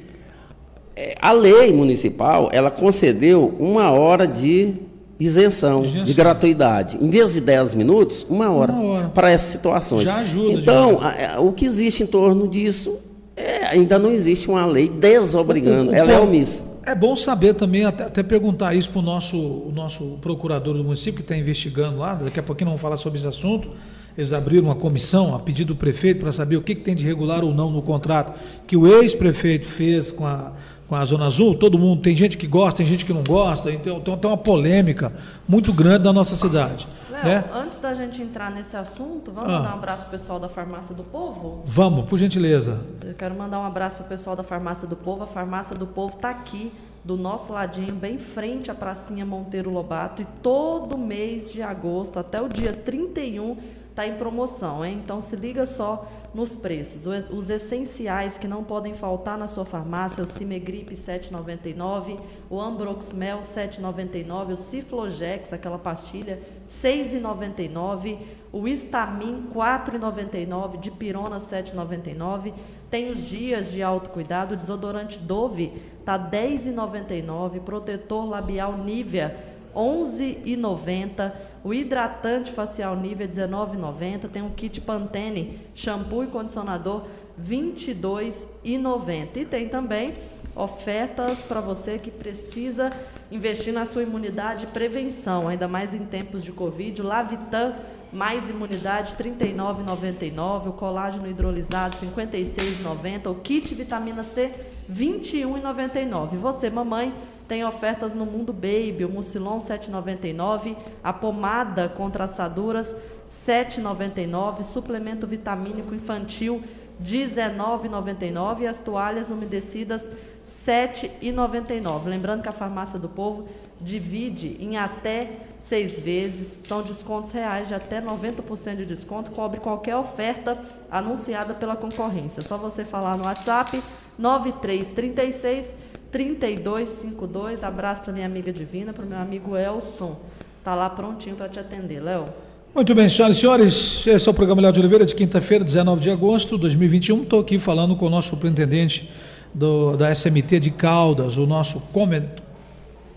é, 0.96 1.14
a 1.20 1.32
lei 1.32 1.70
municipal 1.70 2.49
ela 2.51 2.70
concedeu 2.70 3.55
uma 3.59 3.90
hora 3.90 4.26
de 4.26 4.76
isenção, 5.20 5.84
isenção, 5.84 6.05
de 6.05 6.14
gratuidade. 6.14 6.96
Em 6.99 7.11
vez 7.11 7.34
de 7.34 7.42
10 7.42 7.74
minutos, 7.74 8.26
uma 8.30 8.51
hora, 8.51 8.72
hora. 8.72 9.09
para 9.11 9.30
essas 9.30 9.51
situações. 9.51 10.05
Já 10.05 10.14
ajuda. 10.16 10.55
Então, 10.55 10.99
a, 11.03 11.38
o 11.38 11.53
que 11.53 11.66
existe 11.66 12.03
em 12.03 12.07
torno 12.07 12.49
disso 12.49 12.99
é, 13.39 13.66
ainda 13.68 13.99
não 13.99 14.11
existe 14.11 14.49
uma 14.49 14.66
lei 14.66 14.89
desobrigando. 14.89 15.91
O, 15.91 15.95
o, 15.95 15.97
ela 15.97 16.12
é 16.12 16.18
omissa. 16.18 16.64
É 16.84 16.95
bom 16.95 17.14
saber 17.14 17.55
também, 17.55 17.84
até, 17.84 18.05
até 18.05 18.22
perguntar 18.22 18.74
isso 18.74 18.91
para 18.91 18.99
o 18.99 19.03
nosso, 19.03 19.36
o 19.36 19.72
nosso 19.74 20.18
procurador 20.20 20.74
do 20.74 20.82
município, 20.82 21.14
que 21.14 21.20
está 21.20 21.36
investigando 21.36 21.99
lá, 21.99 22.14
daqui 22.14 22.41
a 22.41 22.43
pouquinho 22.43 22.70
vamos 22.70 22.80
falar 22.80 22.97
sobre 22.97 23.18
esse 23.18 23.28
assunto. 23.28 23.68
Eles 24.16 24.32
abriram 24.32 24.64
uma 24.64 24.74
comissão 24.74 25.34
a 25.34 25.39
pedido 25.39 25.74
do 25.74 25.76
prefeito 25.76 26.20
para 26.20 26.32
saber 26.32 26.57
o 26.57 26.62
que, 26.62 26.74
que 26.74 26.80
tem 26.80 26.97
de 26.97 27.05
regular 27.05 27.45
ou 27.45 27.55
não 27.55 27.70
no 27.70 27.80
contrato 27.80 28.36
que 28.66 28.76
o 28.76 28.84
ex-prefeito 28.86 29.66
fez 29.66 30.11
com 30.11 30.26
a, 30.26 30.55
com 30.89 30.97
a 30.97 31.05
Zona 31.05 31.26
Azul. 31.26 31.55
Todo 31.55 31.78
mundo, 31.78 32.01
tem 32.03 32.16
gente 32.16 32.36
que 32.39 32.47
gosta, 32.47 32.78
tem 32.78 32.86
gente 32.86 33.05
que 33.05 33.12
não 33.12 33.22
gosta, 33.22 33.70
então, 33.70 33.99
então 33.99 34.16
tem 34.16 34.30
uma 34.30 34.36
polêmica 34.36 35.12
muito 35.47 35.72
grande 35.72 36.05
na 36.05 36.12
nossa 36.12 36.34
cidade. 36.34 36.89
Léo, 37.11 37.24
né? 37.24 37.45
antes 37.53 37.78
da 37.80 37.95
gente 37.95 38.22
entrar 38.22 38.51
nesse 38.51 38.76
assunto, 38.76 39.30
vamos 39.32 39.51
Ah. 39.51 39.59
mandar 39.59 39.70
um 39.74 39.78
abraço 39.78 40.03
pro 40.03 40.11
pessoal 40.12 40.41
da 40.41 40.49
Farmácia 40.49 40.95
do 40.95 41.03
Povo? 41.05 41.62
Vamos, 41.66 42.07
por 42.07 42.18
gentileza. 42.18 42.80
Eu 43.05 43.14
quero 43.14 43.34
mandar 43.34 43.59
um 43.61 43.64
abraço 43.64 43.97
para 43.97 44.07
o 44.07 44.09
pessoal 44.09 44.34
da 44.34 44.43
Farmácia 44.43 44.86
do 44.89 44.97
Povo. 44.97 45.24
A 45.24 45.26
Farmácia 45.26 45.76
do 45.76 45.86
Povo 45.86 46.14
está 46.16 46.30
aqui, 46.30 46.72
do 47.05 47.16
nosso 47.16 47.53
ladinho, 47.53 47.95
bem 47.95 48.14
em 48.14 48.18
frente 48.18 48.70
à 48.70 48.74
pracinha 48.74 49.24
Monteiro 49.26 49.70
Lobato. 49.70 50.22
E 50.22 50.26
todo 50.43 50.97
mês 50.99 51.51
de 51.53 51.62
agosto, 51.62 52.18
até 52.18 52.41
o 52.41 52.49
dia 52.49 52.72
31, 52.72 53.57
está 53.99 54.07
em 54.07 54.14
promoção, 54.14 54.84
hein? 54.84 55.01
Então 55.03 55.20
se 55.20 55.34
liga 55.34 55.66
só 55.66 56.07
nos 56.32 56.57
preços. 56.57 57.05
Os, 57.30 57.51
essenciais 57.51 58.38
que 58.38 58.46
não 58.46 58.62
podem 58.62 58.94
faltar 58.94 59.36
na 59.36 59.49
sua 59.49 59.64
farmácia, 59.64 60.22
o 60.22 60.26
Cimegripe 60.26 60.94
7,99, 60.94 62.20
o 62.49 62.61
Ambroxmel 62.61 63.40
7,99, 63.40 64.53
o 64.53 64.57
Ciflogex, 64.57 65.53
aquela 65.53 65.78
pastilha, 65.80 66.40
6,99, 66.70 68.18
o 68.53 68.68
Istamin 68.68 69.49
4,99, 69.53 70.78
Dipirona 70.78 71.38
7,99. 71.38 72.55
Tem 72.88 73.11
os 73.11 73.26
dias 73.26 73.72
de 73.72 73.82
autocuidado, 73.82 74.55
o 74.55 74.57
desodorante 74.57 75.18
Dove 75.18 75.72
tá 76.05 76.16
10,99, 76.16 77.61
protetor 77.62 78.28
labial 78.28 78.78
Nivea 78.78 79.59
11,90, 79.74 81.32
o 81.64 81.74
hidratante 81.74 82.52
facial 82.52 82.96
Nivea 82.96 83.28
19,90, 83.28 84.28
tem 84.28 84.42
um 84.42 84.50
kit 84.50 84.80
Pantene 84.80 85.59
shampoo 85.74 86.24
e 86.24 86.28
condicionador 86.28 87.04
22,90. 87.40 89.36
E 89.36 89.44
tem 89.44 89.68
também 89.68 90.14
ofertas 90.54 91.38
para 91.40 91.61
você 91.61 91.98
que 91.98 92.11
precisa 92.11 92.92
investir 93.30 93.72
na 93.72 93.84
sua 93.84 94.02
imunidade 94.02 94.64
e 94.64 94.68
prevenção, 94.68 95.46
ainda 95.46 95.68
mais 95.68 95.94
em 95.94 96.04
tempos 96.04 96.42
de 96.42 96.50
Covid. 96.50 97.00
Lavitan 97.02 97.74
mais 98.12 98.48
imunidade 98.48 99.14
R$ 99.18 99.30
39,99, 99.30 100.68
o 100.68 100.72
colágeno 100.72 101.28
hidrolisado 101.28 101.96
R$ 101.98 102.06
56,90, 102.06 103.30
o 103.30 103.34
kit 103.36 103.74
vitamina 103.74 104.22
C 104.22 104.46
R$ 104.46 104.54
21,99. 104.90 106.34
E 106.34 106.36
você, 106.36 106.70
mamãe, 106.70 107.12
tem 107.49 107.64
ofertas 107.64 108.12
no 108.12 108.26
Mundo 108.26 108.53
Baby, 108.53 109.05
o 109.05 109.09
Mucilon 109.09 109.59
7,99, 109.59 110.76
a 111.03 111.12
pomada 111.12 111.88
contra 111.88 112.24
assaduras 112.24 112.94
7,99, 113.28 114.62
suplemento 114.62 115.26
vitamínico 115.26 115.94
infantil 115.94 116.62
19,99 117.03 118.61
e 118.61 118.66
as 118.66 118.78
toalhas 118.78 119.30
umedecidas 119.30 120.09
7,99. 120.46 122.05
Lembrando 122.07 122.42
que 122.42 122.49
a 122.49 122.53
Farmácia 122.53 122.99
do 122.99 123.09
Povo 123.09 123.49
divide 123.80 124.57
em 124.61 124.76
até 124.76 125.30
seis 125.61 125.99
vezes, 125.99 126.66
são 126.66 126.82
descontos 126.82 127.30
reais 127.30 127.68
de 127.68 127.74
até 127.74 128.01
90% 128.01 128.76
de 128.76 128.86
desconto, 128.86 129.30
cobre 129.30 129.61
qualquer 129.61 129.96
oferta 129.96 130.59
anunciada 130.90 131.55
pela 131.55 131.76
concorrência. 131.76 132.40
É 132.40 132.42
só 132.42 132.57
você 132.57 132.84
falar 132.84 133.16
no 133.16 133.24
WhatsApp 133.24 133.80
9336 134.18 135.76
3252. 136.11 137.62
Abraço 137.62 138.02
para 138.02 138.12
minha 138.12 138.26
amiga 138.26 138.52
Divina, 138.52 138.92
para 138.92 139.04
o 139.04 139.09
meu 139.09 139.18
amigo 139.18 139.56
Elson. 139.56 140.18
Tá 140.64 140.74
lá 140.74 140.90
prontinho 140.90 141.36
para 141.36 141.48
te 141.48 141.59
atender, 141.59 142.00
Léo. 142.00 142.26
Muito 142.74 142.94
bem, 142.94 143.09
senhoras 143.09 143.36
e 143.36 143.40
senhores, 143.40 144.06
esse 144.06 144.28
é 144.28 144.30
o 144.30 144.34
programa 144.34 144.61
Léo 144.62 144.72
de 144.72 144.80
Oliveira 144.80 145.06
de 145.06 145.14
quinta-feira, 145.14 145.64
19 145.64 146.00
de 146.00 146.11
agosto 146.11 146.56
de 146.56 146.61
2021. 146.62 147.22
Estou 147.22 147.40
aqui 147.40 147.59
falando 147.59 147.96
com 147.96 148.06
o 148.06 148.11
nosso 148.11 148.28
superintendente 148.28 149.11
do, 149.54 149.96
da 149.96 150.14
SMT 150.14 150.61
de 150.61 150.70
Caldas, 150.70 151.38
o 151.38 151.46
nosso 151.46 151.82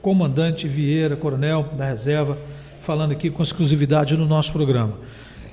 comandante 0.02 0.68
Vieira, 0.68 1.16
coronel 1.16 1.68
da 1.78 1.86
reserva, 1.86 2.38
falando 2.80 3.12
aqui 3.12 3.30
com 3.30 3.44
exclusividade 3.44 4.16
no 4.16 4.26
nosso 4.26 4.52
programa. 4.54 4.94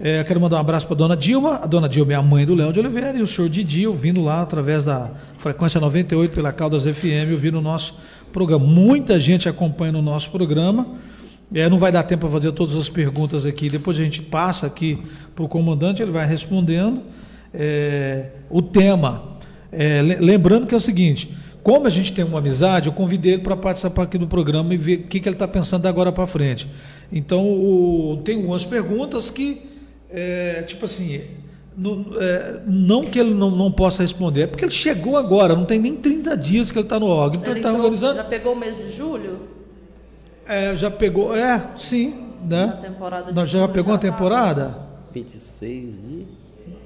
É, 0.00 0.22
quero 0.22 0.40
mandar 0.40 0.56
um 0.56 0.60
abraço 0.60 0.86
para 0.86 0.94
a 0.94 0.98
dona 0.98 1.16
Dilma. 1.16 1.56
A 1.56 1.66
dona 1.66 1.88
Dilma 1.88 2.12
é 2.12 2.16
a 2.16 2.22
mãe 2.22 2.46
do 2.46 2.54
Léo 2.54 2.72
de 2.72 2.78
Oliveira 2.78 3.16
e 3.18 3.22
o 3.22 3.26
senhor 3.26 3.48
Didi 3.48 3.86
ouvindo 3.86 4.22
lá 4.22 4.42
através 4.42 4.84
da 4.84 5.10
frequência 5.38 5.80
98 5.80 6.34
pela 6.34 6.52
Caldas 6.52 6.84
FM, 6.84 7.32
ouvindo 7.32 7.58
o 7.58 7.60
nosso 7.60 7.96
programa. 8.32 8.64
Muita 8.64 9.18
gente 9.18 9.48
acompanha 9.48 9.98
o 9.98 10.02
nosso 10.02 10.30
programa. 10.30 10.86
É, 11.52 11.68
não 11.68 11.78
vai 11.78 11.90
dar 11.90 12.02
tempo 12.04 12.22
para 12.22 12.30
fazer 12.30 12.52
todas 12.52 12.76
as 12.76 12.88
perguntas 12.88 13.44
aqui. 13.44 13.68
Depois 13.68 13.98
a 13.98 14.04
gente 14.04 14.22
passa 14.22 14.66
aqui 14.66 15.02
para 15.34 15.44
o 15.44 15.48
comandante, 15.48 16.00
ele 16.02 16.12
vai 16.12 16.26
respondendo. 16.26 17.02
É, 17.52 18.26
o 18.50 18.62
tema. 18.62 19.22
é, 19.72 20.00
le- 20.02 20.16
lembrando 20.16 20.66
que 20.66 20.74
é 20.74 20.78
o 20.78 20.80
seguinte: 20.80 21.34
como 21.62 21.86
a 21.88 21.90
gente 21.90 22.12
tem 22.12 22.24
uma 22.24 22.38
amizade, 22.38 22.86
eu 22.86 22.92
convidei 22.92 23.32
ele 23.32 23.42
para 23.42 23.56
participar 23.56 24.04
aqui 24.04 24.16
do 24.18 24.28
programa 24.28 24.72
e 24.74 24.76
ver 24.76 24.94
o 25.00 25.02
que, 25.04 25.18
que 25.18 25.28
ele 25.28 25.34
está 25.34 25.48
pensando 25.48 25.86
agora 25.86 26.12
para 26.12 26.26
frente. 26.26 26.68
Então, 27.10 27.42
o- 27.44 28.20
tem 28.24 28.36
algumas 28.36 28.64
perguntas 28.64 29.30
que, 29.30 29.62
é, 30.10 30.62
tipo 30.66 30.84
assim, 30.84 31.22
não, 31.76 32.06
é, 32.18 32.62
não 32.66 33.02
que 33.04 33.18
ele 33.18 33.32
não, 33.34 33.50
não 33.50 33.70
possa 33.70 34.02
responder, 34.02 34.42
é 34.42 34.46
porque 34.46 34.64
ele 34.64 34.72
chegou 34.72 35.16
agora, 35.16 35.54
não 35.54 35.64
tem 35.64 35.78
nem 35.78 35.94
30 35.96 36.36
dias 36.36 36.70
que 36.72 36.78
ele 36.78 36.86
está 36.86 36.98
no 36.98 37.06
órgão. 37.06 37.40
Então, 37.40 37.52
ele 37.52 37.60
está 37.60 37.68
entrou- 37.70 37.84
organizando. 37.84 38.16
Já 38.16 38.24
pegou 38.24 38.52
o 38.52 38.56
mês 38.56 38.76
de 38.76 38.90
julho? 38.92 39.38
É, 40.46 40.74
já 40.76 40.90
pegou, 40.90 41.36
é, 41.36 41.68
sim, 41.76 42.26
né? 42.48 42.66
Na 42.66 42.72
temporada 42.76 43.26
de 43.26 43.34
Nós 43.34 43.50
já 43.50 43.60
julho, 43.60 43.72
pegou 43.72 43.92
já 43.92 43.96
a 43.96 43.98
tá. 44.00 44.10
temporada 44.10 44.78
26 45.12 46.02
de. 46.02 46.26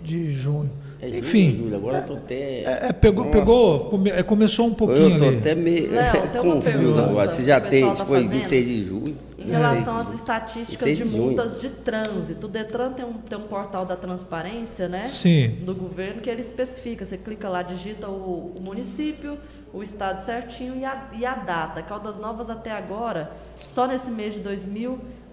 de 0.03 0.33
junho. 0.33 0.71
É 1.05 1.09
Enfim, 1.19 1.57
julho, 1.57 1.75
agora 1.77 1.99
eu 1.99 2.07
tô 2.07 2.13
até. 2.13 2.35
é, 2.61 2.79
é, 2.89 2.93
pegou, 2.93 3.25
Nossa, 3.25 3.37
pegou, 3.37 3.81
come- 3.91 4.11
é, 4.11 4.23
começou 4.23 4.69
um 4.69 4.73
pouquinho 4.75 5.15
Eu 5.15 5.19
tô 5.19 5.25
ali. 5.27 5.39
até 5.39 5.53
meio 5.57 5.89
confuso 6.41 7.01
agora. 7.01 7.29
Se 7.29 7.45
já 7.45 7.61
tem, 7.61 7.85
tá 7.89 7.97
foi 8.07 8.23
fazendo. 8.23 8.31
26 8.39 8.67
de 8.67 8.85
junho. 8.85 9.19
Em 9.37 9.51
relação 9.51 9.95
26. 9.95 10.07
às 10.07 10.15
estatísticas 10.15 10.85
26 10.85 10.99
de 10.99 11.05
de 11.15 11.21
multas 11.21 11.61
de 11.61 11.71
trânsito, 11.71 12.47
o 12.47 12.49
Detran 12.49 12.93
tem 12.93 13.05
um, 13.05 13.15
tem 13.15 13.37
um 13.37 13.49
portal 13.49 13.85
da 13.85 13.97
transparência, 13.97 14.89
né? 14.89 15.09
Sim. 15.09 15.57
Do 15.65 15.75
governo 15.75 16.21
que 16.23 16.31
ele 16.31 16.43
especifica. 16.43 17.05
Você 17.05 17.17
clica 17.17 17.49
lá, 17.49 17.63
digita 17.63 18.07
o, 18.09 18.53
o 18.57 18.61
município, 18.63 19.37
o 19.75 19.83
estado 19.83 20.25
certinho 20.25 20.77
e 20.79 20.85
a, 20.85 21.09
e 21.19 21.27
a 21.27 21.35
data. 21.35 21.83
Caldas 21.83 22.17
Novas 22.17 22.49
até 22.49 22.71
agora, 22.71 23.33
só 23.57 23.89
nesse 23.89 24.09
mês 24.09 24.35
de 24.35 24.41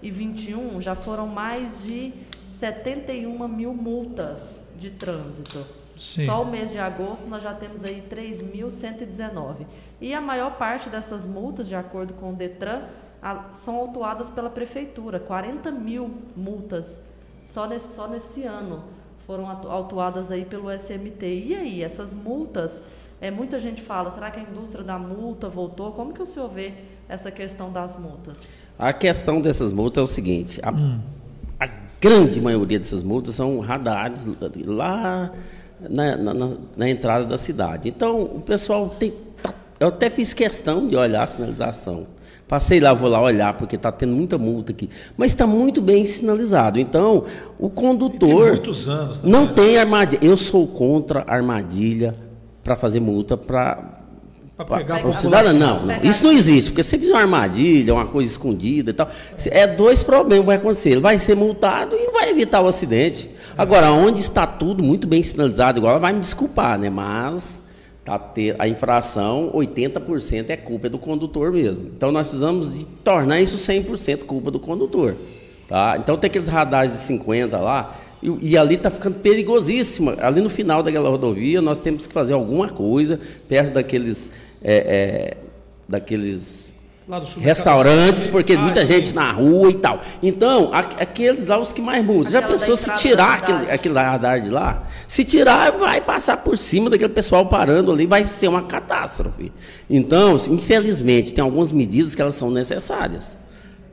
2021, 0.02 0.82
já 0.82 0.96
foram 0.96 1.28
mais 1.28 1.84
de 1.84 2.12
71 2.58 3.48
mil 3.48 3.72
multas 3.74 4.68
de 4.80 4.90
trânsito. 4.92 5.60
Sim. 5.98 6.26
Só 6.26 6.42
o 6.44 6.46
mês 6.46 6.72
de 6.72 6.80
agosto 6.80 7.28
nós 7.28 7.44
já 7.44 7.54
temos 7.54 7.84
aí 7.84 8.02
3.119. 8.10 9.66
E 10.00 10.14
a 10.14 10.22
maior 10.22 10.52
parte 10.58 10.90
dessas 10.90 11.26
multas, 11.28 11.68
de 11.68 11.76
acordo 11.76 12.14
com 12.14 12.32
o 12.32 12.36
Detran, 12.36 12.84
a- 13.22 13.50
são 13.54 13.76
autuadas 13.76 14.30
pela 14.30 14.50
prefeitura. 14.50 15.20
40 15.20 15.72
mil 15.72 16.10
multas 16.36 17.02
só 17.50 17.68
nesse, 17.68 17.94
só 17.94 18.08
nesse 18.08 18.44
ano 18.44 18.84
foram 19.26 19.48
autuadas 19.48 20.32
aí 20.32 20.46
pelo 20.46 20.72
SMT. 20.72 21.26
E 21.26 21.56
aí, 21.56 21.84
essas 21.84 22.14
multas, 22.14 22.82
é, 23.22 23.30
muita 23.30 23.60
gente 23.60 23.82
fala, 23.82 24.10
será 24.12 24.32
que 24.32 24.40
a 24.40 24.44
indústria 24.44 24.84
da 24.84 24.98
multa 24.98 25.50
voltou? 25.50 25.92
Como 25.92 26.14
que 26.14 26.22
o 26.22 26.26
senhor 26.26 26.50
vê 26.50 26.74
essa 27.08 27.30
questão 27.30 27.72
das 27.72 28.00
multas? 28.00 28.54
A 28.78 28.94
questão 28.94 29.42
dessas 29.42 29.74
multas 29.74 30.02
é 30.02 30.04
o 30.04 30.08
seguinte: 30.08 30.62
a, 30.64 30.70
a 30.70 31.19
grande 32.02 32.40
maioria 32.42 32.80
dessas 32.80 33.04
multas 33.04 33.36
são 33.36 33.60
radares 33.60 34.28
lá 34.66 35.32
na, 35.90 36.16
na- 36.18 36.34
na- 36.76 36.90
entrada 36.90 37.26
da 37.26 37.38
cidade. 37.38 37.90
Então, 37.90 38.22
o 38.22 38.42
pessoal 38.42 38.90
tem. 39.00 39.14
tá- 39.42 39.54
eu 39.80 39.88
até 39.88 40.10
fiz 40.10 40.34
questão 40.34 40.88
de 40.88 40.96
olhar 40.96 41.24
a 41.24 41.28
sinalização. 41.28 42.08
Passei 42.48 42.80
lá, 42.80 42.94
vou 42.96 43.08
lá 43.10 43.22
olhar, 43.22 43.54
porque 43.56 43.76
está 43.76 43.92
tendo 43.92 44.14
muita 44.14 44.36
multa 44.38 44.72
aqui. 44.72 44.90
Mas 45.16 45.32
está 45.32 45.46
muito 45.46 45.82
bem 45.82 46.04
sinalizado. 46.06 46.80
Então, 46.80 47.26
o 47.60 47.70
condutor. 47.70 48.28
Tem 48.44 48.52
muitos 48.54 48.90
anos 48.90 49.20
também, 49.20 49.32
Não 49.32 49.46
né? 49.46 49.54
tem 49.54 49.78
armadilha. 49.78 50.20
Eu 50.24 50.36
sou 50.36 50.66
contra 50.66 51.24
armadilha 51.28 52.16
para 52.64 52.76
fazer 52.76 53.00
multa 53.00 53.38
para 53.38 53.99
Pra 54.66 54.78
pegar 54.78 55.00
para 55.00 55.10
o 55.10 55.14
cidadão, 55.14 55.54
não, 55.54 55.86
não. 55.86 56.04
Isso 56.04 56.22
não 56.22 56.34
existe, 56.34 56.72
porque 56.72 56.84
se 56.84 56.90
você 56.90 57.00
fizer 57.00 57.14
uma 57.14 57.22
armadilha, 57.22 57.94
uma 57.94 58.08
coisa 58.08 58.30
escondida 58.30 58.92
e 58.92 58.94
tal, 58.94 59.10
é 59.46 59.66
dois 59.66 60.04
problemas 60.04 60.42
que 60.42 60.48
vai 60.48 60.56
acontecer. 60.58 60.90
Ele 60.90 61.00
vai 61.00 61.18
ser 61.18 61.34
multado 61.34 61.96
e 61.96 62.12
vai 62.12 62.30
evitar 62.30 62.60
o 62.60 62.68
acidente. 62.68 63.30
Agora, 63.58 63.90
onde 63.92 64.20
está 64.20 64.46
tudo 64.46 64.84
muito 64.84 65.08
bem 65.08 65.24
sinalizado, 65.24 65.80
igual 65.80 65.98
vai 65.98 66.12
me 66.12 66.20
desculpar, 66.20 66.78
né? 66.78 66.90
Mas 66.90 67.64
tá 68.04 68.20
ter, 68.20 68.58
a 68.60 68.68
infração, 68.68 69.50
80% 69.56 70.50
é 70.50 70.58
culpa 70.58 70.90
do 70.90 71.00
condutor 71.00 71.54
mesmo. 71.54 71.92
Então 71.96 72.12
nós 72.12 72.28
precisamos 72.28 72.80
de 72.80 72.86
tornar 72.86 73.40
isso 73.40 73.56
100% 73.56 74.26
culpa 74.26 74.52
do 74.52 74.60
condutor. 74.60 75.16
Tá? 75.70 75.96
Então 75.98 76.18
tem 76.18 76.28
aqueles 76.28 76.50
radares 76.50 76.92
de 76.92 76.98
50 76.98 77.58
lá, 77.60 77.96
e, 78.22 78.50
e 78.52 78.58
ali 78.58 78.76
está 78.76 78.92
ficando 78.92 79.20
perigosíssima. 79.20 80.18
Ali 80.20 80.42
no 80.42 80.50
final 80.50 80.84
daquela 80.84 81.08
rodovia, 81.08 81.62
nós 81.62 81.80
temos 81.80 82.06
que 82.06 82.14
fazer 82.14 82.34
alguma 82.34 82.70
coisa 82.70 83.20
perto 83.48 83.76
daqueles 83.76 84.32
é, 84.64 84.74
é, 84.74 85.38
daqueles 85.88 86.70
Lá 87.08 87.18
do 87.20 87.26
sul 87.26 87.42
restaurantes, 87.42 88.28
porque 88.28 88.54
Ah, 88.54 88.60
muita 88.60 88.82
sim. 88.82 88.88
gente 88.94 89.16
na 89.16 89.32
rua 89.32 89.72
e 89.72 89.74
tal. 89.74 90.00
Então, 90.22 90.70
a- 90.72 90.80
aqueles 90.80 91.48
lá 91.48 91.58
os 91.58 91.74
que 91.74 91.82
mais 91.82 92.06
multam. 92.06 92.32
Já 92.32 92.40
pensou 92.40 92.76
se 92.76 92.94
tirar 92.98 93.40
aquele, 93.40 93.72
aquele 93.72 93.96
radar 93.96 94.40
de 94.40 94.50
lá? 94.50 94.84
Se 95.08 95.24
tirar, 95.24 95.72
vai 95.72 96.00
passar 96.02 96.38
por 96.38 96.56
cima 96.56 96.88
daquele 96.88 97.12
pessoal 97.12 97.48
parando 97.48 97.92
ali, 97.92 98.06
vai 98.06 98.28
ser 98.28 98.48
uma 98.48 98.62
catástrofe. 98.62 99.52
Então, 99.90 100.36
infelizmente, 100.50 101.34
tem 101.34 101.44
algumas 101.44 101.72
medidas 101.72 102.14
que 102.14 102.22
elas 102.22 102.36
são 102.36 102.52
necessárias. 102.52 103.36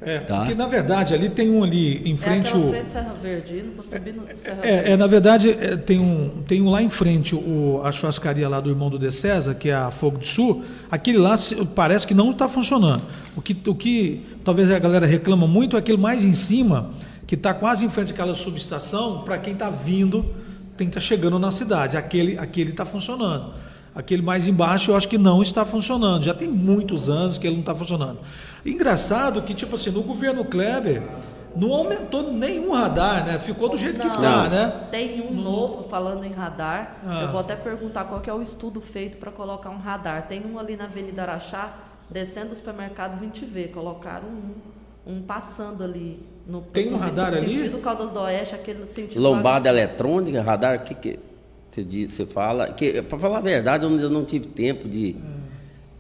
É, 0.07 0.21
Tá. 0.21 0.39
porque 0.39 0.55
na 0.55 0.67
verdade 0.69 1.13
ali 1.15 1.29
tem 1.29 1.51
um 1.51 1.65
ali 1.65 2.09
em 2.09 2.15
É 2.15 2.17
frente 2.17 2.49
aquela 2.49 2.65
o. 2.65 2.71
frente 2.71 2.93
Serra 2.93 3.15
Verde, 3.21 3.59
indo 3.59 3.73
pra 3.73 3.85
subir 3.99 4.15
no 4.15 4.23
Serra 4.39 4.59
É, 4.63 4.73
Verde. 4.77 4.91
é, 4.93 4.97
na 4.97 5.07
verdade, 5.09 5.51
é, 5.51 5.77
tem, 5.77 5.99
um, 5.99 6.43
tem 6.47 6.63
um 6.63 6.71
lá 6.71 6.81
em 6.81 6.89
frente, 6.89 7.35
o, 7.35 7.81
a 7.85 7.91
churrascaria 7.91 8.49
lá 8.49 8.61
do 8.61 8.71
irmão 8.71 8.89
do 8.89 8.99
De 9.01 9.11
César, 9.11 9.55
que 9.55 9.69
é 9.69 9.75
a 9.75 9.91
Fogo 9.91 10.19
do 10.19 10.25
Sul, 10.25 10.63
aquele 10.91 11.19
lá 11.19 11.37
se- 11.37 11.57
parece 11.75 12.07
que 12.07 12.15
não 12.15 12.31
está 12.31 12.49
funcionando. 12.49 13.03
O 13.37 13.43
que, 13.43 13.57
o 13.69 13.75
que 13.75 14.25
talvez 14.45 14.71
a 14.71 14.79
galera 14.79 15.07
reclama 15.07 15.47
muito 15.47 15.75
é 15.77 15.81
aquele 15.81 15.99
mais 15.99 16.23
em 16.23 16.33
cima, 16.33 16.91
que 17.27 17.35
está 17.35 17.53
quase 17.53 17.85
em 17.85 17.89
frente 17.91 18.13
àquela 18.13 18.35
subestação, 18.35 19.23
para 19.25 19.37
quem 19.39 19.55
está 19.55 19.69
vindo, 19.71 20.25
tem 20.77 20.87
que 20.89 20.97
estar 20.97 21.01
chegando 21.01 21.37
na 21.39 21.51
cidade. 21.51 21.97
Aquele 21.97 22.39
aquele 22.39 22.71
está 22.71 22.85
funcionando. 22.87 23.53
Aquele 23.97 24.21
mais 24.21 24.47
embaixo 24.47 24.91
eu 24.91 24.97
acho 24.97 25.09
que 25.09 25.17
não 25.17 25.41
está 25.41 25.65
funcionando. 25.65 26.23
Já 26.23 26.35
tem 26.35 26.47
muitos 26.47 27.09
anos 27.09 27.39
que 27.39 27.47
ele 27.47 27.55
não 27.57 27.61
está 27.63 27.75
funcionando. 27.75 28.19
Engraçado 28.65 29.41
que, 29.41 29.55
tipo 29.55 29.77
assim, 29.77 29.91
no 29.91 30.03
governo 30.03 30.45
Kleber 30.45 31.03
não 31.57 31.73
aumentou 31.73 32.31
nenhum 32.31 32.73
radar, 32.73 33.25
né? 33.25 33.39
Ficou 33.39 33.71
do 33.71 33.79
jeito 33.79 33.99
que 33.99 34.07
Não. 34.07 34.13
está, 34.13 34.49
né? 34.51 34.89
Tem 34.91 35.23
um 35.23 35.33
novo 35.33 35.89
falando 35.89 36.25
em 36.25 36.33
radar. 36.33 36.99
Ah. 37.07 37.23
Eu 37.23 37.29
vou 37.29 37.41
até 37.41 37.57
perguntar 37.57 38.05
qual 38.05 38.21
que 38.21 38.29
é 38.29 38.35
o 38.35 38.43
estudo 38.43 38.83
feito 38.83 39.17
para 39.17 39.33
colocar 39.33 39.71
um 39.71 39.79
radar. 39.79 40.29
Tem 40.29 40.45
um 40.45 40.59
ali 40.59 40.77
na 40.77 40.85
Avenida 40.85 41.23
Araxá, 41.23 41.75
descendo 42.11 42.51
do 42.51 42.57
supermercado 42.57 43.19
20V. 43.19 43.71
Colocaram 43.71 44.29
um, 44.29 44.55
um 45.15 45.23
passando 45.23 45.83
ali. 45.83 46.23
No, 46.47 46.61
Tem 46.61 46.93
um 46.93 46.99
radar 46.99 47.33
no 47.33 47.39
ali? 47.39 47.59
sentido 47.59 47.79
Caldas 47.79 48.11
do 48.11 48.21
Oeste, 48.21 48.55
aquele 48.55 48.87
sentido... 48.89 49.21
Lombada 49.21 49.69
eletrônica, 49.71 50.41
radar, 50.43 50.77
o 50.77 50.81
que, 50.81 50.95
que 50.95 51.19
você, 51.77 51.85
diz, 51.85 52.13
você 52.13 52.25
fala? 52.25 52.69
Que, 52.69 53.03
para 53.03 53.19
falar 53.19 53.39
a 53.39 53.43
verdade, 53.43 53.85
eu 53.85 53.91
ainda 53.91 54.09
não 54.09 54.25
tive 54.25 54.47
tempo 54.47 54.89
de, 54.89 55.15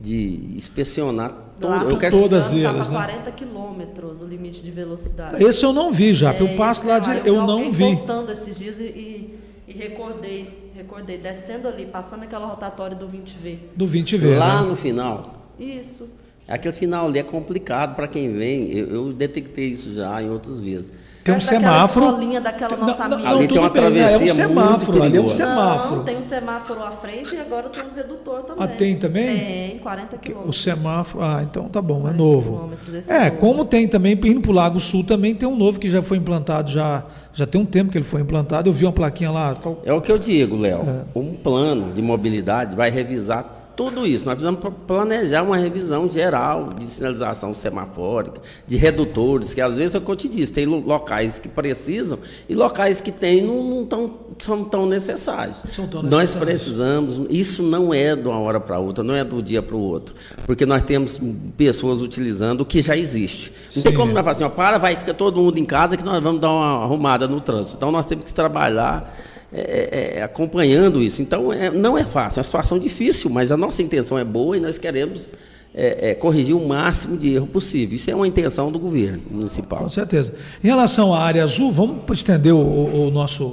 de 0.00 0.54
inspecionar 0.56 1.34
todo. 1.60 1.90
Eu 1.90 1.98
quero 1.98 2.18
Todas 2.18 2.54
elas, 2.54 2.90
né? 2.90 2.96
40 2.96 3.32
quilômetros 3.32 4.22
o 4.22 4.26
limite 4.26 4.62
de 4.62 4.70
velocidade. 4.70 5.42
Esse 5.42 5.64
eu 5.64 5.72
não 5.72 5.92
vi 5.92 6.14
já, 6.14 6.32
eu 6.34 6.46
É, 6.46 6.56
passo 6.56 6.80
isso 6.80 6.88
lá, 6.88 6.98
de, 6.98 7.20
vi 7.20 7.28
eu 7.28 7.46
não 7.46 7.70
vi. 7.70 7.94
postando 7.96 8.32
esses 8.32 8.58
dias 8.58 8.78
e, 8.78 8.84
e, 8.84 9.38
e 9.68 9.72
recordei, 9.74 10.70
recordei, 10.74 11.18
descendo 11.18 11.68
ali, 11.68 11.84
passando 11.84 12.22
aquela 12.22 12.46
rotatória 12.46 12.96
do 12.96 13.06
20V. 13.06 13.58
Do 13.76 13.86
20 13.86 14.16
v 14.16 14.36
lá 14.36 14.62
né? 14.62 14.68
no 14.70 14.76
final. 14.76 15.50
Isso. 15.58 16.08
Aquele 16.48 16.74
final 16.74 17.08
ali 17.08 17.18
é 17.18 17.22
complicado 17.22 17.94
para 17.94 18.08
quem 18.08 18.32
vem. 18.32 18.70
Eu, 18.72 18.86
eu 18.88 19.12
detectei 19.12 19.66
isso 19.66 19.94
já 19.94 20.22
em 20.22 20.30
outras 20.30 20.60
vezes. 20.60 20.92
Tem 21.26 21.34
um 21.36 21.40
semáforo. 21.40 22.06
escolinha 22.06 22.40
daquela 22.40 22.76
Não, 22.76 22.86
nossa 22.86 23.08
não, 23.08 23.14
amiga. 23.16 23.28
não, 23.28 23.36
Ali 23.36 23.38
tem 23.38 23.48
tudo 23.48 23.60
uma 23.60 23.68
bem, 23.70 23.90
né? 23.90 24.12
É 24.12 24.16
um 24.16 24.26
semáforo, 24.34 25.02
ali 25.02 25.16
é 25.16 25.20
um 25.20 25.28
semáforo. 25.28 25.96
Não, 25.96 26.04
tem 26.04 26.16
um 26.18 26.22
semáforo 26.22 26.82
à 26.84 26.90
frente 26.92 27.34
e 27.34 27.40
agora 27.40 27.68
tem 27.68 27.82
um 27.84 27.94
redutor 27.94 28.40
também. 28.42 28.64
Ah, 28.64 28.68
tem 28.68 28.96
também? 28.96 29.26
Tem, 29.38 29.78
40 29.78 30.16
O 30.16 30.18
quilômetros. 30.18 30.62
semáforo, 30.62 31.24
ah, 31.24 31.40
então 31.42 31.64
tá 31.68 31.82
bom, 31.82 31.98
é 31.98 32.00
40 32.02 32.16
novo. 32.18 32.52
quilômetros, 32.52 32.94
esse 32.94 33.10
É, 33.12 33.16
é 33.16 33.24
novo. 33.30 33.36
como 33.38 33.64
tem 33.64 33.86
também, 33.88 34.12
indo 34.12 34.40
pro 34.40 34.52
Lago 34.52 34.80
Sul 34.80 35.04
também 35.04 35.34
tem 35.34 35.48
um 35.48 35.56
novo 35.56 35.78
que 35.78 35.90
já 35.90 36.00
foi 36.00 36.16
implantado, 36.18 36.70
já, 36.70 37.02
já 37.34 37.46
tem 37.46 37.60
um 37.60 37.64
tempo 37.66 37.90
que 37.90 37.98
ele 37.98 38.04
foi 38.04 38.20
implantado. 38.20 38.68
Eu 38.68 38.72
vi 38.72 38.84
uma 38.86 38.92
plaquinha 38.92 39.30
lá. 39.30 39.54
qual- 39.60 39.80
É 39.84 39.92
o 39.92 40.00
que 40.00 40.10
eu 40.12 40.18
digo, 40.18 40.56
Léo. 40.56 40.80
É. 41.14 41.18
Um 41.18 41.34
plano 41.34 41.92
de 41.92 42.00
mobilidade 42.00 42.74
vai 42.76 42.90
revisar 42.90 43.65
tudo 43.76 44.06
isso. 44.06 44.24
Nós 44.24 44.34
precisamos 44.34 44.58
pla- 44.60 44.70
planejar 44.70 45.42
uma 45.42 45.56
revisão 45.56 46.08
geral 46.10 46.70
de 46.76 46.86
sinalização 46.86 47.52
semafórica, 47.52 48.40
de 48.66 48.76
redutores, 48.76 49.52
que 49.52 49.60
às 49.60 49.76
vezes 49.76 49.94
é 49.94 49.98
o 49.98 50.00
que 50.00 50.10
eu 50.10 50.16
te 50.16 50.28
disse, 50.28 50.52
tem 50.52 50.64
lo- 50.64 50.80
locais 50.80 51.38
que 51.38 51.48
precisam 51.48 52.18
e 52.48 52.54
locais 52.54 53.00
que 53.00 53.12
tem 53.12 53.42
não, 53.42 53.62
não 53.62 53.84
tão, 53.84 54.14
são 54.38 54.64
tão 54.64 54.86
necessários. 54.86 55.62
São 55.74 55.86
tão 55.86 56.02
Nós 56.02 56.34
necessários. 56.34 56.48
precisamos, 56.62 57.20
isso 57.28 57.62
não 57.62 57.92
é 57.92 58.16
de 58.16 58.26
uma 58.26 58.38
hora 58.40 58.58
para 58.58 58.78
outra, 58.78 59.04
não 59.04 59.14
é 59.14 59.22
do 59.22 59.42
dia 59.42 59.60
para 59.62 59.76
o 59.76 59.80
outro, 59.80 60.14
porque 60.46 60.64
nós 60.64 60.82
temos 60.82 61.20
pessoas 61.56 62.00
utilizando 62.00 62.62
o 62.62 62.64
que 62.64 62.80
já 62.80 62.96
existe. 62.96 63.52
Não 63.74 63.82
tem 63.82 63.92
como 63.92 64.06
nós 64.12 64.20
falar 64.22 64.32
assim, 64.32 64.44
ó, 64.44 64.48
para, 64.48 64.78
vai, 64.78 64.96
fica 64.96 65.12
todo 65.12 65.40
mundo 65.42 65.58
em 65.58 65.64
casa 65.66 65.96
que 65.96 66.04
nós 66.04 66.22
vamos 66.22 66.40
dar 66.40 66.50
uma 66.50 66.82
arrumada 66.84 67.28
no 67.28 67.40
trânsito. 67.40 67.76
Então 67.76 67.90
nós 67.92 68.06
temos 68.06 68.24
que 68.24 68.32
trabalhar 68.32 69.14
é, 69.56 70.18
é, 70.18 70.22
acompanhando 70.22 71.02
isso. 71.02 71.22
Então 71.22 71.52
é, 71.52 71.70
não 71.70 71.96
é 71.96 72.04
fácil, 72.04 72.38
é 72.38 72.40
uma 72.40 72.44
situação 72.44 72.78
difícil, 72.78 73.30
mas 73.30 73.50
a 73.52 73.56
nossa 73.56 73.82
intenção 73.82 74.18
é 74.18 74.24
boa 74.24 74.56
e 74.56 74.60
nós 74.60 74.78
queremos 74.78 75.28
é, 75.74 76.10
é, 76.10 76.14
corrigir 76.14 76.56
o 76.56 76.66
máximo 76.68 77.16
de 77.16 77.34
erro 77.34 77.46
possível. 77.46 77.96
Isso 77.96 78.10
é 78.10 78.14
uma 78.14 78.26
intenção 78.26 78.70
do 78.72 78.78
governo 78.78 79.22
municipal. 79.30 79.80
Com 79.80 79.88
certeza. 79.88 80.34
Em 80.62 80.66
relação 80.68 81.14
à 81.14 81.20
área 81.20 81.42
azul, 81.44 81.70
vamos 81.72 81.98
estender 82.12 82.52
o, 82.54 82.58
o- 83.06 83.10
nosso, 83.10 83.44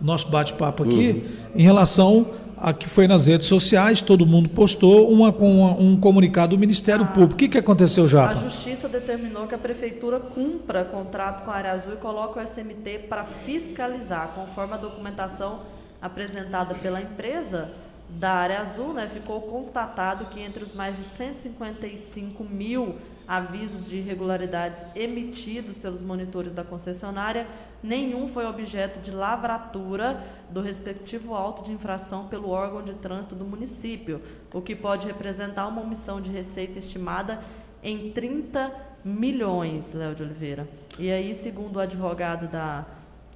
o 0.00 0.04
nosso 0.04 0.28
bate-papo 0.30 0.84
aqui, 0.84 1.24
em 1.54 1.62
relação 1.62 2.26
a 2.56 2.72
que 2.72 2.88
foi 2.88 3.06
nas 3.06 3.26
redes 3.26 3.46
sociais, 3.46 4.00
todo 4.00 4.26
mundo 4.26 4.48
postou 4.48 5.10
uma, 5.10 5.32
com 5.32 5.64
um 5.78 5.98
comunicado 5.98 6.56
do 6.56 6.58
Ministério 6.58 7.06
Público. 7.08 7.34
O 7.34 7.36
que, 7.36 7.48
que 7.48 7.58
aconteceu, 7.58 8.04
A 8.04 8.08
Japa? 8.08 8.34
Justiça 8.36 8.88
determinou 8.88 9.46
que 9.46 9.54
a 9.54 9.58
Prefeitura 9.58 10.18
cumpra 10.18 10.84
contrato 10.84 11.44
com 11.44 11.50
a 11.50 11.54
área 11.54 11.72
azul 11.72 11.92
e 11.92 11.96
coloque 11.96 12.38
o 12.38 12.42
SMT 12.42 13.06
para 13.08 13.24
fiscalizar, 13.44 14.32
conforme 14.34 14.74
a 14.74 14.78
documentação 14.78 15.60
apresentada 16.00 16.74
pela 16.74 17.00
empresa 17.00 17.70
da 18.08 18.30
área 18.30 18.60
azul, 18.60 18.94
né, 18.94 19.08
ficou 19.12 19.40
constatado 19.42 20.26
que 20.26 20.40
entre 20.40 20.62
os 20.62 20.72
mais 20.72 20.96
de 20.96 21.04
155 21.04 22.44
mil 22.44 22.96
avisos 23.26 23.88
de 23.88 23.98
irregularidades 23.98 24.84
emitidos 24.94 25.78
pelos 25.78 26.02
monitores 26.02 26.54
da 26.54 26.62
concessionária, 26.62 27.46
nenhum 27.82 28.28
foi 28.28 28.46
objeto 28.46 29.00
de 29.00 29.10
lavratura 29.10 30.22
do 30.50 30.60
respectivo 30.60 31.34
auto 31.34 31.64
de 31.64 31.72
infração 31.72 32.28
pelo 32.28 32.50
órgão 32.50 32.82
de 32.82 32.94
trânsito 32.94 33.34
do 33.34 33.44
município, 33.44 34.20
o 34.54 34.60
que 34.62 34.76
pode 34.76 35.06
representar 35.06 35.66
uma 35.66 35.82
omissão 35.82 36.20
de 36.20 36.30
receita 36.30 36.78
estimada 36.78 37.40
em 37.82 38.10
30 38.12 38.72
milhões, 39.04 39.92
Léo 39.92 40.14
de 40.14 40.22
Oliveira. 40.22 40.68
E 40.98 41.10
aí, 41.10 41.34
segundo 41.34 41.76
o 41.76 41.80
advogado 41.80 42.50
da, 42.50 42.84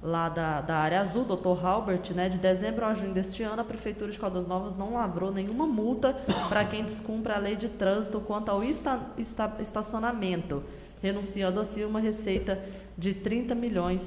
lá 0.03 0.29
da, 0.29 0.61
da 0.61 0.75
área 0.77 0.99
azul, 1.01 1.23
Dr. 1.25 1.63
Halbert, 1.63 2.11
né, 2.15 2.27
de 2.27 2.37
dezembro 2.37 2.85
a 2.85 2.93
junho 2.93 3.13
deste 3.13 3.43
ano, 3.43 3.61
a 3.61 3.65
Prefeitura 3.65 4.11
de 4.11 4.17
Caldas 4.17 4.47
Novas 4.47 4.75
não 4.75 4.93
lavrou 4.95 5.31
nenhuma 5.31 5.67
multa 5.67 6.15
para 6.49 6.65
quem 6.65 6.83
descumpra 6.83 7.35
a 7.35 7.37
lei 7.37 7.55
de 7.55 7.69
trânsito 7.69 8.19
quanto 8.19 8.49
ao 8.49 8.63
esta, 8.63 8.99
esta, 9.17 9.51
estacionamento, 9.59 10.63
renunciando 11.03 11.59
assim 11.59 11.83
uma 11.85 11.99
receita 11.99 12.59
de 12.97 13.13
30 13.13 13.53
milhões 13.53 14.01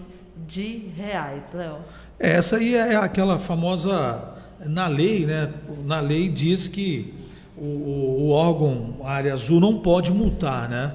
de 0.47 0.89
reais, 0.97 1.45
Léo. 1.53 1.77
Essa 2.19 2.57
aí 2.57 2.75
é 2.75 2.97
aquela 2.97 3.39
famosa. 3.39 4.31
Na 4.65 4.87
lei, 4.89 5.27
né? 5.27 5.53
Na 5.85 6.01
lei 6.01 6.29
diz 6.29 6.67
que 6.69 7.13
o- 7.57 8.23
o 8.23 8.31
órgão 8.31 8.97
a 9.05 9.11
área 9.13 9.33
azul 9.35 9.61
não 9.61 9.79
pode 9.79 10.11
multar, 10.13 10.69
né? 10.69 10.93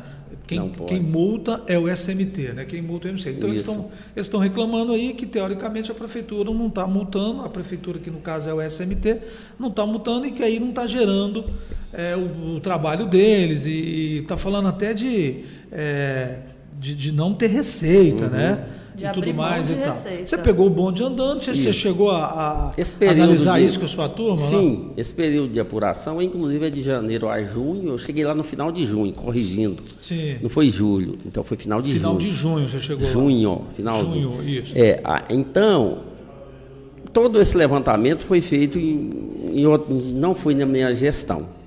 Quem, 0.50 0.70
quem 0.88 1.00
multa 1.02 1.62
é 1.68 1.78
o 1.78 1.88
SMT, 1.88 2.54
né? 2.54 2.66
Quem 2.66 2.82
multa 2.82 3.08
é 3.08 3.12
o 3.12 3.16
SMT. 3.18 3.38
Então 3.38 3.50
Isso. 3.54 3.70
estão 3.70 3.92
eles 4.16 4.26
estão 4.26 4.40
reclamando 4.40 4.94
aí 4.94 5.14
que 5.14 5.26
teoricamente 5.26 5.92
a 5.92 5.94
prefeitura 5.94 6.52
não 6.52 6.68
está 6.68 6.88
multando, 6.88 7.42
a 7.42 7.50
prefeitura 7.50 8.00
que 8.00 8.10
no 8.10 8.20
caso 8.20 8.50
é 8.50 8.54
o 8.54 8.62
SMT, 8.62 9.18
não 9.60 9.68
está 9.70 9.86
multando 9.86 10.26
e 10.26 10.32
que 10.32 10.42
aí 10.44 10.60
não 10.60 10.70
está 10.70 10.88
gerando 10.88 11.46
é, 11.94 12.16
o, 12.16 12.56
o 12.56 12.60
trabalho 12.60 13.06
deles 13.06 13.66
e 13.66 14.20
está 14.24 14.38
falando 14.38 14.68
até 14.68 14.94
de, 14.94 15.44
é, 15.72 16.40
de, 16.80 16.96
de 16.96 17.12
não 17.12 17.34
ter 17.34 17.48
receita, 17.48 18.26
Uhum. 18.26 18.30
né? 18.32 18.66
De 19.00 19.06
e 19.06 19.12
tudo 19.12 19.34
mais 19.34 19.70
e 19.70 19.74
tal. 19.76 19.94
receita. 19.94 20.28
Você 20.28 20.38
pegou 20.38 20.68
o 20.68 20.70
bonde 20.70 21.04
andando, 21.04 21.40
você, 21.42 21.52
Isso. 21.52 21.74
chegou 21.74 22.12
a, 22.12 22.72
a 22.76 23.12
analisar 23.12 23.60
de- 23.60 23.66
isso 23.66 23.80
com 23.80 23.86
a 23.86 23.88
sua 23.88 24.10
turma? 24.10 24.40
lá? 24.42 24.50
Sim, 24.50 24.90
esse 24.98 25.14
período 25.14 25.52
de 25.54 25.60
apuração, 25.60 26.22
inclusive 26.22 26.68
é 26.68 26.70
de 26.70 26.82
janeiro 26.82 27.30
a 27.30 27.42
junho, 27.44 27.90
eu 27.90 27.98
cheguei 27.98 28.26
lá 28.26 28.36
no 28.36 28.44
final 28.44 28.72
de 28.72 28.86
junho, 28.86 29.14
corrigindo. 29.14 29.84
Sim. 30.00 30.36
Não 30.42 30.50
foi 30.50 30.70
julho, 30.70 31.18
então 31.26 31.44
foi 31.44 31.58
final 31.58 31.82
de 31.82 31.94
Final 31.94 32.12
junho. 32.14 32.24
de 32.24 32.32
junho 32.32 32.70
você 32.70 32.80
chegou 32.80 33.06
lá. 33.06 33.12
Junho, 33.12 33.62
finalzinho. 33.76 34.32
Junho, 34.38 34.50
isso. 34.50 34.74
É, 34.76 35.00
a- 35.04 35.24
então, 35.30 36.00
todo 37.14 37.40
esse 37.42 37.56
levantamento 37.58 38.26
foi 38.26 38.42
feito 38.42 38.78
em, 38.78 39.52
em 39.54 39.66
outro- 39.66 39.94
não 39.94 40.36
foi 40.36 40.54
na 40.56 40.66
minha 40.66 40.94
gestão. 40.94 41.58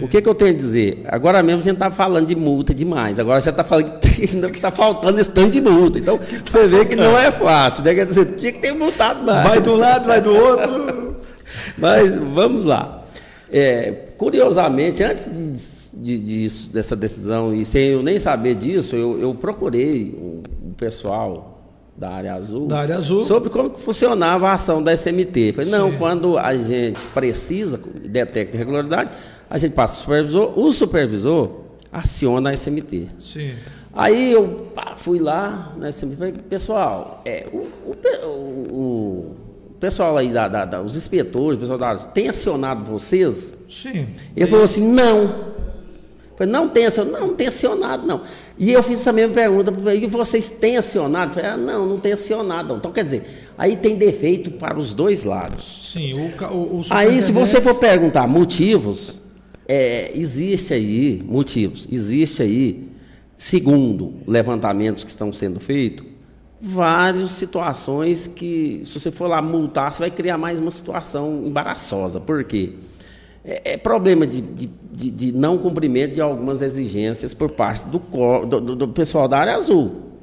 O 0.00 0.08
que, 0.08 0.20
que 0.20 0.28
eu 0.28 0.34
tenho 0.34 0.50
a 0.50 0.56
dizer? 0.56 1.02
Agora 1.06 1.42
mesmo 1.42 1.60
a 1.60 1.64
gente 1.64 1.74
está 1.74 1.90
falando 1.90 2.26
de 2.26 2.34
multa 2.34 2.74
demais. 2.74 3.18
Agora 3.20 3.40
já 3.40 3.50
está 3.50 3.62
falando 3.62 3.98
que 4.00 4.24
está 4.56 4.70
faltando 4.70 5.20
esse 5.20 5.30
tanto 5.30 5.50
de 5.50 5.60
multa. 5.60 5.98
Então, 5.98 6.18
você 6.44 6.66
vê 6.66 6.84
que 6.84 6.96
não 6.96 7.16
é 7.16 7.30
fácil. 7.30 7.84
Né? 7.84 7.94
Quer 7.94 8.06
dizer, 8.06 8.24
tinha 8.36 8.52
que 8.52 8.58
ter 8.60 8.72
multado 8.72 9.24
mais. 9.24 9.48
Vai 9.48 9.60
de 9.60 9.68
um 9.68 9.76
lado, 9.76 10.06
vai 10.06 10.20
do 10.20 10.34
outro. 10.34 11.16
Mas 11.78 12.16
vamos 12.16 12.64
lá. 12.64 13.04
É, 13.52 13.92
curiosamente, 14.16 15.02
antes 15.02 15.90
de, 15.92 16.18
de- 16.18 16.18
disso, 16.18 16.72
dessa 16.72 16.96
decisão, 16.96 17.54
e 17.54 17.64
sem 17.64 17.90
eu 17.90 18.02
nem 18.02 18.18
saber 18.18 18.56
disso, 18.56 18.96
eu, 18.96 19.20
eu 19.20 19.34
procurei 19.34 20.12
o, 20.18 20.42
o 20.70 20.74
pessoal 20.76 21.52
da 21.96 22.10
área 22.10 22.34
azul, 22.34 22.66
Da 22.66 22.80
área 22.80 22.96
azul. 22.96 23.22
sobre 23.22 23.48
como 23.50 23.70
funcionava 23.78 24.48
a 24.48 24.54
ação 24.54 24.82
da 24.82 24.92
SMT. 24.96 25.52
Falei, 25.54 25.70
não, 25.70 25.92
Sim. 25.92 25.98
quando 25.98 26.36
a 26.36 26.56
gente 26.56 26.98
precisa, 27.14 27.78
detecta 28.04 28.56
irregularidade, 28.56 29.10
a 29.48 29.58
gente 29.58 29.72
passa 29.72 29.94
o 29.94 29.96
supervisor, 29.98 30.58
o 30.58 30.72
supervisor 30.72 31.50
aciona 31.92 32.50
a 32.50 32.54
SMT. 32.54 33.08
Sim. 33.18 33.54
Aí 33.92 34.32
eu 34.32 34.70
pá, 34.74 34.94
fui 34.96 35.20
lá 35.20 35.72
na 35.76 35.90
SMT 35.92 36.16
falei, 36.16 36.32
pessoal, 36.32 37.22
é, 37.24 37.46
o, 37.52 37.58
o, 37.58 38.26
o, 38.26 39.36
o 39.70 39.74
pessoal 39.78 40.16
aí, 40.16 40.28
da, 40.28 40.48
da, 40.48 40.64
da, 40.64 40.82
os 40.82 40.96
inspetores, 40.96 41.56
o 41.56 41.60
pessoal 41.60 41.78
da 41.78 41.94
tem 41.96 42.28
acionado 42.28 42.84
vocês? 42.84 43.52
Sim. 43.68 44.08
Ele 44.36 44.46
falou 44.48 44.64
assim, 44.64 44.84
não. 44.84 45.54
Falei, 46.36 46.52
não 46.52 46.68
tem 46.68 46.86
acionado, 46.86 47.20
não, 47.20 47.26
não 47.28 47.34
tem 47.36 47.46
acionado, 47.46 48.04
não. 48.04 48.22
E 48.58 48.72
eu 48.72 48.82
fiz 48.82 48.98
essa 49.00 49.12
mesma 49.12 49.32
pergunta, 49.32 49.72
e 49.92 50.06
vocês 50.06 50.50
têm 50.50 50.76
acionado? 50.76 51.34
Falei, 51.34 51.50
ah, 51.50 51.56
não, 51.56 51.86
não 51.86 52.00
tem 52.00 52.12
acionado, 52.12 52.70
não. 52.70 52.78
Então, 52.78 52.90
quer 52.90 53.04
dizer, 53.04 53.50
aí 53.56 53.76
tem 53.76 53.94
defeito 53.94 54.50
para 54.50 54.76
os 54.76 54.92
dois 54.92 55.22
lados. 55.22 55.92
Sim, 55.92 56.12
o, 56.14 56.44
o, 56.46 56.80
o 56.80 56.82
Aí, 56.90 57.20
se 57.22 57.30
você 57.30 57.60
for 57.60 57.76
perguntar 57.76 58.26
motivos, 58.26 59.16
é, 59.66 60.16
existe 60.16 60.74
aí 60.74 61.22
motivos, 61.26 61.88
existe 61.90 62.42
aí, 62.42 62.88
segundo 63.38 64.14
levantamentos 64.26 65.04
que 65.04 65.10
estão 65.10 65.32
sendo 65.32 65.60
feitos, 65.60 66.06
várias 66.60 67.30
situações 67.30 68.26
que, 68.26 68.82
se 68.84 68.98
você 68.98 69.10
for 69.10 69.26
lá 69.26 69.42
multar, 69.42 69.92
você 69.92 70.00
vai 70.00 70.10
criar 70.10 70.38
mais 70.38 70.58
uma 70.58 70.70
situação 70.70 71.42
embaraçosa. 71.46 72.20
Por 72.20 72.42
quê? 72.44 72.72
É, 73.44 73.72
é 73.72 73.76
problema 73.76 74.26
de, 74.26 74.40
de, 74.40 74.70
de, 74.90 75.10
de, 75.10 75.32
não 75.32 75.58
cumprimento 75.58 76.14
de 76.14 76.20
algumas 76.20 76.62
exigências 76.62 77.34
por 77.34 77.50
parte 77.50 77.84
do, 77.86 77.98
do, 78.46 78.76
do 78.76 78.88
pessoal 78.88 79.28
da 79.28 79.38
área 79.38 79.56
azul. 79.56 80.13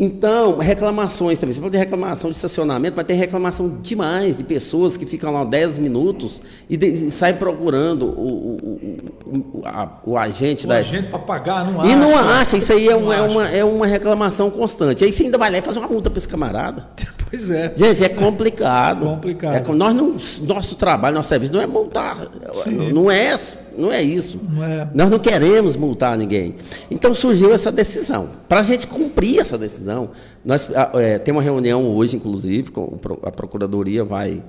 Então, 0.00 0.58
reclamações 0.58 1.40
também. 1.40 1.52
Você 1.52 1.60
pode 1.60 1.72
ter 1.72 1.78
reclamação 1.78 2.30
de 2.30 2.36
estacionamento, 2.36 2.96
mas 2.96 3.04
tem 3.04 3.16
reclamação 3.16 3.78
demais 3.82 4.38
de 4.38 4.44
pessoas 4.44 4.96
que 4.96 5.04
ficam 5.04 5.32
lá 5.32 5.44
10 5.44 5.76
minutos 5.78 6.40
e, 6.70 6.76
de, 6.76 6.86
e 6.86 7.10
saem 7.10 7.34
procurando 7.34 8.06
o, 8.06 8.56
o, 8.56 9.60
o, 9.60 9.62
a, 9.64 9.98
o 10.04 10.16
agente 10.16 10.66
o 10.66 10.68
da. 10.68 10.76
agente 10.76 11.08
para 11.08 11.18
pagar, 11.18 11.64
não 11.66 11.80
acha. 11.80 11.92
E 11.92 11.96
não 11.96 12.16
acha, 12.16 12.56
isso 12.56 12.72
aí 12.72 12.88
é, 12.88 12.94
uma, 12.94 13.16
é, 13.16 13.22
uma, 13.22 13.48
é 13.48 13.64
uma 13.64 13.86
reclamação 13.86 14.50
constante. 14.50 15.04
Aí 15.04 15.12
você 15.12 15.24
ainda 15.24 15.36
vai 15.36 15.50
lá 15.50 15.58
e 15.58 15.62
faz 15.62 15.76
uma 15.76 15.88
multa 15.88 16.08
para 16.08 16.18
esse 16.18 16.28
camarada. 16.28 16.86
Pois 17.30 17.50
é. 17.50 17.74
Gente, 17.76 18.02
é 18.02 18.08
complicado. 18.08 19.04
É 19.04 19.10
complicado. 19.10 19.70
É, 19.70 19.74
nós 19.74 19.94
não, 19.94 20.16
nosso 20.46 20.76
trabalho, 20.76 21.14
nosso 21.14 21.28
serviço 21.28 21.52
não 21.52 21.60
é 21.60 21.66
multar. 21.66 22.16
Sim. 22.64 22.90
Não 22.90 23.10
é 23.10 23.36
não 23.78 23.92
é 23.92 24.02
isso. 24.02 24.40
Não 24.50 24.64
é. 24.64 24.88
Nós 24.92 25.10
não 25.10 25.18
queremos 25.18 25.76
multar 25.76 26.18
ninguém. 26.18 26.56
Então 26.90 27.14
surgiu 27.14 27.54
essa 27.54 27.70
decisão. 27.70 28.28
Para 28.48 28.60
a 28.60 28.62
gente 28.62 28.86
cumprir 28.86 29.38
essa 29.38 29.56
decisão, 29.56 30.10
nós 30.44 30.68
é, 30.94 31.18
tem 31.18 31.32
uma 31.32 31.42
reunião 31.42 31.84
hoje, 31.94 32.16
inclusive, 32.16 32.70
com 32.70 32.96
a 33.22 33.30
Procuradoria 33.30 34.04
vai. 34.04 34.42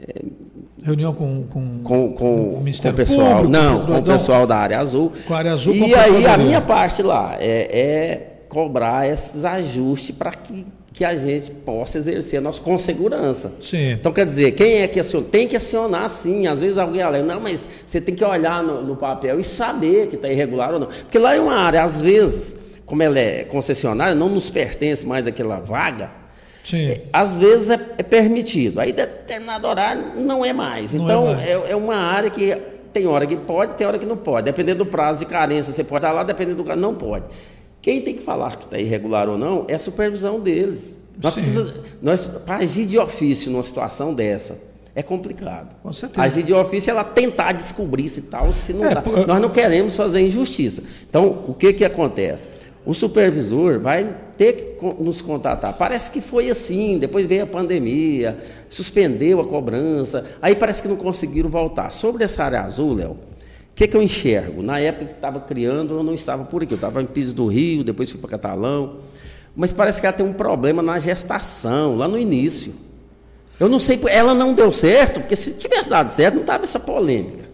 É, 0.00 0.22
reunião 0.82 1.12
com, 1.12 1.44
com, 1.44 1.82
com, 1.82 2.12
com, 2.12 2.54
o 2.54 2.60
Ministério 2.60 2.96
com 2.96 3.02
o 3.02 3.06
pessoal. 3.06 3.42
Público, 3.42 3.52
não, 3.52 3.86
com 3.86 3.98
o 3.98 4.02
pessoal 4.02 4.46
da 4.46 4.56
área 4.56 4.78
azul. 4.78 5.12
Com 5.26 5.34
a 5.34 5.38
área 5.38 5.52
azul. 5.52 5.74
E 5.74 5.94
aí 5.94 6.26
a 6.26 6.36
minha 6.36 6.60
parte 6.60 7.02
lá 7.02 7.36
é, 7.40 7.78
é 7.78 8.30
cobrar 8.48 9.08
esses 9.08 9.44
ajustes 9.44 10.14
para 10.14 10.32
que 10.32 10.66
que 11.00 11.04
a 11.06 11.14
gente 11.14 11.50
possa 11.50 11.96
exercer 11.96 12.40
a 12.40 12.42
nossa 12.42 12.60
com 12.60 12.76
segurança. 12.76 13.54
Sim. 13.58 13.92
Então, 13.92 14.12
quer 14.12 14.26
dizer, 14.26 14.52
quem 14.52 14.82
é 14.82 14.86
que 14.86 15.00
aciona? 15.00 15.26
Tem 15.30 15.48
que 15.48 15.56
acionar 15.56 16.10
sim. 16.10 16.46
Às 16.46 16.60
vezes 16.60 16.76
alguém 16.76 17.00
alega, 17.00 17.24
não, 17.24 17.40
mas 17.40 17.66
você 17.86 18.02
tem 18.02 18.14
que 18.14 18.22
olhar 18.22 18.62
no, 18.62 18.82
no 18.82 18.94
papel 18.94 19.40
e 19.40 19.44
saber 19.44 20.08
que 20.08 20.16
está 20.16 20.28
irregular 20.28 20.74
ou 20.74 20.78
não. 20.78 20.88
Porque 20.88 21.18
lá 21.18 21.34
é 21.34 21.40
uma 21.40 21.54
área, 21.54 21.82
às 21.82 22.02
vezes, 22.02 22.54
como 22.84 23.02
ela 23.02 23.18
é 23.18 23.44
concessionária, 23.44 24.14
não 24.14 24.28
nos 24.28 24.50
pertence 24.50 25.06
mais 25.06 25.26
aquela 25.26 25.58
vaga. 25.58 26.10
Sim. 26.62 26.90
É, 26.90 27.00
às 27.10 27.34
vezes 27.34 27.70
é, 27.70 27.80
é, 27.96 28.02
permitido. 28.02 28.78
Aí, 28.78 28.92
determinado 28.92 29.66
horário, 29.66 30.04
não 30.16 30.44
é 30.44 30.52
mais. 30.52 30.92
Não 30.92 31.04
então, 31.04 31.30
é, 31.30 31.34
mais. 31.34 31.48
É, 31.48 31.70
é 31.70 31.76
uma 31.76 31.96
área 31.96 32.28
que 32.28 32.54
tem 32.92 33.06
hora 33.06 33.26
que 33.26 33.38
pode, 33.38 33.74
tem 33.74 33.86
hora 33.86 33.98
que 33.98 34.04
não 34.04 34.18
pode. 34.18 34.44
Dependendo 34.44 34.84
do 34.84 34.90
prazo 34.90 35.20
de 35.20 35.24
carência, 35.24 35.72
você 35.72 35.82
pode 35.82 36.04
estar 36.04 36.12
lá, 36.12 36.24
dependendo 36.24 36.58
do 36.58 36.64
caso, 36.64 36.78
não 36.78 36.94
pode. 36.94 37.24
Quem 37.82 38.00
tem 38.02 38.14
que 38.14 38.22
falar 38.22 38.56
que 38.56 38.64
está 38.64 38.78
irregular 38.78 39.28
ou 39.28 39.38
não 39.38 39.64
é 39.68 39.74
a 39.74 39.78
supervisão 39.78 40.38
deles. 40.40 40.96
Nós 41.22 41.34
precisamos, 41.34 41.72
nós, 42.00 42.28
para 42.46 42.56
agir 42.56 42.86
de 42.86 42.98
ofício 42.98 43.50
numa 43.50 43.64
situação 43.64 44.14
dessa, 44.14 44.58
é 44.94 45.02
complicado. 45.02 45.74
Com 45.82 45.92
certeza. 45.92 46.22
Agir 46.22 46.42
de 46.42 46.52
ofício 46.52 46.90
é 46.90 46.92
ela 46.92 47.04
tentar 47.04 47.52
descobrir 47.52 48.08
se 48.08 48.22
tal, 48.22 48.52
se 48.52 48.72
não 48.72 48.84
É, 48.86 48.94
dá. 48.94 49.02
por- 49.02 49.26
Nós 49.26 49.40
não 49.40 49.50
queremos 49.50 49.96
fazer 49.96 50.20
injustiça. 50.20 50.82
Então, 51.08 51.44
o 51.46 51.54
que, 51.54 51.72
que 51.72 51.84
acontece? 51.84 52.48
O 52.84 52.94
supervisor 52.94 53.78
vai 53.78 54.16
ter 54.38 54.76
que 54.78 55.02
nos 55.02 55.20
contatar. 55.20 55.74
Parece 55.76 56.10
que 56.10 56.20
foi 56.20 56.48
assim, 56.48 56.98
depois 56.98 57.26
veio 57.26 57.42
a 57.42 57.46
pandemia, 57.46 58.38
suspendeu 58.70 59.40
a 59.40 59.44
cobrança, 59.46 60.24
aí 60.40 60.54
parece 60.54 60.80
que 60.80 60.88
não 60.88 60.96
conseguiram 60.96 61.50
voltar. 61.50 61.92
Sobre 61.92 62.24
essa 62.24 62.42
área 62.44 62.62
azul, 62.62 62.94
Léo, 62.94 63.16
que, 63.80 63.88
que 63.88 63.96
eu 63.96 64.02
enxergo? 64.02 64.62
Na 64.62 64.78
época 64.78 65.06
que 65.06 65.12
estava 65.12 65.40
criando, 65.40 65.94
eu 65.94 66.02
não 66.02 66.12
estava 66.12 66.44
por 66.44 66.62
aqui. 66.62 66.74
Eu 66.74 66.76
estava 66.76 67.00
em 67.00 67.06
Piso 67.06 67.34
do 67.34 67.46
Rio, 67.46 67.82
depois 67.82 68.10
fui 68.10 68.20
para 68.20 68.28
Catalão. 68.28 68.96
Mas 69.56 69.72
parece 69.72 70.00
que 70.00 70.06
ela 70.06 70.14
tem 70.14 70.26
um 70.26 70.34
problema 70.34 70.82
na 70.82 70.98
gestação, 71.00 71.96
lá 71.96 72.06
no 72.06 72.18
início. 72.18 72.74
Eu 73.58 73.70
não 73.70 73.80
sei, 73.80 73.98
ela 74.08 74.34
não 74.34 74.52
deu 74.52 74.70
certo, 74.70 75.20
porque 75.20 75.34
se 75.34 75.52
tivesse 75.52 75.88
dado 75.88 76.10
certo, 76.10 76.34
não 76.34 76.42
estava 76.42 76.64
essa 76.64 76.78
polêmica. 76.78 77.48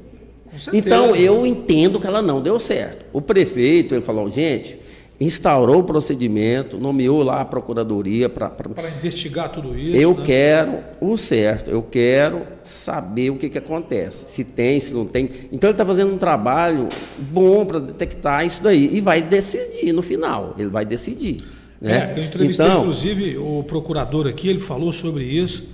Com 0.50 0.58
certeza. 0.58 0.76
Então, 0.76 1.14
eu 1.14 1.46
entendo 1.46 2.00
que 2.00 2.06
ela 2.08 2.20
não 2.20 2.40
deu 2.40 2.58
certo. 2.58 3.06
O 3.12 3.20
prefeito, 3.20 3.94
ele 3.94 4.04
falou, 4.04 4.28
gente, 4.28 4.80
instaurou 5.18 5.78
o 5.78 5.84
procedimento, 5.84 6.76
nomeou 6.76 7.22
lá 7.22 7.40
a 7.40 7.44
procuradoria 7.44 8.28
para... 8.28 8.52
Investigar 8.98 9.50
tudo 9.50 9.76
isso. 9.78 9.98
Eu 9.98 10.14
né? 10.14 10.22
quero 10.24 10.78
o 11.00 11.16
certo, 11.16 11.70
eu 11.70 11.82
quero 11.82 12.42
saber 12.62 13.30
o 13.30 13.36
que, 13.36 13.48
que 13.48 13.58
acontece, 13.58 14.28
se 14.28 14.44
tem, 14.44 14.78
se 14.78 14.92
não 14.92 15.06
tem. 15.06 15.30
Então 15.50 15.70
ele 15.70 15.74
está 15.74 15.86
fazendo 15.86 16.12
um 16.12 16.18
trabalho 16.18 16.88
bom 17.18 17.64
para 17.64 17.78
detectar 17.78 18.44
isso 18.44 18.62
daí 18.62 18.90
e 18.94 19.00
vai 19.00 19.22
decidir 19.22 19.92
no 19.92 20.02
final. 20.02 20.54
Ele 20.58 20.68
vai 20.68 20.84
decidir. 20.84 21.42
Né? 21.80 22.14
É, 22.14 22.20
eu 22.20 22.24
entrevistei, 22.24 22.66
então, 22.66 22.80
inclusive, 22.80 23.38
o 23.38 23.64
procurador 23.66 24.26
aqui, 24.26 24.48
ele 24.48 24.58
falou 24.58 24.92
sobre 24.92 25.24
isso. 25.24 25.64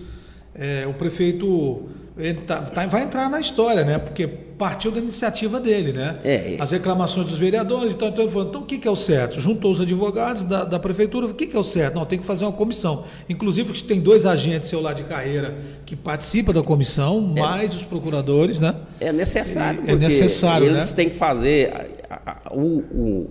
É, 0.54 0.86
o 0.86 0.92
prefeito 0.92 1.88
tá- 2.46 2.60
tá- 2.60 2.86
vai 2.86 3.02
entrar 3.04 3.28
na 3.30 3.40
história, 3.40 3.84
né? 3.84 3.98
Porque 3.98 4.26
partiu 4.26 4.90
da 4.92 4.98
iniciativa 4.98 5.58
dele, 5.58 5.92
né? 5.92 6.14
É, 6.22 6.54
é. 6.54 6.56
As 6.62 6.70
reclamações 6.70 7.26
dos 7.26 7.38
vereadores, 7.38 7.94
então, 7.94 8.08
então 8.08 8.22
ele 8.24 8.30
falou, 8.32 8.48
então 8.48 8.60
o 8.60 8.64
que, 8.64 8.78
que 8.78 8.86
é 8.86 8.90
o 8.90 8.94
certo? 8.96 9.40
Juntou 9.40 9.70
os 9.72 9.80
advogados 9.80 10.44
da, 10.44 10.64
da 10.64 10.78
prefeitura, 10.78 11.26
o 11.26 11.34
que, 11.34 11.46
que 11.46 11.56
é 11.56 11.58
o 11.58 11.64
certo? 11.64 11.94
Não, 11.94 12.04
tem 12.04 12.18
que 12.18 12.24
fazer 12.24 12.44
uma 12.44 12.52
comissão. 12.52 13.04
Inclusive, 13.28 13.72
tem 13.82 14.00
dois 14.00 14.24
agentes 14.26 14.68
seu 14.68 14.80
lá 14.80 14.92
de 14.92 15.02
carreira 15.04 15.56
que 15.86 15.96
participam 15.96 16.52
da 16.52 16.62
comissão, 16.62 17.20
mais 17.20 17.74
os 17.74 17.82
procuradores, 17.82 18.60
né? 18.60 18.74
é 19.00 19.12
necessário. 19.12 19.82
É 19.86 19.96
necessário, 19.96 20.66
Eles 20.68 20.90
né? 20.90 20.92
têm 20.94 21.08
que 21.10 21.16
fazer 21.16 21.72
a- 22.08 22.14
a- 22.14 22.36
a- 22.46 22.54
o, 22.54 22.60
o, 22.78 23.30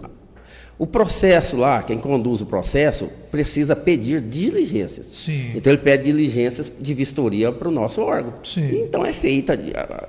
o 0.79 0.87
processo 0.87 1.57
lá, 1.57 1.83
quem 1.83 1.97
conduz 1.99 2.41
o 2.41 2.45
processo, 2.45 3.07
precisa 3.29 3.75
pedir 3.75 4.19
diligências. 4.19 5.09
Sim. 5.13 5.51
Então 5.55 5.71
ele 5.71 5.81
pede 5.81 6.05
diligências 6.05 6.71
de 6.79 6.93
vistoria 6.93 7.51
para 7.51 7.67
o 7.67 7.71
nosso 7.71 8.01
órgão. 8.01 8.33
Sim. 8.43 8.81
Então 8.83 9.05
é 9.05 9.13
feita 9.13 9.53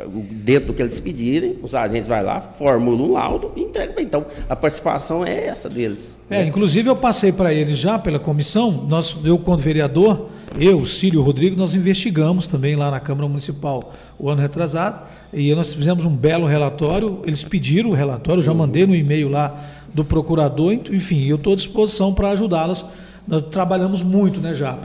o- 0.07 0.23
dentro 0.33 0.69
do 0.69 0.75
que 0.75 0.83
eles 0.83 0.99
pedirem, 0.99 1.59
os 1.63 1.75
agentes 1.75 2.09
vai 2.09 2.23
lá, 2.23 2.41
formulam 2.41 3.11
um 3.11 3.13
laudo 3.13 3.53
e 3.55 3.61
entregam. 3.63 3.97
Então 4.01 4.25
a 4.49 4.57
participação 4.57 5.25
é 5.25 5.47
essa 5.47 5.69
deles. 5.69 6.19
É, 6.31 6.43
inclusive 6.45 6.89
eu 6.89 6.97
passei 6.97 7.31
para 7.31 7.53
eles 7.53 7.77
já 7.77 7.99
pela 7.99 8.19
comissão, 8.19 8.71
nós, 8.89 9.17
eu 9.25 9.39
quando 9.39 9.61
vereador, 9.61 10.31
eu, 10.59 10.85
Cílio 10.87 11.19
e 11.19 11.21
o 11.21 11.23
Rodrigo, 11.23 11.55
nós 11.57 11.75
investigamos 11.75 12.47
também 12.47 12.75
lá 12.77 12.91
na 12.91 12.99
Câmara 12.99 13.29
Municipal 13.29 13.93
o 14.19 14.29
ano 14.31 14.41
retrasado, 14.41 15.07
e 15.33 15.55
nós 15.55 15.75
fizemos 15.75 16.05
um 16.05 16.15
belo 16.15 16.47
relatório, 16.47 17.21
eles 17.25 17.43
pediram 17.45 17.91
o 17.91 17.93
relatório, 17.95 18.41
eu 18.41 18.45
já 18.45 18.55
mandei 18.55 18.87
no 18.87 18.95
e-mail 18.95 19.29
lá 19.29 19.63
do 19.95 20.05
procurador, 20.05 20.73
enfim, 20.73 21.25
eu 21.27 21.37
estou 21.37 21.53
à 21.53 21.57
disposição 21.57 22.13
para 22.15 22.31
ajudá-los. 22.31 22.85
Nós 23.27 23.43
trabalhamos 23.43 24.03
muito, 24.03 24.41
né, 24.41 24.55
já? 24.55 24.79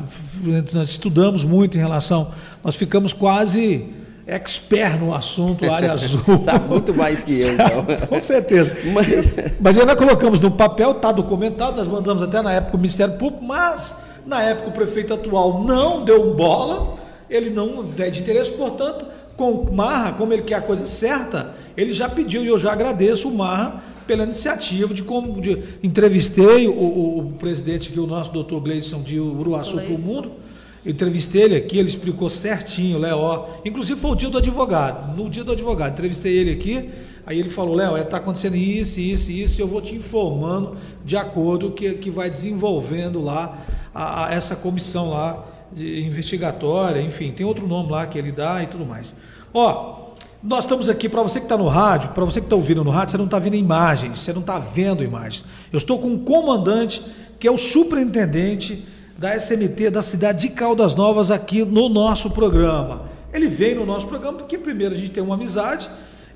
Nós 0.73 0.89
estudamos 0.89 1.43
muito 1.43 1.77
em 1.77 1.79
relação, 1.79 2.29
nós 2.63 2.75
ficamos 2.75 3.13
quase 3.13 3.85
expert 4.27 4.99
no 4.99 5.13
assunto, 5.15 5.71
área 5.71 5.91
azul. 5.93 6.19
Sabe 6.41 6.67
muito 6.67 6.93
mais 6.93 7.23
que 7.23 7.39
eu, 7.41 7.53
então. 7.53 7.85
Com 8.07 8.21
certeza. 8.21 8.75
Mas- 8.93 9.07
Mas 9.59 9.75
nós 9.77 9.95
colocamos 9.95 10.39
no 10.39 10.51
papel, 10.51 10.91
está 10.91 11.11
documentado, 11.11 11.77
nós 11.77 11.87
mandamos 11.87 12.21
até 12.21 12.41
na 12.41 12.51
época 12.51 12.75
o 12.75 12.79
Ministério 12.79 13.15
Público, 13.15 13.43
mas 13.43 13.95
na 14.25 14.41
época 14.43 14.69
o 14.69 14.71
prefeito 14.73 15.13
atual 15.13 15.63
não 15.63 16.03
deu 16.03 16.33
bola, 16.35 16.95
ele 17.29 17.49
não 17.49 17.83
é 17.97 18.09
de 18.09 18.19
interesse, 18.21 18.51
portanto, 18.51 19.05
com 19.35 19.51
o 19.51 19.73
Marra, 19.73 20.11
como 20.13 20.33
ele 20.33 20.41
quer 20.41 20.55
a 20.55 20.61
coisa 20.61 20.85
certa, 20.85 21.53
ele 21.75 21.93
já 21.93 22.09
pediu 22.09 22.43
e 22.43 22.47
eu 22.47 22.57
já 22.59 22.73
agradeço 22.73 23.29
o 23.29 23.35
Marra 23.35 23.81
pela 24.07 24.23
iniciativa 24.23 24.93
de 24.93 25.03
como 25.03 25.41
de- 25.41 25.57
entrevistei 25.83 26.67
o, 26.67 26.71
o- 26.71 27.19
o 27.19 27.33
presidente 27.33 27.89
aqui, 27.89 27.99
o 27.99 28.07
nosso 28.07 28.31
doutor 28.31 28.61
Gleison 28.61 29.01
de 29.01 29.19
Uruaçu 29.19 29.75
para 29.75 29.93
o. 29.93 29.97
Mundo. 29.99 30.31
Entrevistei 30.85 31.41
ele 31.41 31.55
aqui, 31.57 31.77
ele 31.77 31.89
explicou 31.89 32.29
certinho, 32.29 32.97
Léo. 32.97 33.45
Inclusive 33.65 33.99
foi 33.99 34.11
o 34.11 34.15
dia 34.15 34.29
do 34.29 34.37
advogado. 34.37 35.17
No 35.17 35.29
dia 35.29 35.43
do 35.43 35.51
advogado, 35.51 35.91
entrevistei 35.91 36.33
ele 36.37 36.51
aqui. 36.51 36.89
Aí 37.25 37.37
ele 37.37 37.49
falou, 37.49 37.75
Léo, 37.75 37.97
está 37.97 38.17
acontecendo 38.17 38.55
isso, 38.55 38.97
isso, 39.01 39.29
isso, 39.29 39.59
e 39.59 39.61
eu 39.61 39.67
vou 39.67 39.81
te 39.81 39.93
informando 39.93 40.77
de 41.03 41.17
acordo 41.17 41.71
que, 41.71 41.93
que 41.95 42.09
vai 42.09 42.29
desenvolvendo 42.29 43.21
lá 43.21 43.57
a- 43.93 44.27
a- 44.27 44.33
essa 44.33 44.55
comissão 44.55 45.09
lá 45.09 45.45
investigatória, 46.07 47.01
enfim, 47.01 47.31
tem 47.31 47.45
outro 47.45 47.67
nome 47.67 47.91
lá 47.91 48.05
que 48.07 48.17
ele 48.17 48.31
dá 48.31 48.63
e 48.63 48.67
tudo 48.67 48.85
mais. 48.85 49.13
Ó, 49.53 50.06
Nós 50.47 50.63
estamos 50.63 50.87
aqui, 50.87 51.09
para 51.09 51.21
você 51.21 51.41
que 51.41 51.45
está 51.45 51.57
no 51.57 51.67
rádio, 51.67 52.11
para 52.11 52.23
você 52.23 52.39
que 52.39 52.45
está 52.45 52.55
ouvindo 52.55 52.81
no 52.81 52.89
rádio, 52.89 53.11
você 53.11 53.17
não 53.17 53.25
está 53.25 53.37
vendo 53.37 53.57
imagens, 53.57 54.19
você 54.19 54.31
não 54.31 54.39
está 54.39 54.57
vendo 54.57 55.03
imagens. 55.03 55.43
Eu 55.73 55.77
estou 55.77 55.99
com 55.99 56.07
um 56.07 56.19
comandante, 56.19 57.03
que 57.37 57.45
é 57.45 57.51
o 57.51 57.57
superintendente 57.57 58.85
da 59.17 59.35
SMT 59.37 59.89
da 59.89 60.01
cidade 60.01 60.47
de 60.47 60.53
Caldas 60.53 60.95
Novas, 60.95 61.31
aqui 61.31 61.65
no 61.65 61.89
nosso 61.89 62.29
programa. 62.29 63.09
Ele 63.33 63.49
veio 63.49 63.81
no 63.81 63.85
nosso 63.85 64.07
programa 64.07 64.37
porque, 64.37 64.57
primeiro, 64.57 64.95
a 64.95 64.97
gente 64.97 65.11
tem 65.11 65.21
uma 65.21 65.35
amizade 65.35 65.89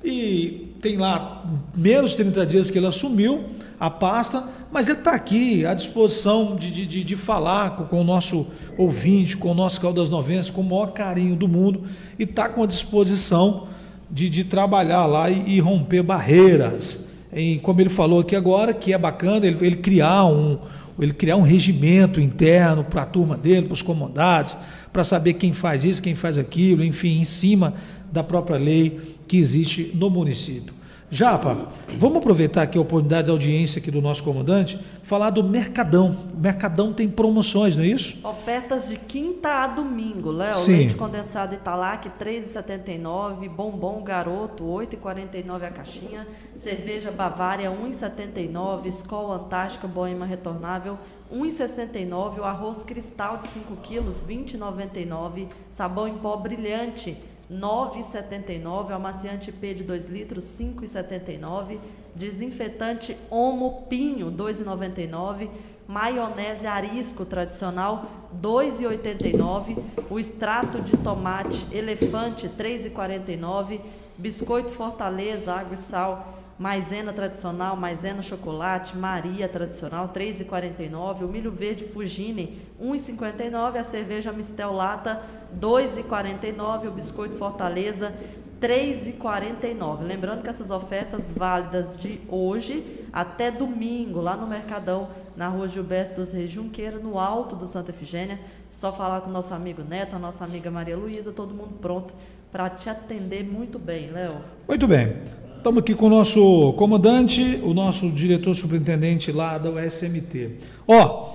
e 0.04 0.74
tem 0.82 0.98
lá 0.98 1.46
menos 1.74 2.10
de 2.10 2.18
30 2.18 2.44
dias 2.44 2.70
que 2.70 2.76
ele 2.76 2.88
assumiu 2.88 3.44
a 3.80 3.88
pasta, 3.88 4.46
mas 4.70 4.90
ele 4.90 4.98
está 4.98 5.12
aqui 5.12 5.64
à 5.64 5.72
disposição 5.72 6.54
de, 6.54 6.70
de, 6.70 7.02
de 7.02 7.16
falar 7.16 7.76
com, 7.76 7.84
com, 7.84 8.02
o 8.02 8.04
nosso 8.04 8.46
ouvinte, 8.76 9.38
com 9.38 9.52
o 9.52 9.54
nosso 9.54 9.80
Caldas 9.80 10.10
Novense, 10.10 10.52
com 10.52 10.60
o 10.60 10.64
maior 10.64 10.92
carinho 10.92 11.34
do 11.34 11.48
mundo 11.48 11.84
e 12.18 12.24
está 12.24 12.46
com 12.46 12.62
a 12.62 12.66
disposição 12.66 13.71
de, 14.12 14.28
de 14.28 14.44
trabalhar 14.44 15.06
lá 15.06 15.30
e, 15.30 15.56
e 15.56 15.60
romper 15.60 16.02
barreiras. 16.02 17.00
E 17.32 17.58
como 17.62 17.80
ele 17.80 17.88
falou 17.88 18.20
aqui 18.20 18.36
agora, 18.36 18.74
que 18.74 18.92
é 18.92 18.98
bacana 18.98 19.46
ele, 19.46 19.56
ele 19.62 19.76
criar 19.76 20.26
um, 20.26 20.58
ele 21.00 21.14
criar 21.14 21.36
um 21.36 21.42
regimento 21.42 22.20
interno 22.20 22.84
para 22.84 23.02
a 23.02 23.06
turma 23.06 23.36
dele, 23.36 23.66
para 23.66 23.72
os 23.72 23.80
comandados, 23.80 24.56
para 24.92 25.02
saber 25.02 25.34
quem 25.34 25.54
faz 25.54 25.82
isso, 25.84 26.02
quem 26.02 26.14
faz 26.14 26.36
aquilo, 26.36 26.84
enfim, 26.84 27.20
em 27.20 27.24
cima 27.24 27.74
da 28.12 28.22
própria 28.22 28.58
lei 28.58 29.16
que 29.26 29.38
existe 29.38 29.90
no 29.94 30.10
município. 30.10 30.74
Japa, 31.14 31.68
vamos 31.90 32.16
aproveitar 32.16 32.62
aqui 32.62 32.78
a 32.78 32.80
oportunidade 32.80 33.26
de 33.26 33.30
audiência 33.30 33.78
aqui 33.78 33.90
do 33.90 34.00
nosso 34.00 34.24
comandante, 34.24 34.80
falar 35.02 35.28
do 35.28 35.44
Mercadão. 35.44 36.16
O 36.32 36.40
Mercadão 36.40 36.90
tem 36.94 37.06
promoções, 37.06 37.76
não 37.76 37.84
é 37.84 37.88
isso? 37.88 38.26
Ofertas 38.26 38.88
de 38.88 38.96
quinta 38.96 39.50
a 39.50 39.66
domingo, 39.66 40.30
Léo. 40.30 40.66
Leite 40.66 40.94
condensado 40.94 41.54
Italac, 41.54 42.08
R$ 42.08 42.14
3,79. 42.18 43.46
Bombom 43.50 44.02
Garoto, 44.02 44.64
R$ 44.64 44.86
8,49 44.86 45.62
a 45.62 45.70
caixinha. 45.70 46.26
Cerveja 46.56 47.10
Bavária, 47.10 47.68
R$ 47.68 47.76
1,79. 47.90 48.86
Skol 48.86 49.32
Antártica 49.32 49.86
Boema 49.86 50.24
Retornável, 50.24 50.98
R$ 51.30 51.38
1,69. 51.40 52.38
O 52.38 52.44
arroz 52.44 52.82
cristal 52.84 53.36
de 53.36 53.48
5 53.48 53.76
quilos, 53.82 54.22
R$ 54.26 54.34
20,99. 54.34 55.48
Sabão 55.72 56.08
em 56.08 56.14
pó 56.14 56.38
brilhante, 56.38 57.18
9,79, 57.52 58.92
amaciante 58.92 59.52
P 59.52 59.74
de 59.74 59.84
2 59.84 60.06
litros, 60.08 60.44
5,79, 60.44 61.78
desinfetante 62.14 63.16
Omo 63.30 63.86
Pinho, 63.88 64.32
2,99, 64.32 65.50
maionese 65.86 66.66
Arisco 66.66 67.24
tradicional, 67.24 68.06
2,89, 68.40 69.76
o 70.08 70.18
extrato 70.18 70.80
de 70.80 70.96
tomate 70.96 71.66
Elefante, 71.70 72.48
3,49, 72.48 73.80
biscoito 74.16 74.70
Fortaleza, 74.70 75.52
água 75.52 75.74
e 75.74 75.78
sal, 75.78 76.41
maisena 76.62 77.12
tradicional, 77.12 77.74
maisena 77.74 78.22
chocolate, 78.22 78.96
Maria 78.96 79.48
tradicional, 79.48 80.12
3,49, 80.14 81.24
o 81.24 81.28
milho 81.28 81.50
verde 81.50 81.82
Fugine, 81.82 82.62
1,59, 82.80 83.78
a 83.78 83.82
cerveja 83.82 84.32
Mistel 84.32 84.72
Lata, 84.72 85.20
2,49, 85.58 86.86
o 86.86 86.92
biscoito 86.92 87.36
Fortaleza, 87.36 88.14
3,49. 88.60 90.04
Lembrando 90.04 90.42
que 90.42 90.48
essas 90.48 90.70
ofertas 90.70 91.28
válidas 91.36 91.96
de 91.98 92.20
hoje 92.28 93.08
até 93.12 93.50
domingo, 93.50 94.20
lá 94.20 94.36
no 94.36 94.46
Mercadão, 94.46 95.08
na 95.36 95.48
rua 95.48 95.66
Gilberto 95.66 96.20
dos 96.20 96.32
Reis 96.32 96.52
Junqueira, 96.52 97.00
no 97.00 97.18
alto 97.18 97.56
do 97.56 97.66
Santa 97.66 97.90
Efigênia. 97.90 98.38
Só 98.70 98.92
falar 98.92 99.22
com 99.22 99.30
o 99.30 99.32
nosso 99.32 99.52
amigo 99.52 99.82
Neto, 99.82 100.14
a 100.14 100.18
nossa 100.18 100.44
amiga 100.44 100.70
Maria 100.70 100.96
Luísa, 100.96 101.32
todo 101.32 101.52
mundo 101.52 101.74
pronto 101.80 102.14
para 102.52 102.70
te 102.70 102.88
atender 102.88 103.42
muito 103.42 103.80
bem, 103.80 104.12
Léo. 104.12 104.36
Muito 104.68 104.86
bem. 104.86 105.42
Estamos 105.62 105.78
aqui 105.78 105.94
com 105.94 106.06
o 106.06 106.10
nosso 106.10 106.72
comandante, 106.72 107.60
o 107.62 107.72
nosso 107.72 108.10
diretor 108.10 108.52
superintendente 108.52 109.30
lá 109.30 109.58
da 109.58 109.70
USMT. 109.70 110.56
Ó, 110.88 111.34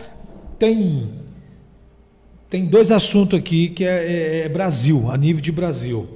tem 0.60 1.12
tem 2.50 2.66
dois 2.66 2.92
assuntos 2.92 3.40
aqui 3.40 3.70
que 3.70 3.86
é, 3.86 3.88
é, 3.88 4.40
é, 4.40 4.50
Brasil, 4.50 5.10
a 5.10 5.16
nível 5.16 5.42
de 5.42 5.50
Brasil. 5.50 6.10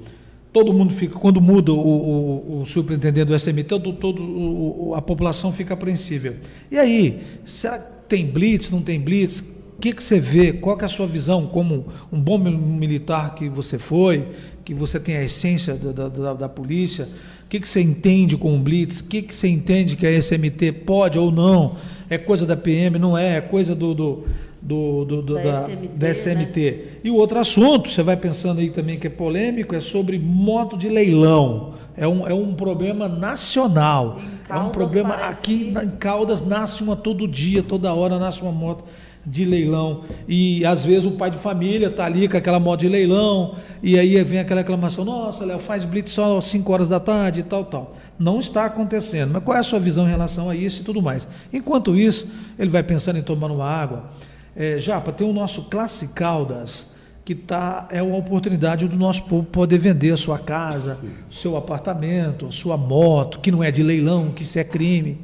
Todo 0.51 0.73
mundo 0.73 0.93
fica, 0.93 1.17
quando 1.17 1.39
muda 1.39 1.71
o, 1.71 1.77
o, 1.77 2.61
o 2.63 2.65
superintendente 2.65 3.27
do 3.27 3.39
SMT, 3.39 3.63
todo, 3.63 3.93
todo 3.93 4.21
o, 4.21 4.93
a 4.93 5.01
população 5.01 5.53
fica 5.53 5.73
apreensível. 5.73 6.35
E 6.69 6.77
aí, 6.77 7.21
será 7.45 7.79
que 7.79 7.85
tem 8.09 8.25
blitz, 8.25 8.69
não 8.69 8.81
tem 8.81 8.99
blitz? 8.99 9.41
O 9.81 9.83
que, 9.83 9.93
que 9.93 10.03
você 10.03 10.19
vê? 10.19 10.53
Qual 10.53 10.77
é 10.79 10.85
a 10.85 10.87
sua 10.87 11.07
visão 11.07 11.47
como 11.47 11.87
um 12.13 12.19
bom 12.19 12.37
militar 12.37 13.33
que 13.33 13.49
você 13.49 13.79
foi, 13.79 14.27
que 14.63 14.75
você 14.75 14.99
tem 14.99 15.17
a 15.17 15.23
essência 15.23 15.73
da, 15.73 16.07
da, 16.07 16.33
da 16.35 16.47
polícia? 16.47 17.09
que, 17.51 17.59
que 17.59 17.67
você 17.67 17.81
entende 17.81 18.37
com 18.37 18.55
o 18.55 18.59
Blitz? 18.59 19.01
O 19.01 19.03
que, 19.03 19.21
que 19.21 19.33
você 19.33 19.49
entende 19.49 19.97
que 19.97 20.07
a 20.07 20.21
SMT 20.21 20.71
pode 20.85 21.19
ou 21.19 21.29
não? 21.29 21.75
É 22.09 22.17
coisa 22.17 22.45
da 22.45 22.55
PM? 22.55 22.97
Não 22.97 23.17
é? 23.17 23.35
É 23.35 23.41
coisa 23.41 23.75
do, 23.75 23.93
do, 23.93 24.23
do, 24.61 25.03
do, 25.03 25.21
do 25.21 25.33
da, 25.33 25.41
da, 25.41 25.61
SMT. 25.63 25.87
Da 25.87 26.13
SMT. 26.13 26.71
Né? 26.71 26.77
E 27.03 27.11
o 27.11 27.15
outro 27.15 27.37
assunto, 27.37 27.89
você 27.89 28.01
vai 28.01 28.15
pensando 28.15 28.61
aí 28.61 28.69
também 28.69 28.97
que 28.97 29.07
é 29.07 29.09
polêmico, 29.09 29.75
é 29.75 29.81
sobre 29.81 30.17
moto 30.17 30.77
de 30.77 30.87
leilão. 30.87 31.73
É 31.97 32.07
um, 32.07 32.25
é 32.25 32.33
um 32.33 32.53
problema 32.53 33.09
nacional. 33.09 34.21
é 34.49 34.55
um 34.55 34.69
problema 34.69 35.15
aqui 35.15 35.73
que... 35.73 35.85
em 35.85 35.89
Caldas 35.89 36.41
nasce 36.41 36.81
uma 36.81 36.95
todo 36.95 37.27
dia, 37.27 37.61
toda 37.61 37.93
hora 37.93 38.17
nasce 38.17 38.41
uma 38.41 38.53
moto 38.53 38.85
de 39.25 39.45
leilão. 39.45 40.01
E 40.27 40.65
às 40.65 40.85
vezes 40.85 41.05
o 41.05 41.11
pai 41.11 41.31
de 41.31 41.37
família 41.37 41.87
está 41.87 42.05
ali 42.05 42.27
com 42.27 42.37
aquela 42.37 42.59
moto 42.59 42.81
de 42.81 42.89
leilão, 42.89 43.55
e 43.81 43.97
aí 43.97 44.21
vem 44.23 44.39
aquela 44.39 44.61
reclamação: 44.61 45.05
nossa, 45.05 45.45
Léo, 45.45 45.59
faz 45.59 45.83
blitz 45.83 46.11
só 46.11 46.37
às 46.37 46.45
5 46.45 46.71
horas 46.71 46.89
da 46.89 46.99
tarde 46.99 47.41
e 47.41 47.43
tal, 47.43 47.65
tal. 47.65 47.95
Não 48.17 48.39
está 48.39 48.65
acontecendo. 48.65 49.31
Mas 49.33 49.43
qual 49.43 49.57
é 49.57 49.61
a 49.61 49.63
sua 49.63 49.79
visão 49.79 50.05
em 50.05 50.11
relação 50.11 50.49
a 50.49 50.55
isso 50.55 50.81
e 50.81 50.83
tudo 50.83 51.01
mais? 51.01 51.27
Enquanto 51.51 51.95
isso, 51.95 52.27
ele 52.57 52.69
vai 52.69 52.83
pensando 52.83 53.17
em 53.17 53.23
tomar 53.23 53.51
uma 53.51 53.65
água. 53.65 54.11
É, 54.55 54.77
Japa, 54.77 55.11
tem 55.11 55.27
o 55.27 55.33
nosso 55.33 55.63
Classe 55.63 56.09
Caldas, 56.09 56.91
que 57.23 57.33
tá, 57.33 57.87
é 57.89 58.01
uma 58.03 58.17
oportunidade 58.17 58.87
do 58.87 58.97
nosso 58.97 59.23
povo 59.23 59.43
poder 59.43 59.77
vender 59.77 60.11
a 60.11 60.17
sua 60.17 60.37
casa, 60.37 60.99
seu 61.29 61.55
apartamento, 61.55 62.51
sua 62.51 62.77
moto, 62.77 63.39
que 63.39 63.49
não 63.49 63.63
é 63.63 63.71
de 63.71 63.81
leilão, 63.81 64.29
que 64.29 64.43
isso 64.43 64.59
é 64.59 64.63
crime 64.63 65.19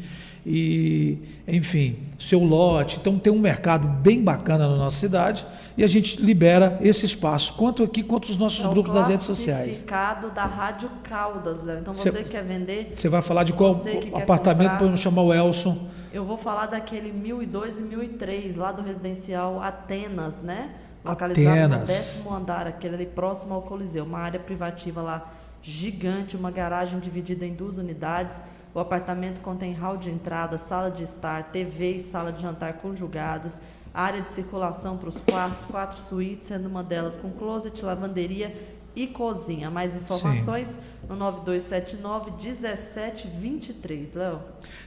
e, 0.50 1.18
enfim, 1.45 1.98
seu 2.18 2.41
lote. 2.41 2.98
Então 3.02 3.20
tem 3.20 3.34
um 3.34 3.39
mercado 3.39 3.86
bem 3.86 4.24
bacana 4.24 4.66
na 4.66 4.78
nossa 4.78 4.98
cidade 4.98 5.45
e 5.76 5.84
a 5.84 5.88
gente 5.88 6.22
libera 6.22 6.80
esse 6.82 7.06
espaço, 7.06 7.54
quanto 7.56 7.84
aqui 7.84 8.02
quanto 8.02 8.30
os 8.30 8.38
nossos 8.38 8.66
é 8.66 8.70
grupos 8.70 8.93
das 8.93 9.10
redes 9.10 9.26
sociais. 9.26 9.76
Certificado 9.76 10.32
da 10.32 10.45
Rádio 10.45 10.89
Caldas, 11.04 11.62
Léo. 11.62 11.80
Então 11.80 11.93
você 11.93 12.12
cê, 12.12 12.24
quer 12.24 12.43
vender? 12.43 12.93
Você 12.95 13.10
vai 13.10 13.22
falar 13.22 13.43
de 13.43 13.52
qual 13.52 13.84
apartamento 14.14 14.78
para 14.78 14.95
chamar 14.95 15.24
o 15.24 15.34
Elson? 15.34 15.86
Eu 16.14 16.24
vou 16.24 16.38
falar 16.38 16.68
daquele 16.68 17.12
1002 17.12 17.78
e 17.78 17.82
1003, 17.82 18.56
lá 18.56 18.72
do 18.72 18.82
residencial 18.82 19.62
Atenas, 19.62 20.36
né? 20.41 20.72
Localizado 21.04 21.50
Atenas. 21.50 21.80
no 21.82 21.86
décimo 21.86 22.34
andar, 22.34 22.68
aquele 22.68 22.95
ali 22.95 23.06
próximo 23.06 23.54
ao 23.54 23.64
Coliseu, 23.64 24.06
uma 24.06 24.20
área 24.20 24.39
privativa 24.39 25.02
lá 25.02 25.30
gigante, 25.62 26.38
uma 26.38 26.50
garagem 26.50 27.00
dividida 27.00 27.45
em 27.45 27.54
duas 27.54 27.78
unidades 27.78 28.36
o 28.74 28.80
apartamento 28.80 29.41
contém 29.41 29.74
hall 29.74 29.97
de 29.97 30.09
entrada, 30.09 30.57
sala 30.57 30.91
de 30.91 31.03
estar, 31.03 31.51
TV 31.51 31.97
e 31.97 32.01
sala 32.01 32.32
de 32.32 32.41
jantar 32.41 32.74
conjugados, 32.74 33.57
área 33.93 34.22
de 34.22 34.32
circulação 34.32 34.97
para 34.97 35.09
os 35.09 35.20
quartos, 35.20 35.63
quatro 35.65 35.99
suítes, 36.01 36.47
sendo 36.47 36.68
uma 36.68 36.84
delas 36.84 37.18
com 37.18 37.32
closet, 37.32 37.84
lavanderia 37.84 38.53
e 38.95 39.07
cozinha. 39.07 39.70
Mais 39.70 39.95
informações 39.95 40.70
Sim. 40.70 40.76
no 41.07 41.15
9279 41.15 42.32
1723, 42.32 44.13
Léo. 44.13 44.39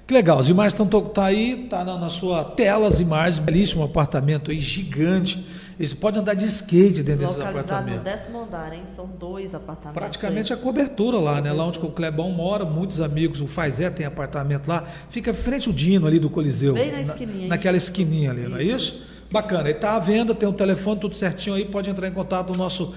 Que 0.07 0.15
legal, 0.15 0.39
as 0.41 0.49
imagens 0.49 0.81
estão 0.81 0.89
tá 1.03 1.27
aí, 1.27 1.69
tá 1.69 1.85
na, 1.85 1.97
na, 1.97 2.09
sua 2.09 2.45
tela 2.45 2.89
as 2.89 2.99
imagens, 2.99 3.39
belíssimo 3.39 3.85
apartamento 3.85 4.51
aí, 4.51 4.59
gigante. 4.59 5.47
Você 5.87 5.95
pode 5.95 6.19
andar 6.19 6.35
de 6.35 6.45
skate 6.45 7.03
dentro 7.03 7.27
desses 7.27 7.41
apartamentos. 7.41 7.99
no 7.99 8.05
décimo 8.05 8.43
andar, 8.43 8.73
hein? 8.73 8.83
São 8.95 9.07
dois 9.07 9.55
apartamentos. 9.55 9.99
Praticamente 9.99 10.53
aí. 10.53 10.59
a 10.59 10.63
cobertura 10.63 11.19
lá, 11.19 11.41
né? 11.41 11.53
Lá 11.53 11.65
onde 11.65 11.79
o 11.79 11.91
Clebão 11.91 12.31
mora, 12.31 12.65
muitos 12.65 13.01
amigos, 13.01 13.41
o 13.41 13.47
Fazé 13.47 13.89
tem 13.89 14.05
apartamento 14.05 14.69
lá. 14.69 14.85
Fica 15.09 15.33
frente 15.33 15.69
ao 15.69 15.75
Dino 15.75 16.07
ali 16.07 16.19
do 16.19 16.29
Coliseu. 16.29 16.75
Bem 16.75 16.93
na 16.93 17.01
esquininha. 17.01 17.43
Na, 17.43 17.49
naquela 17.49 17.77
esquininha 17.77 18.31
ali, 18.31 18.43
isso. 18.43 18.51
não 18.51 18.59
é 18.59 18.63
isso? 18.63 19.07
Bacana. 19.31 19.69
Ele 19.69 19.79
está 19.79 19.97
à 19.97 19.99
venda, 19.99 20.35
tem 20.35 20.49
um 20.49 20.53
telefone, 20.53 21.01
tudo 21.01 21.15
certinho 21.15 21.57
aí, 21.57 21.65
pode 21.65 21.89
entrar 21.89 22.07
em 22.07 22.13
contato 22.13 22.53
no 22.53 22.59
nosso 22.59 22.93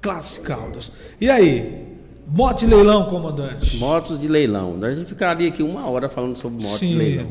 Classe 0.00 0.40
Caldas. 0.40 0.92
E 1.20 1.30
aí? 1.30 1.96
Moto 2.26 2.60
de 2.60 2.66
leilão, 2.66 3.04
comandante. 3.04 3.76
Motos 3.76 4.18
de 4.18 4.26
leilão. 4.26 4.78
A 4.82 4.94
gente 4.94 5.08
ficaria 5.08 5.48
aqui 5.48 5.62
uma 5.62 5.88
hora 5.88 6.08
falando 6.08 6.36
sobre 6.36 6.62
moto 6.62 6.78
Sim. 6.78 6.88
de 6.88 6.94
leilão. 6.96 7.28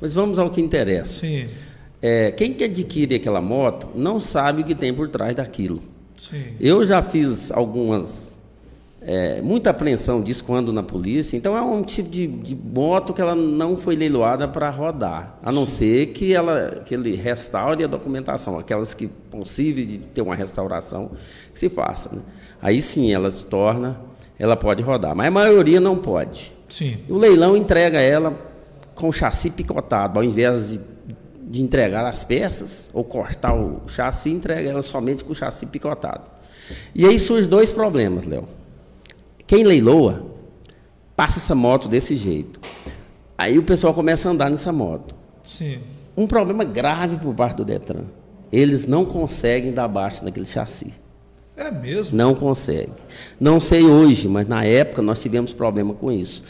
Mas 0.00 0.12
vamos 0.12 0.38
ao 0.38 0.50
que 0.50 0.60
interessa. 0.60 1.20
Sim. 1.20 1.44
É, 2.02 2.32
quem 2.32 2.52
que 2.52 2.64
adquire 2.64 3.14
aquela 3.14 3.40
moto 3.40 3.88
não 3.94 4.18
sabe 4.18 4.62
o 4.62 4.64
que 4.64 4.74
tem 4.74 4.92
por 4.92 5.08
trás 5.08 5.36
daquilo. 5.36 5.80
Sim. 6.18 6.56
Eu 6.60 6.84
já 6.84 7.00
fiz 7.00 7.52
algumas. 7.52 8.32
É, 9.04 9.40
muita 9.42 9.70
apreensão 9.70 10.20
disso 10.20 10.44
quando 10.44 10.72
na 10.72 10.82
polícia. 10.82 11.36
Então 11.36 11.56
é 11.56 11.62
um 11.62 11.82
tipo 11.82 12.08
de, 12.08 12.26
de 12.26 12.54
moto 12.54 13.12
que 13.12 13.20
ela 13.20 13.34
não 13.34 13.76
foi 13.76 13.96
leiloada 13.96 14.46
para 14.46 14.70
rodar, 14.70 15.38
a 15.42 15.50
não 15.50 15.66
Sim. 15.66 15.74
ser 15.74 16.06
que 16.06 16.32
ela 16.32 16.82
que 16.84 16.94
ele 16.94 17.16
restaure 17.16 17.82
a 17.82 17.88
documentação, 17.88 18.58
aquelas 18.58 18.94
que 18.94 19.08
possíveis 19.08 19.88
de 19.88 19.98
ter 19.98 20.22
uma 20.22 20.36
restauração 20.36 21.10
que 21.52 21.58
se 21.58 21.68
faça. 21.68 22.10
Né? 22.12 22.22
Aí 22.60 22.80
sim 22.80 23.12
ela 23.12 23.30
se 23.30 23.44
torna 23.44 24.00
ela 24.38 24.56
pode 24.56 24.82
rodar, 24.82 25.14
mas 25.14 25.28
a 25.28 25.30
maioria 25.30 25.80
não 25.80 25.96
pode. 25.96 26.52
Sim. 26.68 26.98
O 27.08 27.16
leilão 27.16 27.56
entrega 27.56 28.00
ela 28.00 28.36
com 28.94 29.12
chassi 29.12 29.50
picotado, 29.50 30.18
ao 30.18 30.24
invés 30.24 30.70
de, 30.70 30.80
de 31.42 31.62
entregar 31.62 32.04
as 32.04 32.24
peças 32.24 32.88
ou 32.92 33.02
cortar 33.02 33.54
o 33.54 33.82
chassi, 33.88 34.30
entrega 34.30 34.70
ela 34.70 34.82
somente 34.82 35.24
com 35.24 35.32
o 35.32 35.34
chassi 35.34 35.66
picotado. 35.66 36.30
E 36.94 37.04
aí 37.04 37.18
surgem 37.18 37.50
dois 37.50 37.72
problemas, 37.72 38.24
Léo. 38.24 38.48
Quem 39.46 39.64
leiloa 39.64 40.26
passa 41.16 41.38
essa 41.38 41.54
moto 41.54 41.88
desse 41.88 42.16
jeito. 42.16 42.60
Aí 43.36 43.58
o 43.58 43.62
pessoal 43.62 43.92
começa 43.92 44.28
a 44.28 44.32
andar 44.32 44.50
nessa 44.50 44.72
moto. 44.72 45.14
Sim. 45.44 45.80
Um 46.16 46.26
problema 46.26 46.64
grave 46.64 47.16
por 47.16 47.34
parte 47.34 47.56
do 47.56 47.64
Detran. 47.64 48.04
Eles 48.50 48.86
não 48.86 49.04
conseguem 49.04 49.72
dar 49.72 49.88
baixa 49.88 50.24
naquele 50.24 50.46
chassi. 50.46 50.92
É 51.62 51.70
mesmo? 51.70 52.16
Não 52.18 52.34
consegue. 52.34 52.90
Não 53.38 53.60
sei 53.60 53.84
hoje, 53.84 54.26
mas 54.26 54.48
na 54.48 54.64
época 54.64 55.00
nós 55.00 55.22
tivemos 55.22 55.52
problema 55.52 55.94
com 55.94 56.10
isso. 56.10 56.42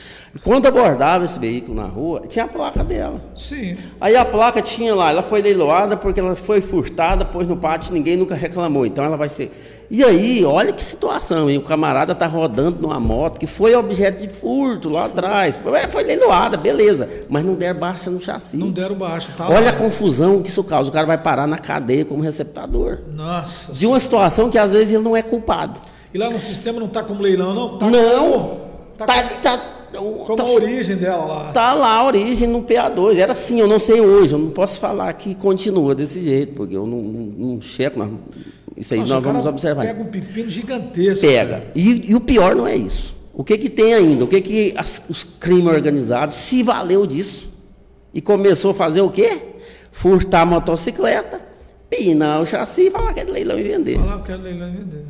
Quando 0.42 0.64
abordava 0.64 1.26
esse 1.26 1.38
veículo 1.38 1.74
na 1.74 1.84
rua, 1.84 2.22
tinha 2.26 2.46
a 2.46 2.48
placa 2.48 2.82
dela. 2.82 3.22
Sim. 3.36 3.76
Aí 4.00 4.16
a 4.16 4.24
placa 4.24 4.62
tinha 4.62 4.94
lá, 4.94 5.10
ela 5.10 5.22
foi 5.22 5.42
leiloada 5.42 5.98
porque 5.98 6.18
ela 6.18 6.34
foi 6.34 6.62
furtada, 6.62 7.26
pôs 7.26 7.46
no 7.46 7.58
pátio, 7.58 7.92
ninguém 7.92 8.16
nunca 8.16 8.34
reclamou. 8.34 8.86
Então 8.86 9.04
ela 9.04 9.18
vai 9.18 9.28
ser. 9.28 9.71
E 9.94 10.02
aí, 10.02 10.42
olha 10.42 10.72
que 10.72 10.82
situação, 10.82 11.50
hein? 11.50 11.58
O 11.58 11.62
camarada 11.62 12.14
tá 12.14 12.26
rodando 12.26 12.80
numa 12.80 12.98
moto 12.98 13.38
que 13.38 13.46
foi 13.46 13.74
objeto 13.74 14.22
de 14.26 14.28
furto 14.32 14.88
lá 14.88 15.04
atrás. 15.04 15.60
É, 15.74 15.86
Foi 15.86 16.02
leiloada, 16.02 16.56
beleza. 16.56 17.06
Mas 17.28 17.44
não 17.44 17.54
deram 17.54 17.78
baixa 17.78 18.10
no 18.10 18.18
chassi. 18.18 18.56
Não 18.56 18.70
deram 18.70 18.94
baixa, 18.94 19.28
tá? 19.36 19.46
Olha 19.50 19.58
a 19.58 19.60
lá. 19.64 19.72
confusão 19.74 20.40
que 20.42 20.48
isso 20.48 20.64
causa. 20.64 20.88
O 20.88 20.92
cara 20.94 21.06
vai 21.06 21.18
parar 21.18 21.46
na 21.46 21.58
cadeia 21.58 22.06
como 22.06 22.22
receptador. 22.22 23.00
Nossa. 23.14 23.70
De 23.74 23.86
uma 23.86 24.00
situação 24.00 24.48
que 24.48 24.56
às 24.56 24.70
vezes 24.72 24.94
ele 24.94 25.02
não 25.04 25.14
é 25.14 25.20
culpado. 25.20 25.78
E 26.14 26.16
lá 26.16 26.30
no 26.30 26.40
sistema 26.40 26.80
não 26.80 26.88
tá 26.88 27.02
como 27.02 27.20
leilão, 27.20 27.52
não? 27.52 27.76
Tá 27.76 27.90
não! 27.90 28.32
como- 28.32 28.60
Tá, 28.96 29.06
Tá, 29.06 29.22
tá, 29.42 29.60
como 29.92 30.36
tá- 30.36 30.42
a 30.42 30.50
origem 30.50 30.96
dela 30.96 31.24
lá. 31.26 31.52
Tá 31.52 31.74
lá 31.74 31.96
a 31.96 32.04
origem 32.06 32.48
no 32.48 32.62
PA2. 32.62 33.18
Era 33.18 33.32
assim, 33.32 33.60
eu 33.60 33.66
não 33.68 33.78
sei 33.78 34.00
hoje. 34.00 34.32
Eu 34.32 34.38
não 34.38 34.50
posso 34.50 34.80
falar 34.80 35.12
que 35.12 35.34
continua 35.34 35.94
desse 35.94 36.18
jeito, 36.22 36.54
porque 36.54 36.74
eu 36.74 36.86
não, 36.86 36.96
não, 36.98 37.20
não 37.56 37.60
checo. 37.60 37.98
nós- 37.98 38.08
isso 38.76 38.94
aí 38.94 39.00
Nossa, 39.00 39.14
nós 39.14 39.24
vamos 39.24 39.46
observar. 39.46 39.84
Pega 39.86 40.02
um 40.02 40.06
pepino 40.06 40.50
gigantesco. 40.50 41.26
Pega. 41.26 41.64
E, 41.74 42.10
e 42.10 42.14
o 42.14 42.20
pior 42.20 42.54
não 42.54 42.66
é 42.66 42.76
isso. 42.76 43.14
O 43.34 43.42
que, 43.44 43.56
que 43.56 43.70
tem 43.70 43.94
ainda? 43.94 44.24
O 44.24 44.28
que, 44.28 44.40
que 44.40 44.74
as- 44.76 45.02
os 45.08 45.24
crimes 45.24 45.66
organizados 45.72 46.36
se 46.36 46.62
valeu 46.62 47.06
disso? 47.06 47.50
E 48.12 48.20
começou 48.20 48.72
a 48.72 48.74
fazer 48.74 49.00
o 49.00 49.10
quê? 49.10 49.38
Furtar 49.90 50.42
a 50.42 50.46
motocicleta, 50.46 51.40
pinar 51.88 52.40
o 52.42 52.46
chassi 52.46 52.82
e 52.88 52.90
falar 52.90 53.12
que 53.14 53.20
é 53.20 53.24
de 53.24 53.30
leilão 53.30 53.58
e 53.58 53.62
vender. 53.62 53.98
Falava 53.98 54.22
que 54.22 54.32
era 54.32 54.42
leilão 54.42 54.68
e 54.68 54.72
vender. 54.76 55.04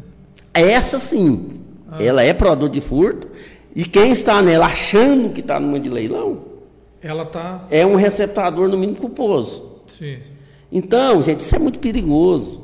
Essa 0.55 0.99
sim, 0.99 1.61
ela 1.99 2.23
é 2.23 2.33
produto 2.33 2.73
de 2.73 2.81
furto. 2.81 3.29
E 3.75 3.85
quem 3.85 4.13
está 4.13 4.43
nela 4.43 4.67
achando 4.67 5.31
que 5.31 5.41
está 5.41 5.59
numa 5.59 5.81
de 5.81 5.89
leilão 5.89 6.43
Ela 7.01 7.25
tá. 7.25 7.67
é 7.71 7.87
um 7.87 7.95
receptador, 7.97 8.69
no 8.69 8.77
mínimo, 8.77 8.99
culposo. 8.99 9.81
Sim. 9.99 10.19
Então, 10.71 11.23
gente, 11.23 11.41
isso 11.41 11.57
é 11.57 11.59
muito 11.59 11.79
perigoso. 11.79 12.62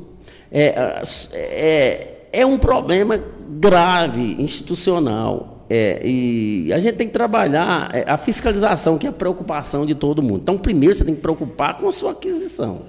É, 0.51 1.03
é, 1.33 2.07
é 2.33 2.45
um 2.45 2.57
problema 2.57 3.19
grave, 3.59 4.35
institucional. 4.39 5.57
É, 5.69 5.99
e 6.03 6.73
a 6.73 6.79
gente 6.79 6.95
tem 6.95 7.05
que 7.07 7.13
trabalhar 7.13 7.89
é, 7.93 8.03
a 8.07 8.17
fiscalização, 8.17 8.97
que 8.97 9.05
é 9.05 9.09
a 9.09 9.13
preocupação 9.13 9.85
de 9.85 9.93
todo 9.93 10.21
mundo. 10.21 10.39
Então, 10.41 10.57
primeiro 10.57 10.95
você 10.95 11.05
tem 11.05 11.13
que 11.13 11.21
preocupar 11.21 11.77
com 11.77 11.87
a 11.87 11.91
sua 11.91 12.11
aquisição. 12.11 12.83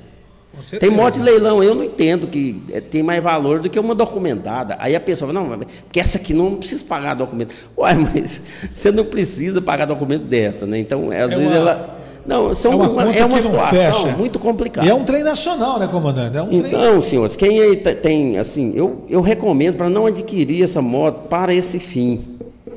Tem 0.78 0.90
moto 0.90 1.14
de 1.14 1.22
leilão, 1.22 1.62
eu 1.62 1.74
não 1.74 1.84
entendo 1.84 2.26
que 2.26 2.62
é, 2.72 2.80
tem 2.80 3.02
mais 3.02 3.22
valor 3.22 3.60
do 3.60 3.70
que 3.70 3.78
uma 3.78 3.94
documentada. 3.94 4.76
Aí 4.78 4.96
a 4.96 5.00
pessoa 5.00 5.30
fala, 5.32 5.40
não, 5.40 5.56
mas- 5.56 5.68
porque 5.84 6.00
essa 6.00 6.18
aqui 6.18 6.34
não 6.34 6.56
precisa 6.56 6.84
pagar 6.84 7.14
documento. 7.14 7.54
Ué, 7.78 7.94
mas 7.94 8.42
você 8.74 8.90
não 8.90 9.04
precisa 9.04 9.60
pagar 9.62 9.84
documento 9.84 10.24
dessa, 10.24 10.66
né? 10.66 10.78
Então, 10.78 11.08
às 11.10 11.14
É 11.16 11.26
vezes 11.28 11.46
uma- 11.46 11.56
ela. 11.56 11.98
Não, 12.30 12.54
são 12.54 12.72
é 12.72 12.76
uma 12.76 13.12
é 13.12 13.24
uma 13.24 13.40
situação 13.40 14.12
muito 14.16 14.38
complicada. 14.38 14.86
E 14.86 14.90
é 14.90 14.94
um 14.94 15.04
trem 15.04 15.24
nacional, 15.24 15.78
né, 15.80 15.88
comandante? 15.88 16.36
É 16.36 16.42
um 16.42 16.46
trem. 16.48 16.60
Então, 16.66 17.02
senhores, 17.02 17.34
quem 17.34 17.60
aí 17.60 17.76
te- 17.76 17.94
tem, 17.94 18.38
assim, 18.38 18.72
eu, 18.74 19.04
eu 19.08 19.20
recomendo 19.20 19.76
para 19.76 19.90
não 19.90 20.06
adquirir 20.06 20.62
essa 20.62 20.80
moto 20.80 21.28
para 21.28 21.52
esse 21.52 21.80
fim. 21.80 22.20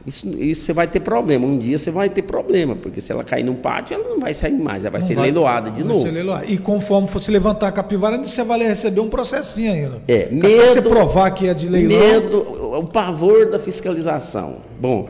Isso, 0.05 0.27
isso 0.37 0.65
você 0.65 0.73
vai 0.73 0.85
ter 0.87 0.99
problema. 0.99 1.45
Um 1.45 1.57
dia 1.57 1.77
você 1.77 1.89
vai 1.91 2.09
ter 2.09 2.23
problema, 2.23 2.75
porque 2.75 2.99
se 2.99 3.11
ela 3.11 3.23
cair 3.23 3.43
num 3.43 3.53
pátio, 3.55 3.93
ela 3.95 4.09
não 4.09 4.19
vai 4.19 4.33
sair 4.33 4.51
mais, 4.51 4.83
ela 4.83 4.91
vai 4.91 4.99
Não 5.01 5.07
ser 5.07 5.13
vai- 5.15 5.23
leiloada 5.25 5.71
de 5.71 5.81
novo. 5.83 6.03
leiloada. 6.03 6.45
E 6.45 6.57
conforme 6.57 7.07
você 7.07 7.31
levantar 7.31 7.67
a 7.69 7.71
capivara, 7.71 8.17
você 8.17 8.43
vai 8.43 8.59
receber 8.63 8.99
um 8.99 9.07
processinho 9.07 9.71
ainda. 9.71 10.01
É, 10.07 10.23
Até 10.23 10.31
medo- 10.33 10.65
você 10.65 10.81
provar 10.81 11.31
que 11.31 11.47
é 11.47 11.53
de 11.53 11.69
leilão. 11.69 11.97
Medo, 11.97 12.37
o 12.79 12.83
pavor 12.83 13.49
da 13.49 13.59
fiscalização. 13.59 14.55
Bom, 14.81 15.07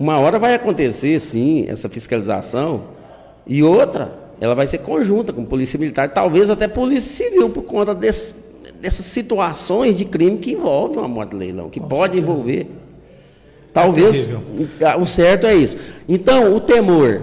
uma 0.00 0.18
hora 0.18 0.38
vai 0.38 0.54
acontecer, 0.54 1.20
sim, 1.20 1.66
essa 1.68 1.88
fiscalização, 1.88 2.82
e 3.48 3.62
outra, 3.62 4.12
ela 4.40 4.54
vai 4.54 4.66
ser 4.66 4.78
conjunta 4.78 5.32
com 5.32 5.44
polícia 5.44 5.78
militar, 5.78 6.12
talvez 6.12 6.50
até 6.50 6.68
polícia 6.68 7.10
civil, 7.24 7.50
por 7.50 7.62
conta 7.62 7.94
desse- 7.94 8.34
dessas 8.80 9.06
situações 9.06 9.96
de 9.96 10.04
crime 10.04 10.38
que 10.38 10.52
envolvem 10.52 10.98
uma 10.98 11.08
moto 11.08 11.30
de 11.30 11.36
leilão, 11.36 11.68
que 11.70 11.80
pode 11.80 12.18
envolver. 12.18 12.66
Talvez, 13.72 14.28
ah, 14.84 14.96
o 14.96 15.06
certo 15.06 15.46
é 15.46 15.54
isso. 15.54 15.76
Então, 16.08 16.54
o 16.54 16.60
temor, 16.60 17.22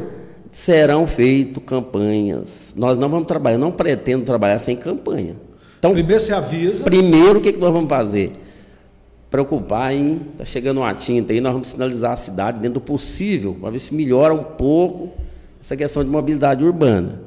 serão 0.52 1.06
feitas 1.06 1.62
campanhas. 1.66 2.74
Nós 2.78 2.98
não 2.98 3.10
vamos 3.10 3.28
trabalhar, 3.28 3.56
eu 3.56 3.60
não 3.60 3.72
pretendo 3.72 4.24
trabalhar 4.24 4.58
sem 4.60 4.76
campanha. 4.76 5.36
Então, 5.78 5.92
Primeiro 5.92 6.22
você 6.22 6.34
avisa. 6.34 6.84
Primeiro, 6.84 7.40
o 7.40 7.42
que, 7.42 7.52
que 7.52 7.60
nós 7.60 7.74
vamos 7.74 7.90
fazer? 7.90 8.32
Preocupar 9.30 9.94
em. 9.94 10.22
Está 10.32 10.46
chegando 10.46 10.78
uma 10.78 10.94
tinta 10.94 11.34
aí, 11.34 11.42
nós 11.42 11.52
vamos 11.52 11.68
sinalizar 11.68 12.14
a 12.14 12.16
cidade 12.16 12.60
dentro 12.60 12.76
do 12.76 12.82
possível, 12.82 13.56
para 13.60 13.70
ver 13.72 13.80
se 13.80 13.94
melhora 13.94 14.34
um 14.34 14.44
pouco 14.44 15.12
essa 15.66 15.76
questão 15.76 16.04
de 16.04 16.10
mobilidade 16.10 16.64
urbana. 16.64 17.22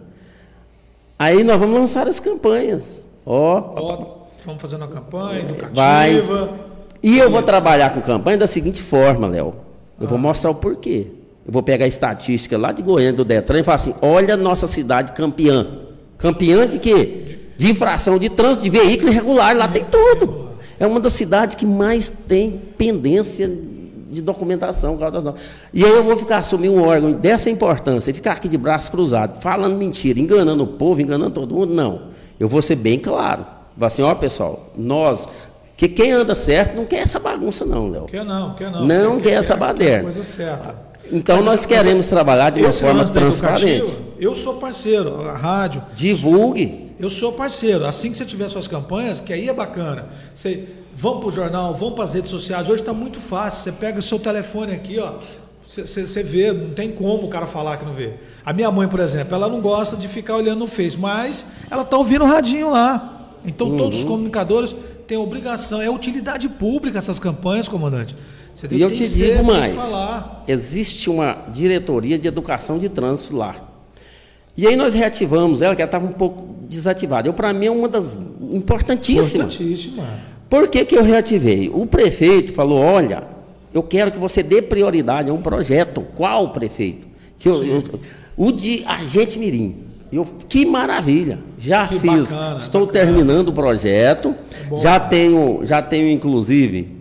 Aí 1.18 1.42
nós 1.42 1.58
vamos 1.58 1.76
lançar 1.78 2.06
as 2.06 2.20
campanhas. 2.20 3.04
Ó, 3.26 3.72
Ó, 3.74 3.98
vamos 4.46 4.62
fazer 4.62 4.76
uma 4.76 4.86
campanha 4.86 5.40
educativa. 5.40 5.74
vai. 5.74 6.20
E 7.02 7.18
eu 7.18 7.28
vou 7.30 7.42
trabalhar 7.42 7.92
com 7.92 8.00
campanha 8.00 8.38
da 8.38 8.46
seguinte 8.46 8.80
forma, 8.80 9.26
Léo. 9.26 9.54
Eu 10.00 10.06
Ah. 10.06 10.10
vou 10.10 10.18
mostrar 10.18 10.50
o 10.50 10.54
porquê. 10.54 11.08
Eu 11.44 11.52
vou 11.52 11.62
pegar 11.62 11.84
a 11.86 11.88
estatística 11.88 12.56
lá 12.56 12.70
de 12.72 12.82
Goiânia, 12.82 13.12
do 13.14 13.24
Detran, 13.24 13.60
e 13.60 13.64
falar 13.64 13.76
assim: 13.76 13.94
olha 14.00 14.34
a 14.34 14.36
nossa 14.36 14.68
cidade 14.68 15.12
campeã. 15.12 15.66
Campeã 16.16 16.66
de 16.68 16.78
quê? 16.78 17.38
De 17.56 17.70
infração 17.72 18.18
de 18.18 18.28
trânsito, 18.28 18.62
de 18.62 18.70
veículo 18.70 19.10
irregular, 19.10 19.56
lá 19.56 19.66
tem 19.66 19.84
tudo. 19.84 20.50
É 20.78 20.86
uma 20.86 21.00
das 21.00 21.12
cidades 21.14 21.56
que 21.56 21.66
mais 21.66 22.08
tem 22.28 22.60
pendência 22.76 23.50
de 24.10 24.22
documentação. 24.22 24.98
E 25.72 25.84
aí 25.84 25.90
eu 25.90 26.04
vou 26.04 26.16
ficar 26.16 26.38
assumir 26.38 26.68
um 26.68 26.82
órgão 26.82 27.12
dessa 27.12 27.50
importância, 27.50 28.10
e 28.10 28.14
ficar 28.14 28.32
aqui 28.32 28.48
de 28.48 28.58
braços 28.58 28.88
cruzados, 28.88 29.42
falando 29.42 29.76
mentira, 29.76 30.18
enganando 30.18 30.64
o 30.64 30.66
povo, 30.66 31.00
enganando 31.00 31.32
todo 31.32 31.54
mundo. 31.54 31.74
Não. 31.74 32.02
Eu 32.38 32.48
vou 32.48 32.62
ser 32.62 32.76
bem 32.76 32.98
claro. 32.98 33.44
Vou 33.76 33.86
assim, 33.86 34.02
ó, 34.02 34.14
pessoal, 34.14 34.70
nós. 34.76 35.28
Que 35.76 35.88
quem 35.88 36.10
anda 36.10 36.34
certo 36.34 36.74
não 36.74 36.84
quer 36.84 37.02
essa 37.02 37.20
bagunça, 37.20 37.64
não, 37.64 37.88
Léo. 37.88 38.06
Quer 38.06 38.24
não, 38.24 38.54
quer 38.54 38.70
não. 38.70 38.84
Não 38.84 39.20
quer 39.20 39.34
essa 39.34 39.54
baderna. 39.54 40.04
Coisa 40.04 40.24
certa. 40.24 40.74
Então 41.12 41.42
nós 41.42 41.64
queremos 41.64 42.06
trabalhar 42.06 42.50
de 42.50 42.60
uma 42.60 42.72
forma 42.72 43.04
transparente. 43.04 43.96
Eu 44.18 44.34
sou 44.34 44.54
parceiro, 44.54 45.28
a 45.28 45.36
rádio. 45.36 45.82
Divulgue. 45.94 46.94
Eu 46.98 47.08
sou 47.08 47.32
parceiro. 47.32 47.86
Assim 47.86 48.10
que 48.10 48.18
você 48.18 48.24
tiver 48.24 48.48
suas 48.48 48.66
campanhas, 48.66 49.20
que 49.20 49.32
aí 49.32 49.48
é 49.48 49.52
bacana. 49.52 50.06
Você 50.34 50.68
vão 50.98 51.20
para 51.20 51.28
o 51.28 51.32
jornal, 51.32 51.72
vão 51.74 51.92
para 51.92 52.04
as 52.04 52.14
redes 52.14 52.30
sociais. 52.30 52.68
Hoje 52.68 52.82
está 52.82 52.92
muito 52.92 53.20
fácil. 53.20 53.62
Você 53.62 53.72
pega 53.72 54.00
o 54.00 54.02
seu 54.02 54.18
telefone 54.18 54.72
aqui, 54.72 54.98
ó. 54.98 55.12
Você, 55.66 56.22
vê, 56.22 56.52
não 56.52 56.70
tem 56.70 56.90
como 56.90 57.26
o 57.26 57.28
cara 57.28 57.46
falar 57.46 57.76
que 57.76 57.84
não 57.84 57.92
vê. 57.92 58.14
A 58.44 58.52
minha 58.52 58.70
mãe, 58.72 58.88
por 58.88 58.98
exemplo, 58.98 59.34
ela 59.34 59.48
não 59.48 59.60
gosta 59.60 59.96
de 59.96 60.08
ficar 60.08 60.34
olhando 60.36 60.58
no 60.60 60.66
Face, 60.66 60.96
mas 60.96 61.46
ela 61.70 61.84
tá 61.84 61.96
ouvindo 61.96 62.24
o 62.24 62.26
radinho 62.26 62.70
lá. 62.70 63.36
Então 63.44 63.76
todos 63.76 63.98
os 63.98 64.02
Uhum. 64.04 64.10
comunicadores 64.10 64.74
têm 65.06 65.16
obrigação. 65.18 65.80
É 65.80 65.88
utilidade 65.88 66.48
pública 66.48 66.98
essas 66.98 67.18
campanhas, 67.20 67.68
comandante. 67.68 68.16
Você 68.54 68.66
tem 68.66 68.78
E 68.78 68.80
eu 68.82 68.90
te 68.90 69.08
ser, 69.08 69.34
digo 69.34 69.44
mais: 69.44 69.74
existe 70.48 71.08
uma 71.08 71.44
diretoria 71.52 72.18
de 72.18 72.26
educação 72.26 72.76
de 72.78 72.88
trânsito 72.88 73.36
lá. 73.36 73.54
E 74.56 74.66
aí 74.66 74.74
nós 74.74 74.94
reativamos 74.94 75.62
ela, 75.62 75.76
que 75.76 75.82
ela 75.82 75.86
estava 75.88 76.04
um 76.04 76.12
pouco 76.12 76.48
desativada. 76.68 77.28
Eu, 77.28 77.32
para 77.34 77.52
mim, 77.52 77.66
é 77.66 77.70
uma 77.70 77.88
das 77.88 78.18
importantíssimas. 78.50 79.54
Importantíssima. 79.54 80.04
Por 80.48 80.68
que, 80.68 80.84
que 80.84 80.96
eu 80.96 81.02
reativei? 81.02 81.70
O 81.72 81.86
prefeito 81.86 82.52
falou: 82.52 82.78
olha, 82.78 83.24
eu 83.72 83.82
quero 83.82 84.10
que 84.10 84.18
você 84.18 84.42
dê 84.42 84.62
prioridade 84.62 85.30
a 85.30 85.32
um 85.34 85.42
projeto. 85.42 86.04
Qual 86.16 86.50
prefeito? 86.50 87.06
Que 87.38 87.48
eu- 87.48 87.64
eu- 87.64 87.82
o 88.36 88.50
de 88.52 88.82
Agente 88.86 89.38
Mirim. 89.38 89.76
Eu, 90.10 90.26
que 90.48 90.64
maravilha! 90.64 91.38
Já 91.58 91.86
Que 91.86 91.98
fiz. 92.00 92.30
bacana, 92.30 92.56
estou 92.58 92.86
bacana. 92.86 93.04
terminando 93.04 93.48
o 93.48 93.52
projeto. 93.52 94.34
bom. 94.68 94.78
já 94.78 94.98
tenho, 94.98 95.60
já 95.64 95.82
tenho 95.82 96.08
inclusive 96.08 96.96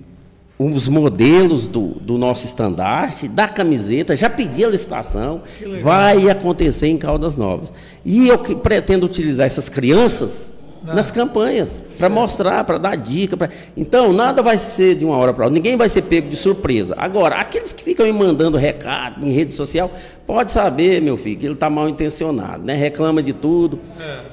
os 0.60 0.88
modelos 0.90 1.68
do, 1.68 1.90
do 2.02 2.18
nosso 2.18 2.46
estandarte, 2.46 3.28
da 3.28 3.48
camiseta, 3.48 4.16
já 4.16 4.28
pedi 4.30 4.66
a 4.66 4.68
licitação, 4.70 5.42
vai 5.82 6.30
acontecer 6.30 6.88
em 6.88 6.98
Caldas 6.98 7.36
Novas. 7.38 7.72
E 8.04 8.28
eu 8.28 8.40
que 8.40 8.56
pretendo 8.56 9.06
utilizar 9.06 9.46
essas 9.46 9.70
crianças 9.70 10.50
Ah. 10.86 10.96
nas 10.96 11.12
campanhas. 11.12 11.80
Para 11.98 12.10
mostrar, 12.10 12.64
para 12.64 12.78
dar 12.78 12.96
dica. 12.96 13.38
Pra... 13.38 13.50
Então, 13.76 14.12
nada 14.12 14.42
vai 14.42 14.58
ser 14.58 14.96
de 14.96 15.06
uma 15.06 15.18
hora 15.18 15.34
para 15.34 15.46
outra. 15.46 15.56
Ninguém 15.56 15.78
vai 15.78 15.90
ser 15.90 16.04
pego 16.04 16.30
de 16.30 16.36
surpresa. 16.36 16.94
Agora, 16.98 17.36
aqueles 17.36 17.74
que 17.74 17.84
ficam 17.84 18.06
me 18.06 18.12
mandando 18.12 18.58
recado 18.58 19.26
em 19.26 19.32
rede 19.32 19.54
social, 19.54 19.92
pode 20.26 20.52
saber, 20.52 21.02
meu 21.02 21.18
filho, 21.18 21.38
que 21.40 21.46
ele 21.46 21.54
está 21.54 21.70
mal 21.70 21.88
intencionado, 21.88 22.64
né? 22.64 22.76
reclama 22.76 23.24
de 23.24 23.34
tudo. 23.34 23.80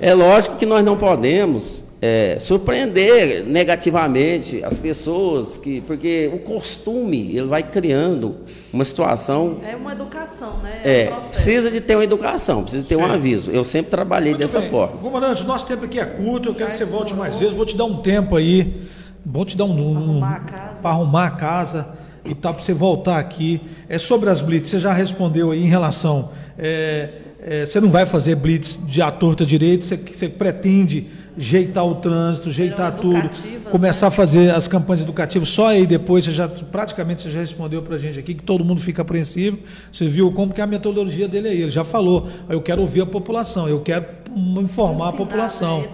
É. 0.00 0.10
é 0.10 0.14
lógico 0.14 0.56
que 0.56 0.66
nós 0.66 0.84
não 0.84 0.96
podemos 0.96 1.83
é, 2.06 2.36
surpreender 2.38 3.46
negativamente 3.46 4.62
as 4.62 4.78
pessoas, 4.78 5.56
que, 5.56 5.80
porque 5.80 6.30
o 6.34 6.38
costume 6.38 7.34
ele 7.34 7.46
vai 7.46 7.62
criando 7.62 8.36
uma 8.70 8.84
situação. 8.84 9.60
É 9.66 9.74
uma 9.74 9.92
educação, 9.92 10.58
né? 10.58 10.82
É, 10.84 11.04
é 11.04 11.14
um 11.14 11.28
precisa 11.28 11.70
de 11.70 11.80
ter 11.80 11.96
uma 11.96 12.04
educação, 12.04 12.62
precisa 12.62 12.84
ter 12.84 12.96
Sim. 12.96 13.00
um 13.00 13.06
aviso. 13.06 13.50
Eu 13.50 13.64
sempre 13.64 13.90
trabalhei 13.90 14.32
Muito 14.32 14.40
dessa 14.40 14.60
bem. 14.60 14.68
forma. 14.68 14.98
Comandante, 14.98 15.44
o 15.44 15.46
nosso 15.46 15.66
tempo 15.66 15.86
aqui 15.86 15.98
é 15.98 16.04
curto, 16.04 16.50
eu 16.50 16.54
quero 16.54 16.72
que 16.72 16.76
você 16.76 16.84
volte 16.84 17.14
mais 17.14 17.38
vezes, 17.38 17.54
vou 17.54 17.64
te 17.64 17.74
dar 17.74 17.86
um 17.86 17.96
tempo 18.02 18.36
aí, 18.36 18.82
vou 19.24 19.46
te 19.46 19.56
dar 19.56 19.64
um. 19.64 20.18
um 20.18 20.20
para 20.20 20.90
arrumar 20.90 21.28
a 21.28 21.30
casa 21.30 21.88
e 22.22 22.34
tal, 22.34 22.52
para 22.52 22.62
você 22.62 22.74
voltar 22.74 23.18
aqui. 23.18 23.62
É 23.88 23.96
sobre 23.96 24.28
as 24.28 24.42
blitz, 24.42 24.68
você 24.68 24.78
já 24.78 24.92
respondeu 24.92 25.52
aí 25.52 25.64
em 25.64 25.68
relação. 25.68 26.28
É, 26.58 27.08
é, 27.40 27.64
você 27.64 27.80
não 27.80 27.88
vai 27.88 28.04
fazer 28.04 28.34
blitz 28.34 28.78
de 28.86 29.00
à 29.00 29.10
torta 29.10 29.46
direito, 29.46 29.86
você, 29.86 29.96
você 29.96 30.28
pretende 30.28 31.23
jeitar 31.36 31.84
o 31.84 31.96
trânsito, 31.96 32.50
jeitar 32.50 32.92
tudo, 32.96 33.30
começar 33.70 34.06
né? 34.06 34.08
a 34.08 34.10
fazer 34.10 34.54
as 34.54 34.68
campanhas 34.68 35.02
educativas. 35.02 35.48
Só 35.48 35.68
aí 35.68 35.86
depois 35.86 36.24
você 36.24 36.32
já 36.32 36.48
praticamente 36.48 37.22
você 37.22 37.30
já 37.30 37.40
respondeu 37.40 37.82
para 37.82 37.96
a 37.96 37.98
gente 37.98 38.18
aqui 38.18 38.34
que 38.34 38.42
todo 38.42 38.64
mundo 38.64 38.80
fica 38.80 39.02
apreensivo. 39.02 39.58
Você 39.92 40.06
viu 40.06 40.30
como 40.32 40.52
que 40.52 40.60
é 40.60 40.64
a 40.64 40.66
metodologia 40.66 41.28
dele 41.28 41.48
aí? 41.48 41.62
Ele 41.62 41.70
já 41.70 41.84
falou. 41.84 42.28
Eu 42.48 42.60
quero 42.60 42.80
ouvir 42.80 43.02
a 43.02 43.06
população, 43.06 43.68
eu 43.68 43.80
quero 43.80 44.23
informar 44.34 45.10
a 45.10 45.12
população. 45.12 45.82
Né? 45.82 45.88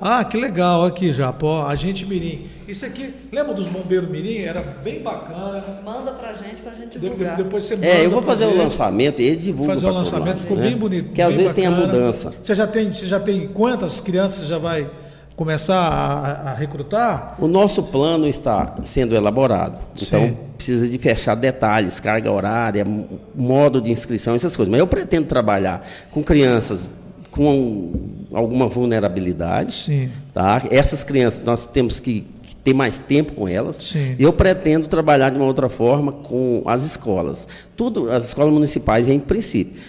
Ah, 0.00 0.24
que 0.24 0.36
legal 0.36 0.84
aqui 0.84 1.12
já, 1.12 1.32
pô, 1.32 1.62
a 1.62 1.74
gente 1.74 2.06
mirim. 2.06 2.46
Isso 2.66 2.84
aqui, 2.84 3.14
lembra 3.30 3.52
dos 3.52 3.66
bombeiros 3.66 4.08
mirim? 4.08 4.38
Era 4.38 4.60
bem 4.60 5.02
bacana. 5.02 5.62
Manda 5.84 6.12
pra 6.12 6.32
gente 6.32 6.62
pra 6.62 6.72
gente 6.74 6.98
divulgar. 6.98 7.36
depois 7.36 7.64
você 7.64 7.76
manda 7.76 7.86
É, 7.86 8.04
eu 8.04 8.10
vou 8.10 8.22
fazer 8.22 8.46
o 8.46 8.56
lançamento 8.56 9.20
e 9.20 9.26
ele 9.26 9.36
divulga 9.36 9.74
Fazer 9.74 9.86
o 9.86 9.92
lançamento, 9.92 10.40
ficou 10.40 10.56
né? 10.56 10.68
bem 10.68 10.76
bonito. 10.76 11.12
Que 11.12 11.20
às 11.20 11.34
vezes 11.34 11.52
bacana. 11.52 11.54
tem 11.54 11.66
a 11.66 11.86
mudança. 11.86 12.32
Você 12.42 12.54
já 12.54 12.66
tem, 12.66 12.92
você 12.92 13.06
já 13.06 13.20
tem 13.20 13.48
quantas 13.48 14.00
crianças 14.00 14.46
já 14.46 14.58
vai 14.58 14.90
começar 15.36 15.76
a, 15.76 16.50
a, 16.50 16.54
recrutar? 16.54 17.36
O 17.38 17.46
nosso 17.46 17.82
plano 17.82 18.26
está 18.26 18.76
sendo 18.84 19.14
elaborado. 19.14 19.78
Sim. 19.96 20.06
Então, 20.06 20.36
precisa 20.56 20.88
de 20.88 20.98
fechar 20.98 21.34
detalhes, 21.34 22.00
carga 22.00 22.30
horária, 22.30 22.86
modo 23.34 23.80
de 23.80 23.90
inscrição, 23.90 24.34
essas 24.34 24.56
coisas. 24.56 24.70
Mas 24.70 24.80
eu 24.80 24.86
pretendo 24.86 25.26
trabalhar 25.26 25.86
com 26.10 26.22
crianças 26.22 26.88
com 27.34 27.90
alguma 28.32 28.68
vulnerabilidade. 28.68 29.74
Sim. 29.74 30.10
Tá? 30.32 30.62
Essas 30.70 31.02
crianças, 31.02 31.44
nós 31.44 31.66
temos 31.66 31.98
que, 31.98 32.24
que 32.42 32.54
ter 32.54 32.72
mais 32.72 32.96
tempo 32.96 33.32
com 33.32 33.48
elas. 33.48 33.76
Sim. 33.76 34.14
Eu 34.20 34.32
pretendo 34.32 34.86
trabalhar 34.86 35.30
de 35.30 35.36
uma 35.36 35.44
outra 35.44 35.68
forma 35.68 36.12
com 36.12 36.62
as 36.64 36.84
escolas. 36.84 37.48
Tudo, 37.76 38.08
as 38.12 38.28
escolas 38.28 38.52
municipais, 38.52 39.08
em 39.08 39.18
princípio. 39.18 39.82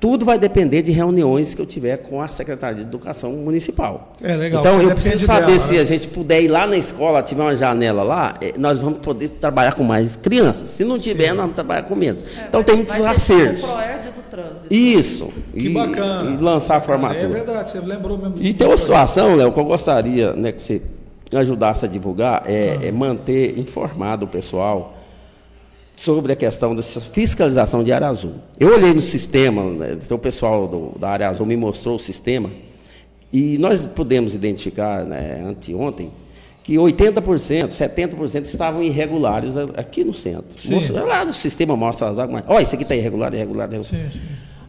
Tudo 0.00 0.24
vai 0.24 0.38
depender 0.38 0.80
de 0.80 0.92
reuniões 0.92 1.54
que 1.54 1.60
eu 1.60 1.66
tiver 1.66 1.98
com 1.98 2.22
a 2.22 2.26
Secretaria 2.26 2.76
de 2.76 2.82
Educação 2.82 3.32
Municipal. 3.32 4.14
É 4.22 4.34
legal. 4.34 4.62
Então, 4.62 4.80
eu 4.80 4.92
preciso 4.92 5.26
saber 5.26 5.46
dela, 5.48 5.58
se 5.58 5.74
né? 5.74 5.80
a 5.80 5.84
gente 5.84 6.08
puder 6.08 6.40
ir 6.40 6.48
lá 6.48 6.66
na 6.66 6.78
escola, 6.78 7.22
tiver 7.22 7.42
uma 7.42 7.54
janela 7.54 8.02
lá, 8.02 8.34
eh, 8.40 8.54
nós 8.56 8.78
vamos 8.78 9.00
poder 9.00 9.28
trabalhar 9.28 9.74
com 9.74 9.84
mais 9.84 10.16
crianças. 10.16 10.70
Se 10.70 10.86
não 10.86 10.98
tiver, 10.98 11.24
Sim. 11.24 11.28
nós 11.32 11.40
vamos 11.40 11.54
trabalhar 11.54 11.82
com 11.82 11.94
menos. 11.94 12.22
É, 12.22 12.46
então, 12.48 12.62
tem 12.62 12.76
muitos 12.76 12.98
acertos. 12.98 13.62
Isso. 14.70 15.28
Que 15.52 15.66
e, 15.66 15.68
bacana. 15.68 16.30
E 16.30 16.42
lançar 16.42 16.76
a 16.76 16.80
formatura. 16.80 17.24
É 17.24 17.28
verdade, 17.28 17.70
você 17.70 17.80
lembrou 17.80 18.16
mesmo. 18.16 18.36
E 18.40 18.54
tem 18.54 18.66
uma 18.66 18.78
situação, 18.78 19.36
Léo, 19.36 19.52
que 19.52 19.60
eu 19.60 19.64
gostaria 19.66 20.32
né, 20.32 20.50
que 20.50 20.62
você 20.62 20.80
ajudasse 21.30 21.84
a 21.84 21.88
divulgar, 21.88 22.44
é, 22.46 22.78
ah. 22.80 22.86
é 22.86 22.90
manter 22.90 23.58
informado 23.58 24.24
o 24.24 24.28
pessoal 24.28 24.96
sobre 26.00 26.32
a 26.32 26.36
questão 26.36 26.74
dessa 26.74 26.98
fiscalização 26.98 27.84
de 27.84 27.92
área 27.92 28.08
azul. 28.08 28.36
Eu 28.58 28.72
olhei 28.72 28.94
no 28.94 29.02
sistema, 29.02 29.62
né, 29.70 29.98
então 30.02 30.16
o 30.16 30.20
pessoal 30.20 30.66
do, 30.66 30.98
da 30.98 31.10
área 31.10 31.28
azul 31.28 31.44
me 31.44 31.54
mostrou 31.58 31.96
o 31.96 31.98
sistema, 31.98 32.50
e 33.30 33.58
nós 33.58 33.84
pudemos 33.84 34.34
identificar 34.34 35.04
né, 35.04 35.44
anteontem 35.46 36.10
que 36.62 36.76
80%, 36.76 37.68
70% 37.68 38.44
estavam 38.46 38.82
irregulares 38.82 39.58
aqui 39.76 40.02
no 40.02 40.14
centro. 40.14 40.46
Mostra, 40.70 41.04
lá 41.04 41.22
no 41.22 41.34
sistema 41.34 41.76
mostra 41.76 42.08
as 42.08 42.16
vagas, 42.16 42.44
olha, 42.48 42.62
isso 42.62 42.74
aqui 42.74 42.84
está 42.84 42.96
irregular, 42.96 43.34
irregular, 43.34 43.68
irregular. 43.68 44.02
Sim, 44.02 44.10
sim. 44.10 44.20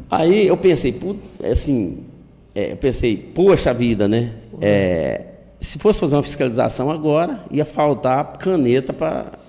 Aí 0.10 0.48
eu 0.48 0.58
pensei, 0.58 1.00
assim, 1.50 2.00
é, 2.54 2.74
eu 2.74 2.78
pensei, 2.78 3.16
poxa 3.16 3.74
vida, 3.74 4.06
né? 4.06 4.34
É, 4.60 5.22
se 5.62 5.80
fosse 5.80 6.02
fazer 6.02 6.18
uma 6.18 6.24
fiscalização 6.24 6.92
agora, 6.92 7.46
ia 7.50 7.64
faltar 7.64 8.38
caneta 8.38 8.92
para 8.92 9.40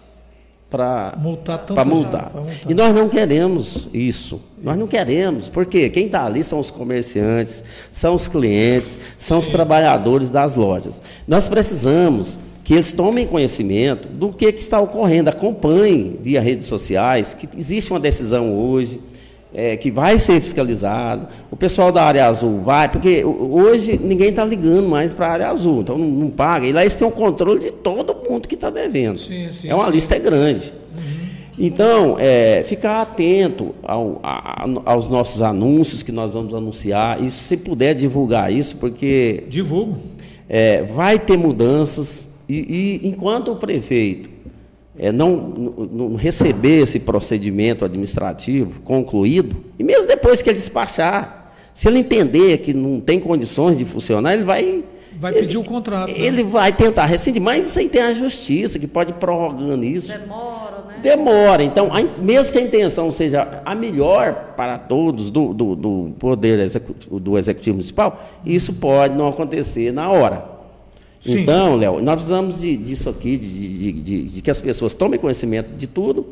para 0.73 1.19
multar, 1.19 1.67
multar. 1.85 1.87
multar. 1.87 2.33
E 2.67 2.73
nós 2.73 2.95
não 2.95 3.07
queremos 3.07 3.91
isso. 3.93 4.41
Nós 4.63 4.79
não 4.79 4.87
queremos, 4.87 5.51
porque 5.51 5.91
quem 5.91 6.07
está 6.07 6.25
ali 6.25 6.43
são 6.43 6.59
os 6.59 6.71
comerciantes, 6.71 7.63
são 7.93 8.15
os 8.15 8.27
clientes, 8.27 8.99
são 9.19 9.39
os 9.39 9.49
trabalhadores 9.49 10.31
das 10.31 10.57
lojas. 10.57 11.03
Nós 11.29 11.47
precisamos 11.47 12.41
que 12.65 12.73
eles 12.73 12.91
tomem 12.91 13.27
conhecimento 13.27 14.09
do 14.09 14.33
que, 14.33 14.51
que 14.51 14.61
está 14.61 14.81
ocorrendo, 14.81 15.29
acompanhem 15.29 16.17
via 16.23 16.41
redes 16.41 16.67
sociais, 16.69 17.35
que 17.35 17.47
existe 17.55 17.91
uma 17.91 18.01
decisão 18.01 18.55
hoje, 18.55 18.99
é, 19.55 19.77
que 19.77 19.91
vai 19.91 20.19
ser 20.19 20.41
fiscalizado. 20.41 21.29
O 21.51 21.57
pessoal 21.57 21.93
da 21.93 22.05
área 22.05 22.27
azul 22.27 22.61
vai, 22.63 22.89
porque 22.89 23.25
hoje 23.25 23.99
ninguém 24.03 24.29
está 24.31 24.45
ligando 24.45 24.89
mais 24.89 25.13
para 25.13 25.27
a 25.27 25.31
área 25.31 25.49
azul, 25.51 25.83
então 25.83 25.99
não, 25.99 26.09
não, 26.09 26.31
paga. 26.31 26.67
E 26.67 26.73
lá 26.73 26.81
eles 26.83 26.95
têm 26.95 27.07
o 27.07 27.11
controle 27.11 27.61
de 27.61 27.71
todo 27.71 28.17
mundo 28.29 28.49
que 28.49 28.55
está 28.55 28.71
devendo. 28.71 29.19
Sim, 29.19 29.53
sim, 29.53 29.69
é 29.69 29.75
uma 29.75 29.87
sim. 29.87 29.93
lista 29.93 30.19
grande. 30.19 30.73
Uhum. 30.97 31.29
Então, 31.59 32.17
é, 32.19 32.63
ficar 32.65 33.03
atento 33.03 33.75
ao, 33.83 34.21
a, 34.23 34.65
aos 34.87 35.09
nossos 35.09 35.43
anúncios 35.43 36.03
que 36.03 36.13
nós 36.13 36.33
vamos 36.33 36.55
anunciar. 36.55 37.23
Isso, 37.23 37.45
se 37.45 37.57
puder 37.57 37.95
divulgar 37.95 38.53
isso, 38.53 38.77
porque. 38.77 39.45
Divulgo. 39.49 39.99
É, 40.49 40.83
vai 40.83 41.19
ter 41.19 41.37
mudanças. 41.37 42.29
E, 42.49 43.01
e 43.03 43.09
enquanto 43.09 43.53
o 43.53 43.57
prefeito 43.57 44.32
é, 44.99 45.11
não, 45.11 45.37
não, 45.37 46.15
receber 46.17 46.83
esse 46.83 46.99
procedimento 46.99 47.85
administrativo 47.85 48.81
concluído, 48.81 49.57
e 49.79 49.85
mesmo 49.85 50.07
depois 50.07 50.43
que 50.43 50.51
ele 50.51 50.59
despachar, 50.59 51.53
se 51.73 51.89
ele 51.89 52.01
entender 52.01 52.59
que 52.59 52.75
não 52.75 53.01
tem 53.01 53.19
condições 53.19 53.79
de 53.79 53.85
funcionar, 53.85 54.35
ele 54.35 54.45
vai. 54.45 54.85
Vai 55.19 55.33
pedir 55.33 55.57
o 55.57 55.65
contrato. 55.65 56.11
Né? 56.11 56.19
Ele 56.19 56.43
vai 56.43 56.73
tentar 56.73 57.07
rescindir, 57.07 57.41
mas 57.41 57.67
isso 57.67 57.79
aí 57.79 57.89
tem 57.89 58.03
a 58.03 58.13
justiça 58.13 58.79
que 58.79 58.87
pode 58.87 59.11
ir 59.11 59.15
prorrogando 59.15 59.85
isso. 59.85 60.09
Demora, 60.09 60.85
né? 60.89 60.95
Demora. 61.03 61.63
Então, 61.63 61.91
a, 61.93 62.03
mesmo 62.21 62.53
que 62.53 62.59
a 62.59 62.63
intenção 62.63 63.11
seja 63.11 63.63
a 63.65 63.75
melhor 63.75 64.55
para 64.57 64.79
todos 64.79 65.31
do, 65.31 65.55
do, 65.55 65.77
do 65.77 66.13
Poder 66.19 66.59
executivo, 66.59 67.21
do 67.21 67.39
Executivo 67.39 67.77
Municipal, 67.77 68.21
isso 68.45 68.75
pode 68.75 69.15
não 69.15 69.29
acontecer 69.29 69.93
na 69.93 70.11
hora. 70.11 70.52
Sim. 71.23 71.41
Então, 71.41 71.77
Léo, 71.77 72.03
nós 72.03 72.17
precisamos 72.17 72.61
de, 72.61 72.77
disso 72.77 73.09
aqui, 73.09 73.39
de, 73.39 73.93
de, 73.93 74.23
de, 74.29 74.43
que 74.43 74.51
as 74.51 74.61
pessoas 74.61 74.93
tomem 74.93 75.21
conhecimento 75.21 75.77
de 75.77 75.87
tudo, 75.87 76.27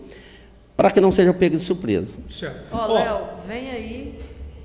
para 0.77 0.91
que 0.91 1.01
não 1.01 1.13
sejam 1.13 1.33
pegos 1.33 1.61
de 1.61 1.67
surpresa. 1.67 2.17
Certo. 2.29 2.65
Ó, 2.73 2.89
oh, 2.89 2.95
Léo, 2.95 3.21
vem 3.47 3.71
aí. 3.71 4.15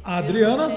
A 0.05 0.17
Adriana. 0.17 0.69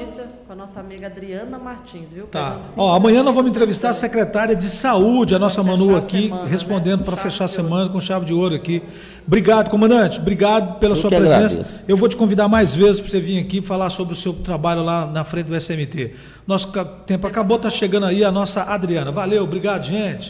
Com 0.46 0.54
a 0.54 0.56
nossa 0.56 0.80
amiga 0.80 1.06
Adriana 1.06 1.58
Martins, 1.58 2.08
viu? 2.10 2.28
Tá. 2.28 2.62
Ó, 2.74 2.94
amanhã 2.94 3.22
nós 3.22 3.34
vamos 3.34 3.50
entrevistar 3.50 3.90
a 3.90 3.94
secretária 3.94 4.56
de 4.56 4.70
saúde, 4.70 5.34
a 5.34 5.38
nossa 5.38 5.62
Manu 5.62 5.94
aqui, 5.94 6.22
semana, 6.22 6.44
né? 6.44 6.50
respondendo 6.50 7.00
né? 7.00 7.04
para 7.04 7.16
fechar 7.18 7.44
a 7.44 7.48
semana 7.48 7.90
com 7.90 8.00
chave 8.00 8.24
de 8.24 8.32
ouro 8.32 8.54
aqui. 8.54 8.82
Obrigado, 9.26 9.68
comandante. 9.68 10.18
Obrigado 10.18 10.78
pela 10.78 10.94
Eu 10.94 10.96
sua 10.96 11.10
presença. 11.10 11.36
Agradeço. 11.36 11.82
Eu 11.86 11.98
vou 11.98 12.08
te 12.08 12.16
convidar 12.16 12.48
mais 12.48 12.74
vezes 12.74 13.00
para 13.00 13.10
você 13.10 13.20
vir 13.20 13.38
aqui 13.38 13.60
falar 13.60 13.90
sobre 13.90 14.14
o 14.14 14.16
seu 14.16 14.32
trabalho 14.32 14.82
lá 14.82 15.06
na 15.06 15.22
frente 15.26 15.48
do 15.48 15.60
SMT. 15.60 16.14
Nosso 16.46 16.72
tempo 17.04 17.26
acabou, 17.26 17.58
está 17.58 17.68
chegando 17.68 18.06
aí 18.06 18.24
a 18.24 18.32
nossa 18.32 18.62
Adriana. 18.62 19.12
Valeu, 19.12 19.44
obrigado, 19.44 19.84
gente. 19.84 20.26